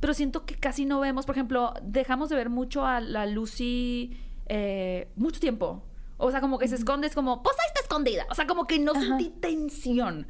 Pero 0.00 0.12
siento 0.14 0.44
que 0.44 0.56
casi 0.56 0.84
no 0.84 1.00
vemos, 1.00 1.26
por 1.26 1.36
ejemplo, 1.36 1.72
dejamos 1.82 2.28
de 2.28 2.36
ver 2.36 2.50
mucho 2.50 2.84
a 2.84 3.00
la 3.00 3.26
Lucy 3.26 4.18
eh, 4.46 5.08
mucho 5.16 5.40
tiempo. 5.40 5.84
O 6.16 6.30
sea, 6.30 6.40
como 6.40 6.58
que 6.58 6.68
se 6.68 6.74
esconde, 6.76 7.06
es 7.06 7.14
como, 7.14 7.42
pues 7.42 7.56
ahí 7.58 7.66
está 7.68 7.80
escondida. 7.80 8.26
O 8.30 8.34
sea, 8.34 8.46
como 8.46 8.66
que 8.66 8.78
no 8.78 8.94
sentí 8.94 9.30
tensión. 9.30 10.26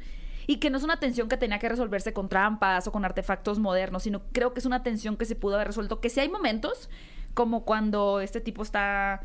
Y 0.47 0.57
que 0.57 0.69
no 0.69 0.77
es 0.77 0.83
una 0.83 0.97
tensión 0.97 1.27
que 1.27 1.37
tenía 1.37 1.59
que 1.59 1.69
resolverse 1.69 2.13
con 2.13 2.29
trampas 2.29 2.87
o 2.87 2.91
con 2.91 3.05
artefactos 3.05 3.59
modernos, 3.59 4.03
sino 4.03 4.21
creo 4.31 4.53
que 4.53 4.59
es 4.59 4.65
una 4.65 4.83
tensión 4.83 5.17
que 5.17 5.25
se 5.25 5.35
pudo 5.35 5.55
haber 5.55 5.67
resuelto. 5.67 5.99
Que 6.01 6.09
sí 6.09 6.19
hay 6.19 6.29
momentos, 6.29 6.89
como 7.33 7.65
cuando 7.65 8.19
este 8.19 8.41
tipo 8.41 8.63
está 8.63 9.21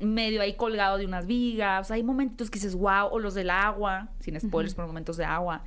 medio 0.00 0.42
ahí 0.42 0.54
colgado 0.54 0.98
de 0.98 1.06
unas 1.06 1.26
vigas. 1.26 1.82
O 1.82 1.84
sea, 1.88 1.96
hay 1.96 2.02
momentos 2.02 2.50
que 2.50 2.58
dices, 2.58 2.74
wow, 2.74 3.08
o 3.10 3.18
los 3.18 3.34
del 3.34 3.50
agua, 3.50 4.08
sin 4.20 4.38
spoilers, 4.40 4.74
pero 4.74 4.86
momentos 4.86 5.16
de 5.16 5.24
agua. 5.24 5.62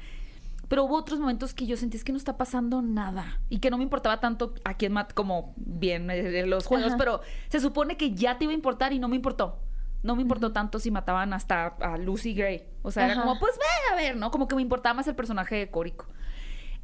Pero 0.67 0.83
hubo 0.85 0.95
otros 0.95 1.19
momentos 1.19 1.53
que 1.53 1.65
yo 1.65 1.77
sentí 1.77 1.97
es 1.97 2.03
que 2.03 2.11
no 2.11 2.17
está 2.17 2.37
pasando 2.37 2.81
nada 2.81 3.39
y 3.49 3.59
que 3.59 3.69
no 3.69 3.77
me 3.77 3.83
importaba 3.83 4.19
tanto 4.19 4.55
a 4.63 4.73
quién 4.73 4.93
mat 4.93 5.13
como 5.13 5.53
bien 5.57 6.09
eh, 6.09 6.45
los 6.47 6.65
juegos, 6.65 6.89
Ajá. 6.89 6.97
pero 6.97 7.21
se 7.49 7.59
supone 7.59 7.97
que 7.97 8.13
ya 8.13 8.37
te 8.37 8.45
iba 8.45 8.51
a 8.51 8.55
importar 8.55 8.91
y 8.91 8.99
no 8.99 9.07
me 9.07 9.15
importó. 9.15 9.59
No 10.05 10.15
me 10.15 10.21
importó 10.21 10.51
tanto 10.51 10.77
si 10.79 10.91
mataban 10.91 11.33
hasta 11.33 11.65
a 11.65 11.97
Lucy 11.97 12.35
Gray. 12.35 12.63
O 12.83 12.91
sea, 12.91 13.05
era 13.05 13.19
como, 13.19 13.39
pues 13.39 13.57
ve 13.57 13.93
a 13.93 13.95
ver, 13.95 14.15
¿no? 14.15 14.29
Como 14.29 14.47
que 14.47 14.55
me 14.55 14.61
importaba 14.61 14.93
más 14.93 15.07
el 15.07 15.15
personaje 15.15 15.55
de 15.55 15.71
Córico. 15.71 16.05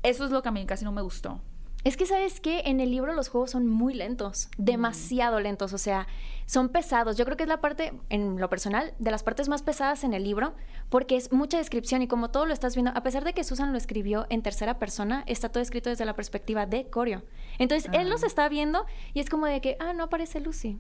Eso 0.02 0.26
es 0.26 0.32
lo 0.32 0.42
que 0.42 0.50
a 0.50 0.52
mí 0.52 0.66
casi 0.66 0.86
no 0.86 0.92
me 0.92 1.04
gustó. 1.04 1.40
Es 1.84 1.98
que, 1.98 2.08
¿sabes 2.08 2.40
qué? 2.40 2.64
En 2.66 2.80
el 2.80 2.90
libro 2.90 3.14
los 3.14 3.30
juegos 3.30 3.52
son 3.52 3.68
muy 3.68 3.94
lentos, 3.94 4.50
demasiado 4.58 5.40
lentos, 5.40 5.74
o 5.74 5.78
sea, 5.78 6.08
son 6.46 6.70
pesados. 6.70 7.16
Yo 7.16 7.26
creo 7.26 7.38
que 7.38 7.44
es 7.44 7.50
la 7.50 7.62
parte, 7.62 7.94
en 8.10 8.40
lo 8.40 8.50
personal, 8.50 8.94
de 8.98 9.12
las 9.12 9.22
partes 9.22 9.50
más 9.50 9.64
pesadas 9.64 10.04
en 10.04 10.14
el 10.14 10.24
libro, 10.24 10.54
porque 10.90 11.16
es 11.16 11.32
mucha 11.32 11.60
descripción 11.60 12.02
y 12.02 12.08
como 12.08 12.32
todo 12.32 12.48
lo 12.48 12.54
estás 12.54 12.76
viendo, 12.76 12.92
a 12.96 13.04
pesar 13.04 13.24
de 13.24 13.34
que 13.34 13.44
Susan 13.44 13.72
lo 13.72 13.78
escribió 13.78 14.28
en 14.30 14.44
tercera 14.44 14.78
persona, 14.78 15.24
está 15.28 15.50
todo 15.50 15.62
escrito 15.62 15.92
desde 15.92 16.06
la 16.06 16.16
perspectiva 16.16 16.66
de 16.66 16.88
Corio. 16.88 17.24
Entonces, 17.58 17.90
él 17.94 18.10
los 18.10 18.24
está 18.24 18.50
viendo 18.50 18.86
y 19.14 19.20
es 19.20 19.30
como 19.30 19.46
de 19.46 19.62
que, 19.62 19.78
ah, 19.80 19.94
no 19.94 20.04
aparece 20.04 20.40
Lucy. 20.40 20.80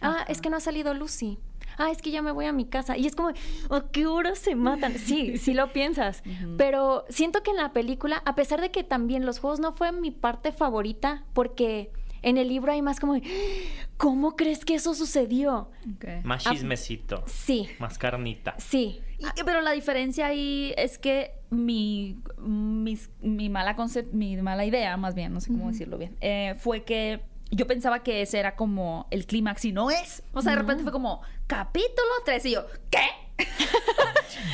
Ah, 0.00 0.24
es 0.28 0.40
que 0.40 0.48
no 0.48 0.56
ha 0.56 0.60
salido 0.60 0.94
Lucy. 0.94 1.38
Ah, 1.78 1.90
es 1.90 2.02
que 2.02 2.10
ya 2.10 2.22
me 2.22 2.32
voy 2.32 2.46
a 2.46 2.52
mi 2.52 2.64
casa. 2.66 2.96
Y 2.96 3.06
es 3.06 3.14
como, 3.14 3.28
¿a 3.30 3.84
qué 3.92 4.06
hora 4.06 4.34
se 4.34 4.54
matan? 4.54 4.94
Sí, 4.98 5.38
sí 5.38 5.54
lo 5.54 5.72
piensas. 5.72 6.22
Pero 6.58 7.04
siento 7.08 7.42
que 7.42 7.50
en 7.50 7.56
la 7.56 7.72
película, 7.72 8.22
a 8.24 8.34
pesar 8.34 8.60
de 8.60 8.70
que 8.70 8.84
también 8.84 9.24
los 9.26 9.38
juegos 9.38 9.60
no 9.60 9.72
fue 9.72 9.92
mi 9.92 10.10
parte 10.10 10.52
favorita, 10.52 11.24
porque 11.32 11.90
en 12.22 12.36
el 12.36 12.48
libro 12.48 12.70
hay 12.72 12.82
más 12.82 13.00
como, 13.00 13.14
¿cómo 13.96 14.36
crees 14.36 14.64
que 14.64 14.74
eso 14.74 14.94
sucedió? 14.94 15.70
Más 16.22 16.46
Ah, 16.46 16.50
chismecito. 16.52 17.24
Sí, 17.26 17.68
Más 17.78 17.98
carnita. 17.98 18.54
sí. 18.58 19.00
Y- 19.18 19.44
pero 19.44 19.60
la 19.60 19.72
diferencia 19.72 20.26
ahí 20.26 20.72
es 20.76 20.98
que 20.98 21.32
mi, 21.50 22.16
mis- 22.38 23.10
mi, 23.20 23.48
mala 23.48 23.76
concep- 23.76 24.12
mi 24.12 24.36
mala 24.36 24.64
idea, 24.64 24.96
más 24.96 25.14
bien, 25.14 25.32
no 25.32 25.40
sé 25.40 25.48
cómo 25.50 25.68
decirlo 25.68 25.98
bien, 25.98 26.16
eh, 26.20 26.54
fue 26.58 26.84
que 26.84 27.20
yo 27.50 27.66
pensaba 27.66 28.02
que 28.02 28.22
ese 28.22 28.38
era 28.38 28.54
como 28.56 29.06
el 29.10 29.26
clímax 29.26 29.64
y 29.64 29.72
no 29.72 29.90
es. 29.90 30.22
O 30.32 30.42
sea, 30.42 30.52
de 30.52 30.58
repente 30.58 30.82
fue 30.82 30.92
como 30.92 31.22
capítulo 31.46 32.08
3 32.24 32.46
y 32.46 32.50
yo, 32.52 32.66
¿qué? 32.90 33.00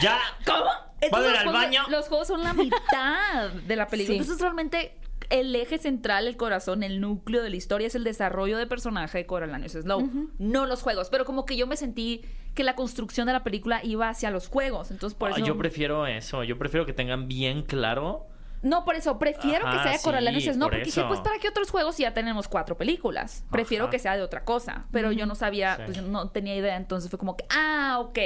¡Ya! 0.02 0.18
¿Cómo? 0.44 0.64
¿Va 0.64 1.18
a 1.18 1.20
ir 1.20 1.28
los 1.30 1.38
al 1.38 1.44
juegos- 1.44 1.52
baño? 1.52 1.82
Los 1.88 2.08
juegos 2.08 2.28
son 2.28 2.42
la 2.42 2.52
mitad 2.54 3.50
de 3.66 3.76
la 3.76 3.86
película. 3.86 4.14
Sí. 4.14 4.20
Entonces, 4.20 4.40
realmente, 4.40 4.96
el 5.30 5.54
eje 5.56 5.78
central, 5.78 6.26
el 6.26 6.36
corazón, 6.36 6.82
el 6.82 7.00
núcleo 7.00 7.42
de 7.42 7.50
la 7.50 7.56
historia 7.56 7.86
es 7.88 7.94
el 7.94 8.04
desarrollo 8.04 8.56
de 8.58 8.66
personaje 8.66 9.18
de 9.18 9.26
Coriolanus 9.26 9.72
Slow, 9.72 10.30
no 10.38 10.66
los 10.66 10.82
juegos. 10.82 11.08
Pero 11.10 11.24
como 11.24 11.44
que 11.46 11.56
yo 11.56 11.66
me 11.66 11.76
sentí 11.76 12.22
que 12.54 12.62
la 12.64 12.74
construcción 12.76 13.26
de 13.26 13.32
la 13.32 13.42
película 13.44 13.80
iba 13.84 14.08
hacia 14.08 14.30
los 14.30 14.48
juegos. 14.48 14.90
Entonces, 14.90 15.16
por 15.18 15.30
Ah, 15.32 15.36
eso. 15.36 15.44
Yo 15.44 15.58
prefiero 15.58 16.06
eso. 16.06 16.44
Yo 16.44 16.56
prefiero 16.58 16.86
que 16.86 16.92
tengan 16.92 17.28
bien 17.28 17.62
claro. 17.62 18.26
No, 18.66 18.84
por 18.84 18.94
eso, 18.96 19.18
prefiero 19.18 19.66
Ajá, 19.66 19.76
que 19.76 19.82
sea 19.84 19.92
de 19.92 19.98
sí, 19.98 20.04
Coriolanus 20.04 20.42
Slow, 20.44 20.58
por 20.58 20.68
porque 20.70 20.84
dije, 20.84 21.00
eso. 21.00 21.08
pues, 21.08 21.20
¿para 21.20 21.38
qué 21.38 21.48
otros 21.48 21.70
juegos 21.70 21.94
si 21.94 22.02
ya 22.02 22.12
tenemos 22.14 22.48
cuatro 22.48 22.76
películas? 22.76 23.44
Prefiero 23.50 23.84
Ajá. 23.84 23.90
que 23.92 23.98
sea 23.98 24.16
de 24.16 24.22
otra 24.22 24.44
cosa. 24.44 24.86
Pero 24.90 25.12
yo 25.12 25.26
no 25.26 25.34
sabía, 25.34 25.76
Sí. 25.76 25.82
pues, 25.86 26.02
no 26.02 26.30
tenía 26.30 26.56
idea. 26.56 26.76
Entonces 26.76 27.08
fue 27.10 27.18
como 27.18 27.36
que, 27.36 27.44
ah, 27.50 27.98
ok. 28.00 28.18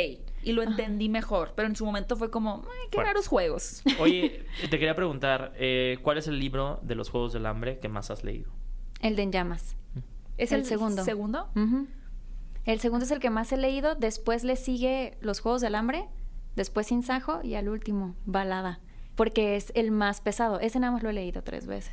y 0.42 0.52
lo 0.52 0.62
entendí 0.62 1.08
mejor. 1.10 1.52
Pero 1.54 1.68
en 1.68 1.76
su 1.76 1.84
momento 1.84 2.16
fue 2.16 2.30
como, 2.30 2.64
ay, 2.64 2.88
qué 2.90 3.02
raros 3.02 3.28
juegos. 3.28 3.82
Oye, 4.00 4.46
te 4.62 4.70
quería 4.78 4.94
preguntar, 4.96 5.52
eh, 5.56 5.98
¿cuál 6.02 6.16
es 6.16 6.26
el 6.28 6.38
libro 6.38 6.80
de 6.82 6.94
los 6.94 7.10
Juegos 7.10 7.32
del 7.34 7.44
Hambre 7.44 7.78
que 7.78 7.88
más 7.90 8.10
has 8.10 8.24
leído? 8.24 8.50
El 9.02 9.16
de 9.16 9.22
En 9.22 9.32
Llamas. 9.32 9.76
¿Es 10.38 10.52
El 10.52 10.64
segundo. 10.64 11.04
¿Segundo? 11.04 11.50
Ujú. 11.54 11.86
El 12.64 12.80
segundo 12.80 13.04
es 13.04 13.10
el 13.10 13.18
que 13.20 13.28
más 13.30 13.52
he 13.52 13.56
leído. 13.58 13.94
Después 13.94 14.44
le 14.44 14.56
sigue 14.56 15.18
Los 15.20 15.40
Juegos 15.40 15.60
del 15.60 15.74
Hambre. 15.74 16.08
Después 16.56 16.86
Sin 16.86 17.02
Sajo. 17.02 17.40
Y 17.42 17.54
al 17.56 17.68
último, 17.68 18.14
Balada. 18.24 18.80
Porque 19.20 19.54
es 19.54 19.70
el 19.74 19.90
más 19.90 20.22
pesado. 20.22 20.60
Ese 20.60 20.80
nada 20.80 20.94
más 20.94 21.02
lo 21.02 21.10
he 21.10 21.12
leído 21.12 21.42
tres 21.42 21.66
veces. 21.66 21.92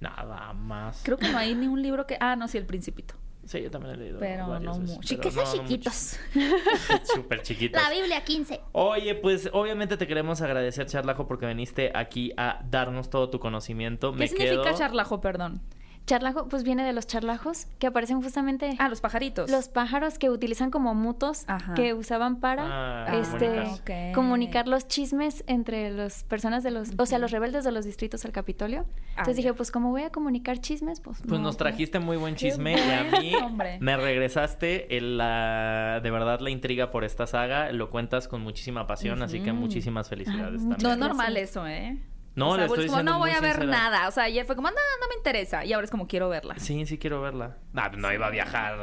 Nada 0.00 0.54
más. 0.54 1.02
Creo 1.04 1.18
que 1.18 1.28
no 1.28 1.36
hay 1.36 1.54
ni 1.54 1.66
un 1.66 1.82
libro 1.82 2.06
que. 2.06 2.16
Ah, 2.20 2.36
no, 2.36 2.48
sí, 2.48 2.56
El 2.56 2.64
Principito. 2.64 3.16
Sí, 3.44 3.60
yo 3.60 3.70
también 3.70 3.96
he 3.96 3.98
leído. 3.98 4.18
Pero 4.18 4.46
no 4.58 4.72
veces, 4.78 4.96
mucho. 4.96 5.08
pero 5.10 5.20
Que 5.20 5.30
sean 5.30 5.44
no, 5.44 5.52
chiquitos. 5.52 6.18
Súper 7.14 7.42
chiquitos. 7.42 7.82
La 7.82 7.90
Biblia 7.90 8.24
15. 8.24 8.62
Oye, 8.72 9.14
pues 9.14 9.50
obviamente 9.52 9.98
te 9.98 10.06
queremos 10.06 10.40
agradecer, 10.40 10.86
Charlajo, 10.86 11.26
porque 11.28 11.44
viniste 11.44 11.92
aquí 11.94 12.32
a 12.38 12.64
darnos 12.70 13.10
todo 13.10 13.28
tu 13.28 13.38
conocimiento. 13.38 14.12
¿Qué 14.12 14.18
Me 14.20 14.28
significa 14.28 14.62
quedo... 14.62 14.74
charlajo, 14.74 15.20
perdón? 15.20 15.60
Charlajo, 16.06 16.48
pues 16.48 16.64
viene 16.64 16.84
de 16.84 16.92
los 16.92 17.06
charlajos, 17.06 17.66
que 17.78 17.86
aparecen 17.86 18.20
justamente 18.22 18.74
Ah, 18.78 18.88
los 18.88 19.00
pajaritos. 19.00 19.48
los 19.50 19.68
pájaros 19.68 20.18
que 20.18 20.30
utilizan 20.30 20.70
como 20.72 20.94
mutos, 20.94 21.44
Ajá. 21.46 21.74
que 21.74 21.94
usaban 21.94 22.40
para 22.40 23.06
Ah, 23.06 23.16
este 23.20 24.12
comunicar. 24.12 24.66
los 24.66 24.88
chismes 24.88 25.44
entre 25.46 25.90
las 25.90 26.24
personas 26.24 26.64
de 26.64 26.72
los, 26.72 26.90
o 26.98 27.06
sea, 27.06 27.18
los 27.18 27.30
rebeldes 27.30 27.62
de 27.64 27.70
los 27.72 27.84
distritos 27.84 28.24
al 28.24 28.32
Capitolio. 28.32 28.84
Entonces 29.10 29.34
Ah, 29.34 29.36
dije, 29.36 29.54
pues 29.54 29.70
como 29.70 29.90
voy 29.90 30.02
a 30.02 30.10
comunicar 30.10 30.58
chismes, 30.58 31.00
pues 31.00 31.18
Pues 31.20 31.30
no, 31.40 31.46
nos 31.46 31.56
trajiste 31.56 32.00
muy 32.00 32.16
buen 32.16 32.34
chisme 32.34 32.74
y 32.74 32.90
a 32.90 33.04
mí 33.04 33.32
me 33.80 33.96
regresaste 33.96 34.96
el, 34.96 35.18
la, 35.18 36.00
de 36.02 36.10
verdad 36.10 36.40
la 36.40 36.50
intriga 36.50 36.90
por 36.90 37.04
esta 37.04 37.26
saga. 37.28 37.70
Lo 37.72 37.90
cuentas 37.90 38.26
con 38.28 38.42
muchísima 38.42 38.86
pasión, 38.88 39.22
así 39.22 39.40
que 39.40 39.52
muchísimas 39.52 40.08
felicidades 40.08 40.62
Ah, 40.64 40.68
también. 40.70 40.78
No 40.82 40.90
es 40.92 40.98
normal 40.98 41.36
eso, 41.36 41.66
¿eh? 41.66 41.98
No, 42.34 42.50
o 42.50 42.54
sea, 42.56 42.66
le 42.66 42.66
estoy 42.66 42.86
como, 42.86 43.02
no 43.02 43.18
voy 43.18 43.30
a 43.30 43.40
ver 43.40 43.56
sincera. 43.56 43.70
nada. 43.70 44.08
O 44.08 44.10
sea, 44.10 44.24
ayer 44.24 44.44
fue 44.46 44.56
como, 44.56 44.68
no, 44.68 44.74
no 45.00 45.08
me 45.08 45.14
interesa. 45.16 45.64
Y 45.64 45.72
ahora 45.72 45.84
es 45.84 45.90
como, 45.90 46.06
quiero 46.06 46.28
verla. 46.28 46.54
Sí, 46.58 46.86
sí 46.86 46.98
quiero 46.98 47.20
verla. 47.20 47.58
Ah, 47.74 47.90
no 47.96 48.12
iba 48.12 48.26
a 48.26 48.30
viajar. 48.30 48.78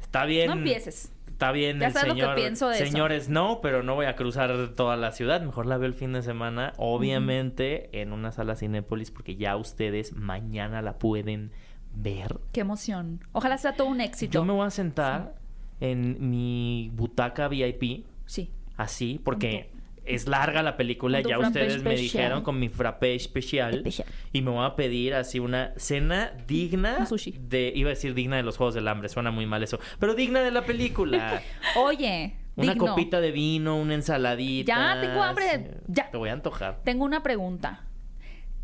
Está 0.00 0.24
bien. 0.24 0.46
No 0.48 0.54
empieces. 0.54 1.12
Está 1.28 1.50
bien 1.50 1.80
Ya 1.80 1.88
el 1.88 1.92
sabes 1.92 2.08
lo 2.08 2.14
que 2.14 2.20
señor. 2.20 2.34
pienso 2.36 2.68
de 2.68 2.76
eso. 2.76 2.84
Señores, 2.86 3.28
no, 3.28 3.60
pero 3.60 3.82
no 3.82 3.94
voy 3.96 4.06
a 4.06 4.14
cruzar 4.14 4.68
toda 4.76 4.96
la 4.96 5.10
ciudad. 5.12 5.40
Mejor 5.40 5.66
la 5.66 5.78
veo 5.78 5.88
el 5.88 5.94
fin 5.94 6.12
de 6.12 6.22
semana. 6.22 6.72
Obviamente 6.76 8.00
en 8.00 8.12
una 8.12 8.32
sala 8.32 8.54
Cinépolis, 8.56 9.10
porque 9.10 9.36
ya 9.36 9.56
ustedes 9.56 10.12
mañana 10.12 10.80
la 10.82 10.98
pueden 10.98 11.50
ver. 11.94 12.38
Qué 12.52 12.60
emoción. 12.60 13.20
Ojalá 13.32 13.58
sea 13.58 13.74
todo 13.76 13.88
un 13.88 14.00
éxito. 14.00 14.32
Yo 14.32 14.44
me 14.44 14.52
voy 14.52 14.66
a 14.66 14.70
sentar 14.70 15.34
en 15.80 16.30
mi 16.30 16.90
butaca 16.94 17.48
VIP, 17.48 18.04
Sí. 18.26 18.50
así, 18.76 19.20
porque 19.24 19.70
es 20.04 20.28
larga 20.28 20.62
la 20.62 20.76
película. 20.76 21.22
Tu 21.22 21.28
Ya 21.28 21.38
ustedes 21.38 21.82
me 21.82 21.96
dijeron 21.96 22.42
con 22.42 22.58
mi 22.58 22.68
frappé 22.68 23.14
especial. 23.14 23.74
Especial. 23.74 24.08
Y 24.32 24.42
me 24.42 24.50
voy 24.50 24.64
a 24.64 24.76
pedir 24.76 25.14
así 25.14 25.38
una 25.38 25.72
cena 25.76 26.32
digna 26.46 26.96
Un 27.00 27.06
sushi. 27.06 27.32
de, 27.40 27.72
iba 27.74 27.88
a 27.88 27.94
decir 27.94 28.14
digna 28.14 28.36
de 28.36 28.42
los 28.42 28.56
Juegos 28.56 28.74
del 28.74 28.86
Hambre, 28.88 29.08
suena 29.08 29.30
muy 29.30 29.46
mal 29.46 29.62
eso, 29.62 29.78
pero 29.98 30.14
digna 30.14 30.40
de 30.40 30.50
la 30.50 30.64
película. 30.64 31.42
Oye, 31.76 32.36
una 32.56 32.72
digno. 32.72 32.88
copita 32.88 33.20
de 33.20 33.30
vino, 33.32 33.76
una 33.76 33.94
ensaladita. 33.94 34.72
Ya, 34.94 35.00
tengo 35.00 35.22
hambre. 35.22 35.44
sí. 35.58 35.64
Ya. 35.88 36.10
Te 36.10 36.16
voy 36.16 36.28
a 36.28 36.32
antojar. 36.34 36.80
Tengo 36.84 37.04
una 37.04 37.22
pregunta. 37.22 37.84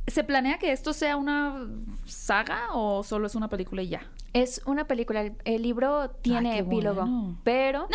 ¿Se 0.06 0.24
planea 0.24 0.58
que 0.58 0.72
esto 0.72 0.92
sea 0.92 1.16
una 1.16 1.68
saga 2.06 2.68
o 2.72 3.04
solo 3.04 3.26
es 3.26 3.34
una 3.34 3.48
película 3.48 3.82
y 3.82 3.88
ya? 3.88 4.02
Es 4.32 4.62
una 4.64 4.86
película, 4.86 5.20
el, 5.22 5.32
el 5.44 5.62
libro 5.62 6.10
tiene 6.22 6.52
qué 6.52 6.58
epílogo, 6.60 7.02
bueno. 7.02 7.40
pero 7.44 7.86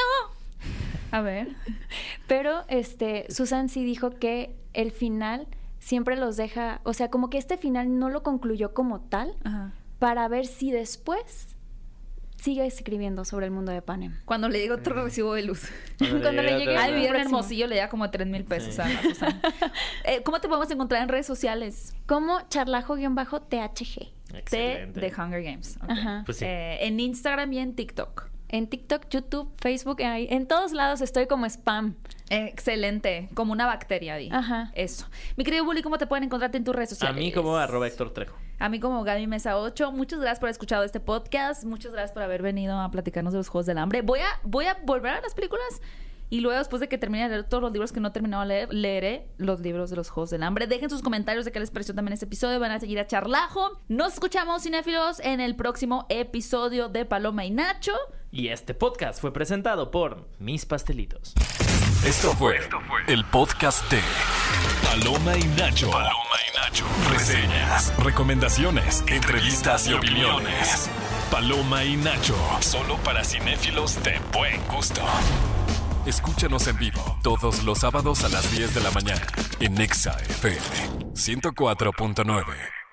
A 1.12 1.22
ver. 1.22 1.50
pero 2.28 2.64
este 2.68 3.26
Susan 3.30 3.70
sí 3.70 3.84
dijo 3.86 4.12
que 4.12 4.56
el 4.74 4.92
final 4.92 5.48
siempre 5.80 6.16
los 6.18 6.36
deja, 6.38 6.82
o 6.84 6.94
sea, 6.94 7.10
como 7.10 7.30
que 7.30 7.38
este 7.38 7.58
final 7.58 7.98
no 8.00 8.10
lo 8.10 8.24
concluyó 8.24 8.74
como 8.74 9.02
tal 9.02 9.34
Ajá. 9.44 9.72
para 10.00 10.28
ver 10.28 10.46
si 10.48 10.72
después 10.72 11.56
sigue 12.38 12.66
escribiendo 12.66 13.24
sobre 13.26 13.46
el 13.48 13.52
mundo 13.52 13.72
de 13.72 13.82
Panem. 13.82 14.18
Cuando 14.26 14.50
le 14.50 14.60
llegue 14.60 14.72
otro 14.74 15.02
recibo 15.04 15.34
de 15.34 15.44
luz. 15.44 15.64
Cuando 15.98 16.32
le 16.32 16.42
llegue 16.60 16.74
en 16.76 16.78
próximo. 17.10 17.16
Hermosillo, 17.16 17.68
le 17.68 17.78
da 17.78 17.90
como 17.90 18.12
3 18.12 18.28
mil 18.28 18.44
pesos 18.44 18.76
Sí. 18.76 18.82
a 18.82 19.02
Susana. 19.02 19.42
Eh, 20.04 20.22
¿Cómo 20.24 20.40
te 20.42 20.48
podemos 20.48 20.70
encontrar 20.70 21.02
en 21.02 21.10
redes 21.10 21.26
sociales? 21.26 21.96
Como 22.06 22.42
charlajo-thg. 22.50 24.12
De 24.54 25.14
Hunger 25.18 25.42
Games. 25.44 25.78
Ok. 25.82 25.90
Ajá. 25.90 26.22
Pues 26.26 26.38
sí. 26.38 26.46
Eh, 26.46 26.86
en 26.86 27.00
Instagram 27.00 27.52
y 27.54 27.60
en 27.60 27.74
TikTok. 27.76 28.30
En 28.50 28.68
TikTok, 28.68 29.08
YouTube, 29.10 29.52
Facebook, 29.58 30.02
ahí, 30.04 30.28
en 30.30 30.48
todos 30.48 30.72
lados 30.72 31.02
estoy 31.02 31.28
como 31.28 31.46
spam. 31.48 31.96
Excelente. 32.30 33.30
Como 33.34 33.52
una 33.52 33.66
bacteria, 33.66 34.16
di. 34.16 34.30
Ajá. 34.32 34.72
Eso. 34.76 35.08
Mi 35.36 35.44
querido 35.44 35.66
Bully, 35.66 35.82
¿cómo 35.82 35.98
te 35.98 36.08
pueden 36.08 36.24
encontrarte 36.24 36.58
en 36.58 36.64
tus 36.64 36.76
redes 36.76 36.92
A 36.92 36.96
sociales? 36.96 37.18
mí 37.24 37.32
como 37.32 37.58
arroba 37.58 37.88
Héctor 37.88 38.12
Trejo. 38.14 38.38
A 38.60 38.70
mí 38.70 38.80
como 38.80 39.04
Gaby 39.04 39.28
Mesa 39.28 39.58
8. 39.58 39.92
Muchas 39.92 40.20
gracias 40.20 40.40
por 40.40 40.48
haber 40.48 40.54
escuchado 40.54 40.84
este 40.84 41.00
podcast. 41.00 41.64
Muchas 41.66 41.92
gracias 41.92 42.12
por 42.14 42.24
haber 42.24 42.42
venido 42.42 42.80
a 42.80 42.90
platicarnos 42.92 43.34
de 43.34 43.40
los 43.40 43.50
Juegos 43.50 43.66
del 43.66 43.78
Hambre. 43.78 44.02
Voy 44.02 44.20
a, 44.20 44.28
voy 44.44 44.66
a 44.66 44.78
volver 44.84 45.14
a 45.14 45.22
las 45.22 45.34
películas 45.36 45.82
y 46.30 46.40
luego 46.40 46.58
después 46.58 46.80
de 46.80 46.88
que 46.88 46.98
termine 46.98 47.26
de 47.26 47.30
leer 47.30 47.44
todos 47.44 47.62
los 47.62 47.72
libros 47.72 47.92
que 47.92 48.00
no 48.00 48.08
he 48.08 48.12
terminado 48.12 48.42
de 48.44 48.48
leer, 48.48 48.74
leeré 48.74 49.28
los 49.38 49.60
libros 49.60 49.90
de 49.90 49.96
los 49.98 50.10
Juegos 50.10 50.30
del 50.32 50.42
Hambre. 50.44 50.66
Dejen 50.68 50.90
sus 50.90 51.02
comentarios 51.02 51.46
de 51.46 51.52
qué 51.52 51.60
les 51.60 51.70
pareció 51.70 51.94
también 51.94 52.14
este 52.14 52.26
episodio. 52.26 52.60
Van 52.60 52.72
a 52.72 52.80
seguir 52.80 53.00
a 53.00 53.06
Charlajo. 53.08 53.80
Nos 53.90 54.14
escuchamos, 54.14 54.64
cinéfilos, 54.64 55.20
en 55.20 55.40
el 55.42 55.56
próximo 55.56 56.06
episodio 56.10 56.88
de 56.90 57.06
Paloma 57.06 57.46
y 57.46 57.52
Nacho. 57.52 57.94
Y 58.36 58.50
este 58.50 58.74
podcast 58.74 59.22
fue 59.22 59.32
presentado 59.32 59.92
por 59.92 60.28
Mis 60.40 60.66
Pastelitos. 60.66 61.34
Esto 62.06 62.34
fue 62.34 62.58
el 63.08 63.24
podcast 63.24 63.90
de 63.90 64.02
Paloma 64.84 65.38
y 65.38 65.46
Nacho. 65.58 65.90
Paloma 65.90 66.36
y 66.46 66.58
Nacho. 66.58 66.86
Reseñas, 67.14 67.94
recomendaciones, 68.04 69.06
entrevistas 69.08 69.88
y 69.88 69.94
opiniones. 69.94 70.90
Paloma 71.32 71.86
y 71.86 71.96
Nacho. 71.96 72.36
Solo 72.60 72.98
para 73.06 73.24
cinéfilos 73.24 74.04
de 74.04 74.20
buen 74.34 74.62
gusto. 74.68 75.02
Escúchanos 76.06 76.68
en 76.68 76.78
vivo 76.78 77.18
todos 77.24 77.64
los 77.64 77.80
sábados 77.80 78.26
a 78.26 78.28
las 78.28 78.52
10 78.52 78.76
de 78.76 78.82
la 78.82 78.92
mañana 78.92 79.26
en 79.62 79.76
Nexa 79.76 80.12
FM 80.20 80.60
104.9. 81.14 82.85